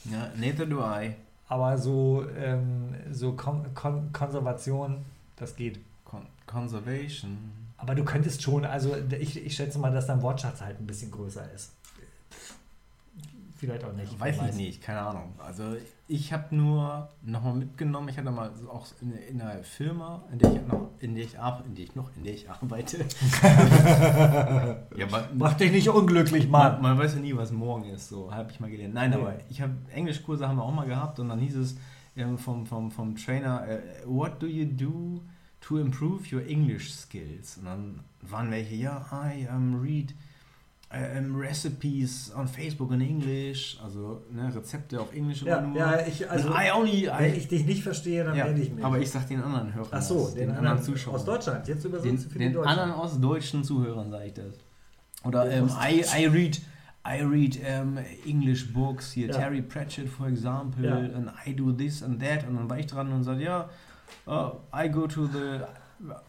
[0.06, 1.14] Ja, neither do I.
[1.46, 5.04] Aber so, ähm, so Kon Kon Konservation,
[5.36, 5.78] das geht.
[6.04, 7.38] Con Conservation.
[7.76, 11.12] Aber du könntest schon, also ich, ich schätze mal, dass dein Wortschatz halt ein bisschen
[11.12, 11.70] größer ist.
[13.56, 14.18] Vielleicht auch nicht.
[14.18, 15.32] Weiß ich nicht, keine Ahnung.
[15.38, 15.76] Also
[16.06, 20.52] ich habe nur nochmal mitgenommen, ich hatte mal auch in, in einer Firma, in der
[20.52, 21.34] ich noch, in der ich,
[21.66, 22.98] in der ich noch, in der ich arbeite.
[24.96, 26.82] ja, man, Mach dich nicht unglücklich, man, Mann.
[26.82, 28.94] man weiß ja nie, was morgen ist, so habe ich mal gelernt.
[28.94, 29.16] Nein, Nee.
[29.16, 31.76] aber ich habe Englischkurse haben wir auch mal gehabt und dann hieß es
[32.16, 35.22] ähm, vom, vom, vom Trainer, äh, what do you do
[35.60, 37.56] to improve your English skills?
[37.56, 40.14] Und dann waren welche, ja, I um, read
[40.96, 45.76] ähm, Recipes on Facebook in English, also ne, Rezepte auf Englisch Ja, nur.
[45.76, 48.72] ja, ich, also, I only, wenn I, ich dich nicht verstehe, dann ja, werde ich
[48.72, 48.84] mich.
[48.84, 51.66] aber ich sag den anderen Hörern Ach so, das, den, anderen aus Deutschland.
[51.68, 52.68] Jetzt den, übersetzt für den Deutschen.
[52.68, 54.54] anderen ostdeutschen Zuhörern sage ich das.
[55.24, 56.04] Oder Den ähm, I.
[56.16, 56.60] I read
[57.06, 59.34] I read um, English books, hier Ja.
[59.34, 62.48] Terry Pratchett, for example, and I do this and that.
[62.48, 63.68] Und dann war ich dran und sagte, ja,
[64.26, 65.60] uh, I go to the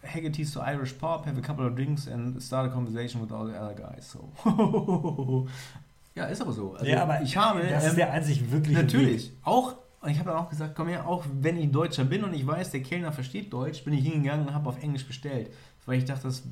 [0.03, 3.45] Haggerty's to Irish Pub, have a couple of drinks and start a conversation with all
[3.45, 4.09] the other guys.
[4.09, 4.29] So.
[6.15, 6.73] ja, ist aber so.
[6.73, 9.31] Also ja, aber ich habe das ähm, ist der einzig wirkliche Natürlich.
[9.43, 12.33] Auch, und ich habe dann auch gesagt, komm her, auch wenn ich Deutscher bin und
[12.33, 15.51] ich weiß, der Kellner versteht Deutsch, bin ich hingegangen und habe auf Englisch bestellt.
[15.85, 16.43] Weil ich dachte, das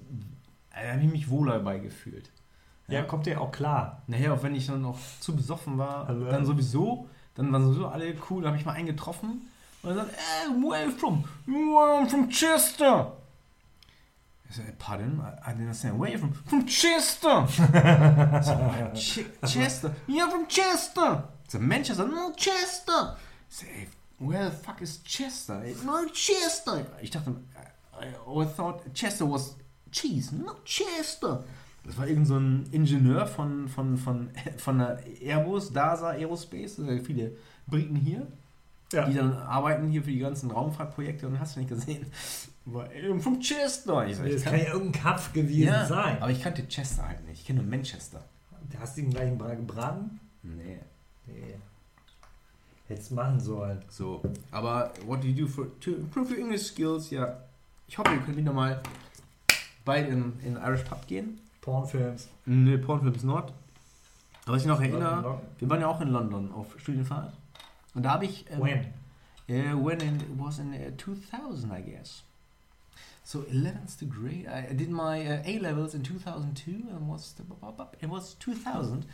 [0.72, 2.32] da habe ich mich wohler dabei gefühlt.
[2.88, 2.98] Weg.
[2.98, 4.02] Ja, kommt dir auch klar.
[4.08, 6.46] Nachher, auch wenn ich dann noch zu besoffen war, Also, dann ja.
[6.46, 9.44] sowieso, dann waren sowieso alle cool, dann habe ich mal einen getroffen
[9.84, 11.24] und er sagt, eh, where are you from?
[11.46, 13.12] "Well, I'm from Chester.
[14.50, 16.00] Ich sage, pardon, I didn't understand.
[16.00, 16.34] Where are you from?
[16.46, 17.48] From Chester.
[17.48, 19.96] Sag, Ch Chester.
[20.08, 21.24] You're from Chester.
[21.48, 22.08] Sag, Manchester.
[22.08, 23.18] No, Chester.
[23.50, 23.88] Ich sag, ey,
[24.20, 25.62] where the fuck is Chester?
[25.84, 26.86] No, Chester.
[27.02, 27.36] Ich dachte,
[28.00, 29.56] I always thought Chester was
[29.92, 30.32] cheese.
[30.32, 31.44] No, Chester.
[31.86, 36.98] Das war irgend so ein Ingenieur von, von, von, von der Airbus, DASA Aerospace, ja
[37.04, 37.36] viele
[37.68, 38.26] Briten hier,
[38.94, 39.06] Ja.
[39.08, 42.06] die dann arbeiten hier für die ganzen Raumfahrtprojekte und hast du nicht gesehen.
[43.20, 44.08] Vom Chester.
[44.08, 46.22] Ich sag, ich Das kann- kann ja irgendein Kampf gewesen ja, sein.
[46.22, 47.42] aber ich kannte Chester halt nicht.
[47.42, 48.24] Ich kenne nur Manchester.
[48.80, 50.20] Hast du ihn gleich gebraten?
[50.44, 50.80] Nee.
[51.28, 51.56] Nee.
[52.88, 53.82] Hättest machen sollen.
[53.90, 54.22] So,
[54.52, 57.10] aber what do you do for, to improve your English skills?
[57.12, 57.38] Ja,
[57.88, 58.82] ich hoffe, ihr könnt wieder mal
[59.86, 61.40] bald in, in Irish Pub gehen.
[61.62, 62.28] Pornfilms.
[62.46, 63.54] Ne, Pornfilms Nord.
[64.46, 67.32] Aber was ich noch erinnere, wir waren ja auch in London auf Studienfahrt.
[67.96, 68.46] Und da habe ich.
[68.50, 68.86] ähm, When?
[69.50, 72.24] Uh, when in, it was in uh, 2000, I guess.
[73.26, 74.48] So 11th to grade.
[74.48, 77.36] I did my uh, A levels in 2002, and was
[78.02, 79.06] it was 2000,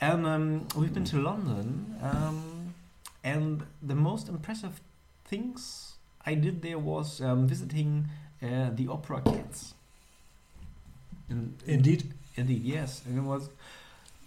[0.00, 1.96] and um, we've been to London.
[2.02, 2.74] Um,
[3.22, 4.80] and the most impressive
[5.24, 5.94] things
[6.26, 8.06] I did there was um, visiting
[8.42, 9.74] uh, the Opera kids.
[11.30, 12.12] In, Indeed.
[12.36, 13.48] Indeed, yes, and it was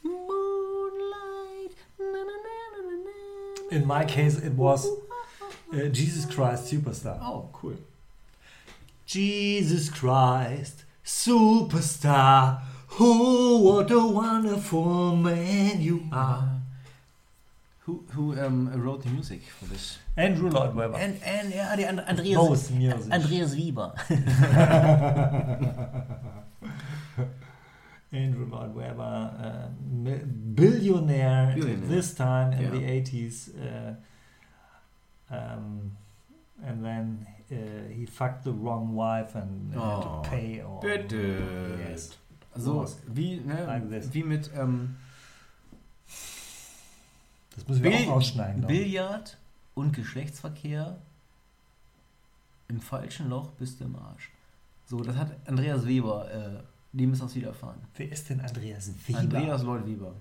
[0.04, 1.76] moonlight.
[2.00, 2.57] na, na, na,
[3.72, 4.88] In my case, it was
[5.74, 7.20] uh, Jesus Christ Superstar.
[7.22, 7.76] Oh, cool.
[9.06, 12.62] Jesus Christ Superstar.
[13.00, 16.40] Oh, what a wonderful man you are.
[16.40, 16.48] Uh,
[17.86, 19.98] who who um, wrote the music for this?
[20.18, 20.98] Andrew Lloyd Webber.
[20.98, 23.12] And and yeah, the And- Andreas Both music.
[23.14, 23.94] Andreas Wieber.
[28.12, 29.57] Andrew Lloyd Webber, uh,
[30.16, 31.88] billionaire, Billionaire.
[31.88, 32.72] this time in Yeah.
[32.72, 33.50] the 80s.
[33.56, 33.96] Uh,
[35.34, 35.98] um,
[36.66, 37.56] and then uh,
[37.94, 40.62] he fucked the wrong wife and had Oh, to pay.
[40.64, 41.78] Or, bitte.
[41.90, 42.18] Yes.
[42.56, 44.14] So wie ne, Like this.
[44.14, 44.96] wie mit ähm,
[47.56, 48.66] Das müssen wir Bill- auch ausschneiden.
[48.68, 49.38] Billard
[49.76, 50.98] und Geschlechtsverkehr
[52.68, 54.32] im falschen Loch bist du im Arsch.
[54.88, 57.80] So, das hat Andreas Weber äh, dem ist das widerfahren.
[57.96, 59.20] Wer ist denn Andreas Weber?
[59.20, 60.14] Andreas Lloyd Weber.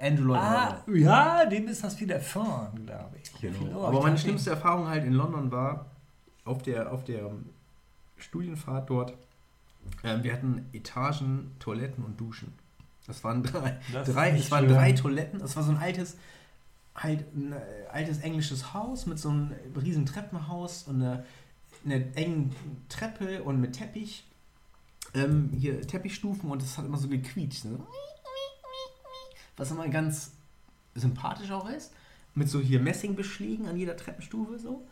[0.00, 0.98] Andrew Lloyd ah, Webber.
[0.98, 3.32] ja, dem ist das widerfahren, glaube ich.
[3.40, 3.84] Genau.
[3.84, 5.86] Aber meine schlimmste Erfahrung halt in London war
[6.44, 7.46] auf der, auf der ähm,
[8.16, 9.14] Studienfahrt dort.
[10.04, 12.52] Ähm, wir hatten Etagen, Toiletten und Duschen.
[13.06, 14.74] Das waren drei, Das drei, es waren schön.
[14.74, 15.38] drei Toiletten.
[15.38, 16.16] Das war so ein altes,
[16.94, 17.56] halt ein äh,
[17.90, 21.24] altes englisches Haus mit so einem riesen Treppenhaus und einer,
[21.84, 22.54] einer engen
[22.88, 24.26] Treppe und mit Teppich.
[25.14, 27.64] Ähm, hier Teppichstufen und das hat immer so gequietscht.
[27.64, 27.78] Ne?
[29.56, 30.32] Was immer ganz
[30.94, 31.92] sympathisch auch ist.
[32.34, 34.86] Mit so hier Messingbeschlägen an jeder Treppenstufe so.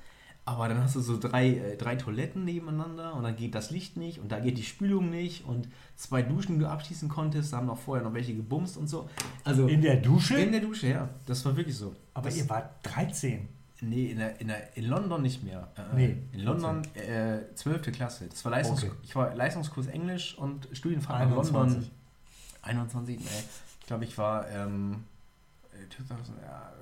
[0.45, 3.99] Aber dann hast du so drei, äh, drei Toiletten nebeneinander und dann geht das Licht
[3.99, 7.59] nicht und da geht die Spülung nicht und zwei Duschen, die du abschließen konntest, da
[7.59, 9.11] haben noch vorher noch welche gebumst und so.
[9.45, 10.39] Also In der Dusche?
[10.39, 11.11] in der Dusche, ja.
[11.27, 11.95] Das war wirklich so.
[12.15, 13.47] Aber das, ihr wart 13.
[13.81, 15.69] Nee, in, der, in, der, in London nicht mehr.
[15.77, 17.93] Äh, Nee, in London äh, 12.
[17.93, 18.29] Klasse.
[18.29, 18.93] Das war Leistungs Okay.
[19.03, 21.55] Ich war Leistungskurs Englisch und Studienfahrt nach London.
[21.55, 21.93] 21.
[22.63, 23.25] 21, nee.
[23.81, 25.05] Ich glaube, ich war ähm,
[25.73, 26.73] äh, 2000, ja,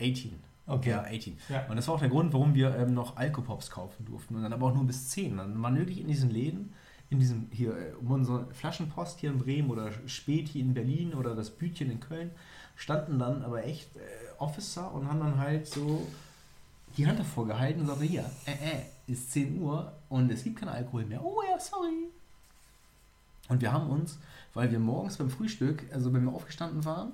[0.00, 0.32] 18.
[0.66, 0.90] Okay.
[0.90, 1.38] Ja, 18.
[1.48, 1.66] Ja.
[1.68, 4.36] Und das war auch der Grund, warum wir ähm, noch Alkopops kaufen durften.
[4.36, 5.36] Und dann aber auch nur bis 10.
[5.36, 6.72] Dann waren wirklich in diesen Läden,
[7.10, 11.34] in diesem hier, äh, um unsere Flaschenpost hier in Bremen oder Späti in Berlin oder
[11.34, 12.30] das Bütchen in Köln,
[12.76, 14.00] standen dann aber echt äh,
[14.38, 16.06] Officer und haben dann halt so
[16.96, 20.58] die Hand davor gehalten und sagte, hier, äh, äh, ist 10 Uhr und es gibt
[20.58, 21.24] keinen Alkohol mehr.
[21.24, 22.08] Oh ja, sorry.
[23.48, 24.18] Und wir haben uns,
[24.54, 27.12] weil wir morgens beim Frühstück, also wenn wir aufgestanden waren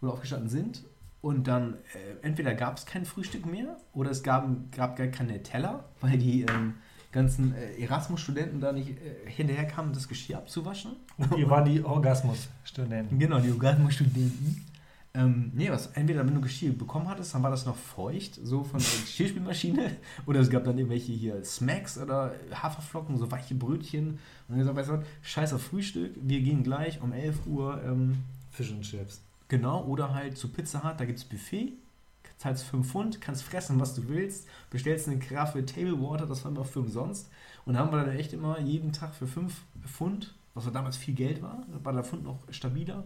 [0.00, 0.82] oder aufgestanden sind,
[1.22, 5.40] und dann äh, entweder gab es kein Frühstück mehr oder es gab, gab gar keine
[5.42, 6.74] Teller, weil die ähm,
[7.12, 10.96] ganzen äh, Erasmus-Studenten da nicht äh, hinterher kamen, das Geschirr abzuwaschen.
[11.18, 13.18] Und ihr wart die Orgasmus-Studenten.
[13.20, 14.66] Genau, die Orgasmus-Studenten.
[15.14, 18.64] Ähm, nee, was, entweder wenn du Geschirr bekommen hattest, dann war das noch feucht, so
[18.64, 24.08] von der Geschirrspülmaschine, oder es gab dann irgendwelche hier Smacks oder Haferflocken, so weiche Brötchen.
[24.08, 24.18] Und
[24.48, 28.16] dann gesagt, weißt du was, scheiß auf Frühstück, wir gehen gleich um 11 Uhr, ähm,
[28.52, 29.20] Fish and Chips.
[29.48, 31.74] genau, oder halt zu Pizza Hut, da gibt es Buffet,
[32.38, 36.52] zahlst 5 Pfund, kannst fressen, was du willst, bestellst eine Karaffe Table Water, das war
[36.52, 37.30] immer für umsonst.
[37.66, 41.14] Und da haben wir dann echt immer jeden Tag für 5 Pfund, was damals viel
[41.14, 43.04] Geld war, war der Pfund noch stabiler,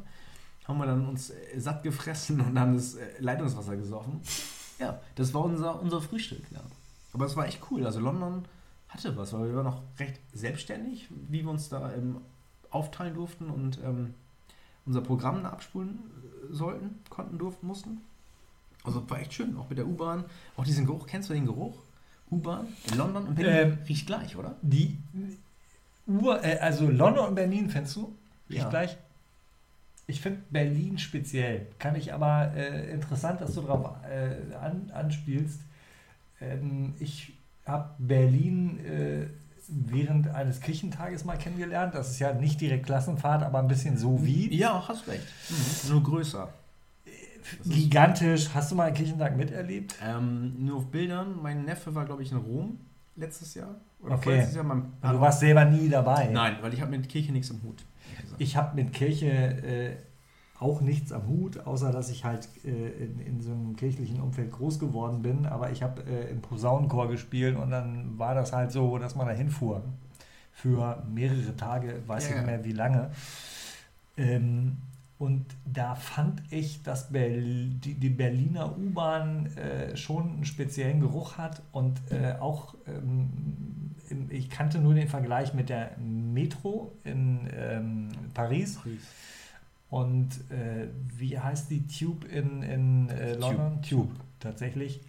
[0.67, 4.21] haben wir dann uns äh, satt gefressen und haben das äh, Leitungswasser gesoffen.
[4.79, 6.61] Ja, das war unser, unser Frühstück, ja.
[7.13, 7.87] Aber es war echt cool.
[7.87, 8.45] Also London
[8.89, 12.19] hatte was, weil wir waren noch recht selbstständig, wie wir uns da ähm,
[12.71, 14.15] aufteilen durften und ähm,
[14.85, 15.99] unser Programm abspulen
[16.51, 18.01] äh, sollten, konnten, durften, mussten.
[18.85, 20.25] Also war echt schön, auch mit der U-Bahn.
[20.57, 21.77] Auch diesen Geruch, kennst du den Geruch?
[22.31, 24.57] U-Bahn in London und Berlin Ähm, riecht gleich, oder?
[24.63, 24.99] Die
[26.07, 28.15] Ur, äh, also London und Berlin findest du?
[28.49, 28.69] Riecht Ja.
[28.69, 28.97] gleich?
[30.09, 31.67] Ich finde Berlin speziell.
[31.79, 35.61] Kann ich aber äh, interessant, dass du darauf äh, an, anspielst.
[36.41, 37.33] Ähm, ich
[37.65, 39.27] habe Berlin äh,
[39.69, 41.95] während eines Kirchentages mal kennengelernt.
[41.95, 44.55] Das ist ja nicht direkt Klassenfahrt, aber ein bisschen so wie.
[44.55, 45.27] Ja, hast recht.
[45.51, 45.91] Mhm.
[45.91, 46.49] Nur größer.
[47.05, 48.49] Ist- Gigantisch.
[48.55, 49.97] Hast du mal einen Kirchentag miterlebt?
[50.05, 51.35] Ähm, nur auf Bildern.
[51.43, 52.79] Mein Neffe war, glaube ich, in Rom
[53.17, 53.75] letztes Jahr.
[54.01, 54.23] Oder Okay.
[54.25, 54.65] vorletztes Jahr.
[54.65, 56.29] Mein, Du warst selber nie dabei.
[56.33, 57.85] Nein, weil ich habe mit Kirche nichts im Hut.
[58.39, 59.97] Ich habe mit Kirche äh,
[60.59, 64.53] auch nichts am Hut, außer dass ich halt äh, in, in so einem kirchlichen Umfeld
[64.53, 65.47] groß geworden bin.
[65.47, 69.27] Aber ich habe äh, im Posaunenchor gespielt und dann war das halt so, dass man
[69.27, 69.83] da hinfuhr.
[70.53, 73.11] Für mehrere Tage, weiß Ja, ich nicht mehr wie lange.
[74.17, 74.79] Ähm,
[75.19, 81.39] und da fand ich, dass Berl die, die Berliner U-Bahn äh, schon einen speziellen Geruch
[81.39, 83.86] hat und äh, auch, ähm,
[84.31, 88.79] ich kannte nur den Vergleich mit der Metro in ähm, Paris
[89.91, 93.83] und äh, wie heißt die Tube in, in äh, London?
[93.83, 94.11] Tube.
[94.41, 95.01] tatsächlich.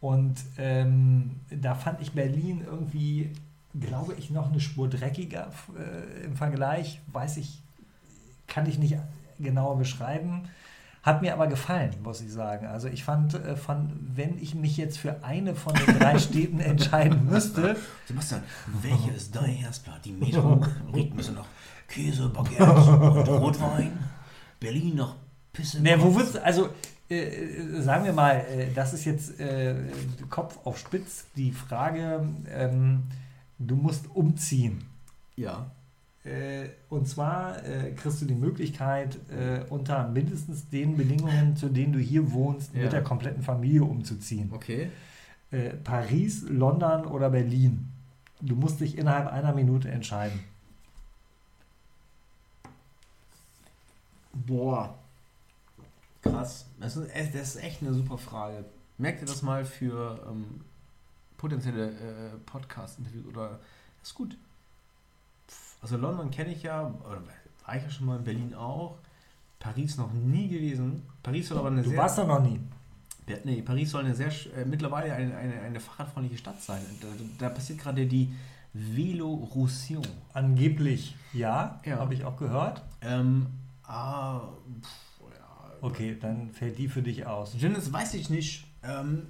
[0.00, 3.30] Und ähm, da fand ich Berlin irgendwie,
[3.78, 7.00] glaube ich, noch eine Spur dreckiger äh, im Vergleich.
[7.12, 7.60] Weiß ich,
[8.48, 8.96] kann ich nicht
[9.38, 10.48] genauer beschreiben.
[11.02, 12.66] Hat mir aber gefallen, muss ich sagen.
[12.66, 16.60] Also ich fand, äh, von, wenn ich mich jetzt für eine von den drei Städten
[16.60, 17.76] entscheiden müsste,
[18.06, 18.42] Sebastian,
[18.80, 20.04] welche ist dein Herzblatt?
[20.04, 20.62] Die Metro
[20.94, 21.46] riecht bisschen nach
[21.88, 23.98] Käse, Baguette und Rotwein.
[24.60, 25.16] Berlin nach
[25.52, 25.82] Pisse.
[25.82, 26.70] Ne, wo du, also
[27.08, 29.74] äh, sagen wir mal, äh, das ist jetzt äh,
[30.30, 33.02] Kopf auf Spitz, die Frage, ähm,
[33.58, 34.84] du musst umziehen.
[35.36, 35.70] Ja.
[36.24, 41.92] Äh, und zwar äh, kriegst du die Möglichkeit, äh, unter mindestens den Bedingungen, zu denen
[41.92, 42.82] du hier wohnst, Ja.
[42.84, 44.50] mit der kompletten Familie umzuziehen.
[44.52, 44.90] Okay.
[45.50, 47.88] Äh, Paris, London oder Berlin.
[48.40, 50.40] Du musst dich innerhalb einer Minute entscheiden.
[54.32, 54.94] Boah.
[56.22, 56.66] Krass.
[56.80, 58.64] Das ist, echt- das ist echt eine super Frage.
[58.98, 60.60] Merkt ihr das mal für ähm,
[61.36, 63.58] potenzielle äh, Podcast-Interviews oder
[64.00, 64.36] das ist gut.
[65.82, 67.20] Also London kenne ich ja, oder
[67.66, 68.98] war ich ja schon mal in Berlin auch.
[69.58, 71.02] Paris noch nie gewesen.
[71.22, 71.98] Paris soll aber eine Du sehr.
[71.98, 72.58] warst doch noch nie.
[73.44, 76.80] Nee, Paris soll eine sehr äh, mittlerweile eine, eine, eine fahrradfreundliche Stadt sein.
[77.00, 77.06] Da,
[77.48, 78.32] da passiert gerade die
[78.74, 80.06] Velorution.
[80.32, 81.98] Angeblich ja, Ja.
[81.98, 82.82] habe ich auch gehört.
[83.00, 83.46] Ähm,
[83.84, 84.40] ah,
[84.80, 85.70] pff, ja.
[85.80, 87.52] Okay, dann fällt die für dich aus.
[87.56, 88.66] Dennis weiß ich nicht.
[88.82, 89.26] Ähm,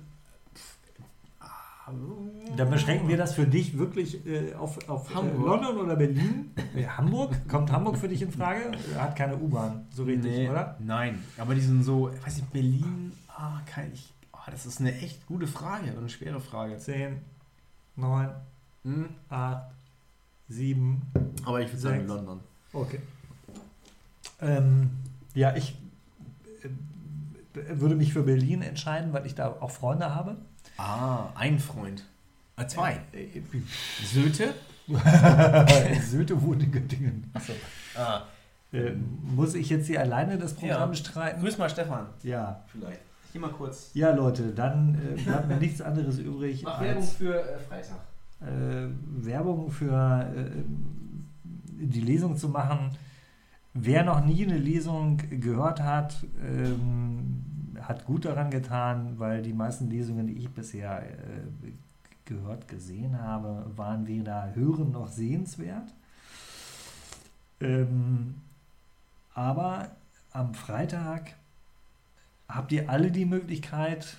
[2.57, 5.47] Dann beschränken wir das für dich wirklich äh, auf, auf äh, Hamburg.
[5.47, 6.53] London oder Berlin.
[6.77, 7.37] Äh, Hamburg?
[7.49, 8.73] Kommt Hamburg für dich in Frage?
[8.97, 10.77] Hat keine U-Bahn, so richtig, nee, oder?
[10.81, 14.81] Nein, aber die sind so, ich weiß nicht, Berlin, ah, kein, ich, ah, das ist
[14.81, 16.79] eine echt gute Frage eine schwere Frage.
[16.79, 17.19] 10,
[17.97, 18.31] 9,
[18.85, 19.63] Hm, 8,
[20.49, 21.03] 7.
[21.45, 22.07] aber ich würde sagen.
[22.07, 22.41] London.
[22.73, 23.01] Okay.
[24.41, 24.91] Ähm,
[25.35, 25.77] ja, ich
[26.63, 26.69] äh,
[27.81, 30.37] würde mich für Berlin entscheiden, weil ich da auch Freunde habe.
[30.77, 32.05] Ah, ein Freund.
[32.57, 33.01] Ah, zwei.
[33.13, 33.41] Äh,
[34.05, 34.55] Söte?
[34.89, 37.31] äh, Söte wohnt in Göttingen.
[37.35, 37.53] Achso.
[37.97, 38.23] Ah.
[38.73, 38.93] Äh,
[39.23, 40.87] muss ich jetzt hier alleine das Programm Ja.
[40.87, 41.41] bestreiten?
[41.43, 42.07] Grüß mal Stefan.
[42.23, 42.65] Ja.
[42.69, 43.01] Vielleicht.
[43.33, 43.91] Hier mal kurz.
[43.95, 47.97] Ja, Leute, dann äh, bleibt mir nichts anderes übrig Mach Werbung für äh, Freitag.
[48.41, 48.89] äh,
[49.25, 50.51] Werbung für äh,
[51.85, 52.91] die Lesung zu machen.
[53.75, 57.43] Wer noch nie eine Lesung gehört hat, ähm,
[57.83, 61.73] hat gut daran getan, weil die meisten Lesungen, die ich bisher äh,
[62.25, 65.93] gehört, gesehen habe, waren weder hören noch sehenswert.
[67.61, 68.35] Ähm,
[69.35, 69.91] aber
[70.33, 71.35] am Freitag
[72.49, 74.19] habt ihr alle die Möglichkeit,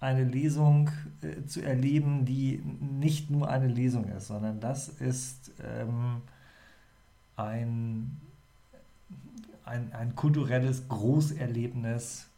[0.00, 0.90] eine Lesung
[1.22, 2.62] äh, zu erleben, die
[2.98, 6.20] nicht nur eine Lesung ist, sondern das ist ähm,
[7.36, 8.20] ein,
[9.64, 12.28] ein, ein kulturelles Großerlebnis,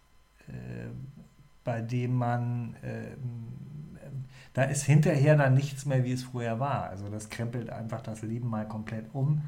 [1.64, 3.98] bei dem man, ähm,
[4.54, 6.84] da ist hinterher dann nichts mehr, wie es vorher war.
[6.84, 9.42] Also das krempelt einfach das Leben mal komplett um.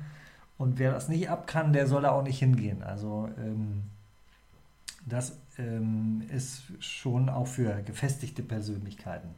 [0.59, 2.83] Und wer das nicht ab kann, der soll da auch nicht hingehen.
[2.83, 3.85] Also ähm,
[5.07, 9.31] das ähm, ist schon auch für gefestigte Persönlichkeiten,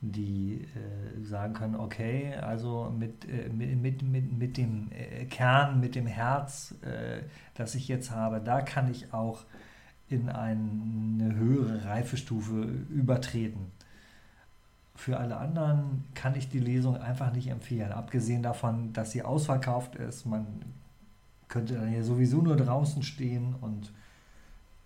[0.00, 5.78] die äh, sagen können, okay, also mit, äh, mit, mit, mit, mit dem äh, Kern,
[5.80, 7.22] mit dem Herz, äh,
[7.54, 9.44] das ich jetzt habe, da kann ich auch
[10.12, 13.72] in eine höhere Reifestufe übertreten.
[14.94, 19.96] Für alle anderen kann ich die Lesung einfach nicht empfehlen, abgesehen davon, dass sie ausverkauft
[19.96, 20.26] ist.
[20.26, 20.46] Man
[21.48, 23.92] könnte dann ja sowieso nur draußen stehen und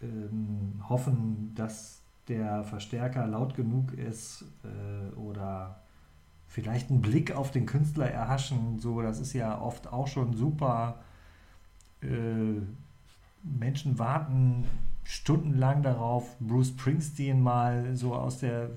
[0.01, 5.81] ähm, hoffen, dass der Verstärker laut genug ist äh, oder
[6.49, 8.79] vielleicht einen Blick auf den Künstler erhaschen.
[8.79, 11.01] So, das ist ja oft auch schon super.
[12.03, 12.61] Äh,
[13.43, 14.65] Menschen warten
[15.07, 18.71] stundenlang darauf, Bruce Springsteen mal so aus der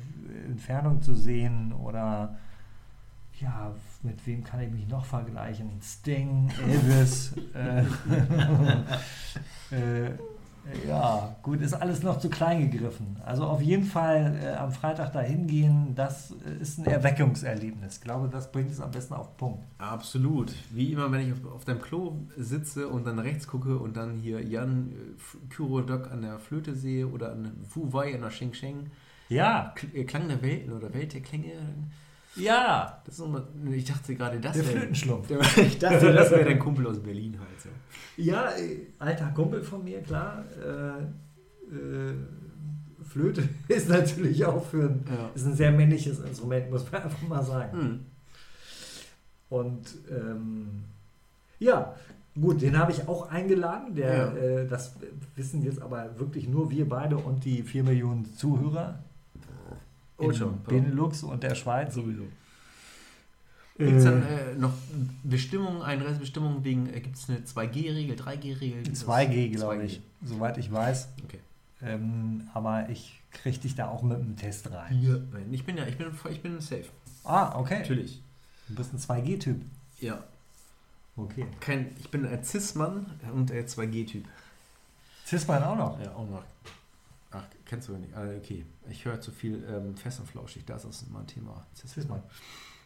[0.47, 2.37] Entfernung zu sehen oder
[3.41, 3.73] ja,
[4.03, 5.69] mit wem kann ich mich noch vergleichen?
[5.81, 7.33] Sting, Elvis.
[7.53, 7.83] äh,
[9.75, 10.11] äh,
[10.87, 13.17] ja, gut, ist alles noch zu klein gegriffen.
[13.25, 17.97] Also auf jeden Fall äh, am Freitag dahin gehen, das äh, ist ein Erweckungserlebnis.
[17.97, 19.63] Ich glaube, das bringt es am besten auf den Punkt.
[19.77, 20.53] Absolut.
[20.71, 24.15] Wie immer, wenn ich auf, auf deinem Klo sitze und dann rechts gucke und dann
[24.15, 28.53] hier Jan äh, Kyrodok an der Flöte sehe oder an Wu Wei an der Sheng
[28.53, 28.91] Sheng.
[29.29, 31.53] Ja, Kl äh, Klang der Welten oder Welt der Klänge.
[32.39, 34.77] Ja, Das ist nochmal, ich dachte gerade, das der wäre.
[34.79, 35.27] Flötenschlumpf.
[35.27, 37.61] Der- Ich dachte, das wäre dein Kumpel aus Berlin halt.
[37.61, 37.69] So.
[38.17, 40.43] Ja, äh, alter Kumpel von mir, klar.
[40.63, 42.13] Äh, äh,
[43.07, 45.29] Flöte ist natürlich auch für ein, Ja.
[45.33, 47.77] ist ein sehr männliches Instrument, muss man einfach mal sagen.
[47.79, 47.99] Hm.
[49.49, 50.83] Und ähm,
[51.57, 51.95] ja,
[52.39, 53.95] gut, den habe ich auch eingeladen.
[53.95, 54.33] Der, Ja.
[54.35, 54.95] äh, das
[55.35, 58.99] wissen jetzt aber wirklich nur wir beide und die 4 Millionen Zuhörer.
[60.19, 60.63] Oh, in schon.
[60.63, 61.95] Benelux und der Schweiz.
[61.95, 62.23] Sowieso.
[63.77, 64.73] Äh, Gibt es dann äh, noch
[65.23, 68.83] Bestimmungen, Einreisebestimmungen wegen, äh, gibt es eine 2G-Regel, 3G-Regel?
[68.83, 69.83] 2G, glaube 2G.
[69.83, 71.07] ich, soweit ich weiß.
[71.23, 71.39] Okay.
[71.81, 75.01] Ähm, aber ich kriege dich da auch mit einem Test rein.
[75.01, 75.15] Ja.
[75.31, 76.85] Nein, ich bin ja, ich bin, ich bin safe.
[77.23, 77.79] Ah, okay.
[77.79, 78.21] Natürlich.
[78.67, 79.61] Du bist ein 2G-Typ.
[80.01, 80.23] Ja.
[81.15, 81.45] Okay.
[81.59, 84.25] Kein, ich bin ein Cis-Mann und ein 2G-Typ.
[85.25, 86.01] Cis-Man auch noch.
[86.01, 86.43] Ja, auch noch.
[87.31, 88.13] Ach, kennst du nicht.
[88.15, 88.65] Ah, okay.
[88.89, 90.65] Ich höre zu viel ähm, fest und flauschig.
[90.65, 91.65] Das ist mal ein Thema.
[91.75, 92.21] Cis-Man.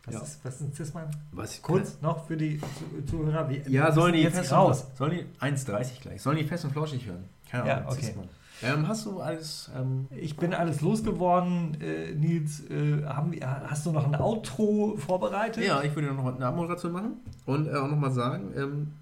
[0.06, 0.22] Was, Ja.
[0.22, 1.10] ist, was ist ein Cis-Man?
[1.32, 3.50] Was Kurz noch für die Zu- Zuhörer.
[3.50, 4.86] Wie, Ja, sollen die jetzt raus?
[4.98, 6.22] Sollen die 1,30 gleich.
[6.22, 7.24] Sollen die fest und flauschig hören?
[7.50, 7.90] Keine Ja, Ahnung.
[7.92, 8.02] okay.
[8.08, 8.30] Cis-Mann.
[8.62, 9.70] Ähm, hast du alles.
[9.76, 12.62] Ähm, Ich bin alles losgeworden, äh, Nils.
[12.70, 15.66] Äh, haben, hast du noch ein Outro vorbereitet?
[15.66, 17.14] ja, ich würde noch eine Abmoderation machen
[17.46, 18.94] und äh, auch nochmal sagen: ähm,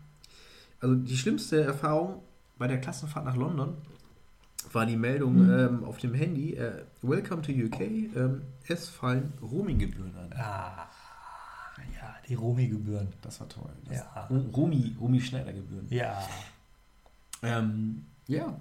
[0.79, 2.21] Also, die schlimmste Erfahrung
[2.57, 3.73] bei der Klassenfahrt nach London
[4.73, 7.81] war die Meldung ähm, auf dem Handy: äh, Welcome to UK.
[7.81, 10.33] Ähm, es fallen Roaminggebühren an.
[10.37, 10.87] Ah,
[11.99, 13.07] ja, Die Romi-Gebühren.
[13.21, 13.71] Das war toll.
[13.85, 14.29] Das Ja.
[14.55, 15.87] Romi, Romi Schneider-Gebühren.
[15.89, 16.21] Ja.
[17.41, 18.55] Ähm, ja.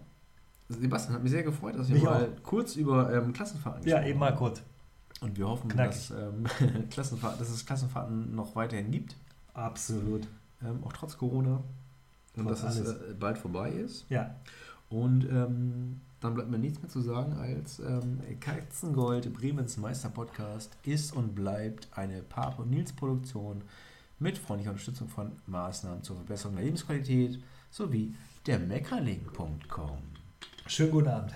[0.68, 4.18] Sebastian, hat mich sehr gefreut, dass wir Mich mal kurz über ähm, Klassenfahrten Ja, eben
[4.18, 4.62] mal kurz.
[5.20, 6.08] Und wir hoffen, Knackig.
[6.08, 6.44] dass, ähm,
[6.90, 9.16] Klassenfahrt, dass es Klassenfahrten noch weiterhin gibt.
[9.52, 10.26] Absolut.
[10.62, 11.62] Ähm, auch trotz Corona.
[12.36, 13.00] Und Trotz dass es alles.
[13.10, 14.06] äh, bald vorbei ist.
[14.08, 14.34] Ja.
[14.90, 21.16] Und ähm, dann bleibt mir nichts mehr zu sagen, als ähm, Katzengold, Bremens Meister-Podcast ist
[21.16, 23.62] und bleibt eine Pape und Nils Produktion
[24.18, 28.14] mit freundlicher Unterstützung von Maßnahmen zur Verbesserung der Lebensqualität sowie
[28.46, 29.98] der Meckerling.com.
[30.66, 31.32] Schönen guten Abend.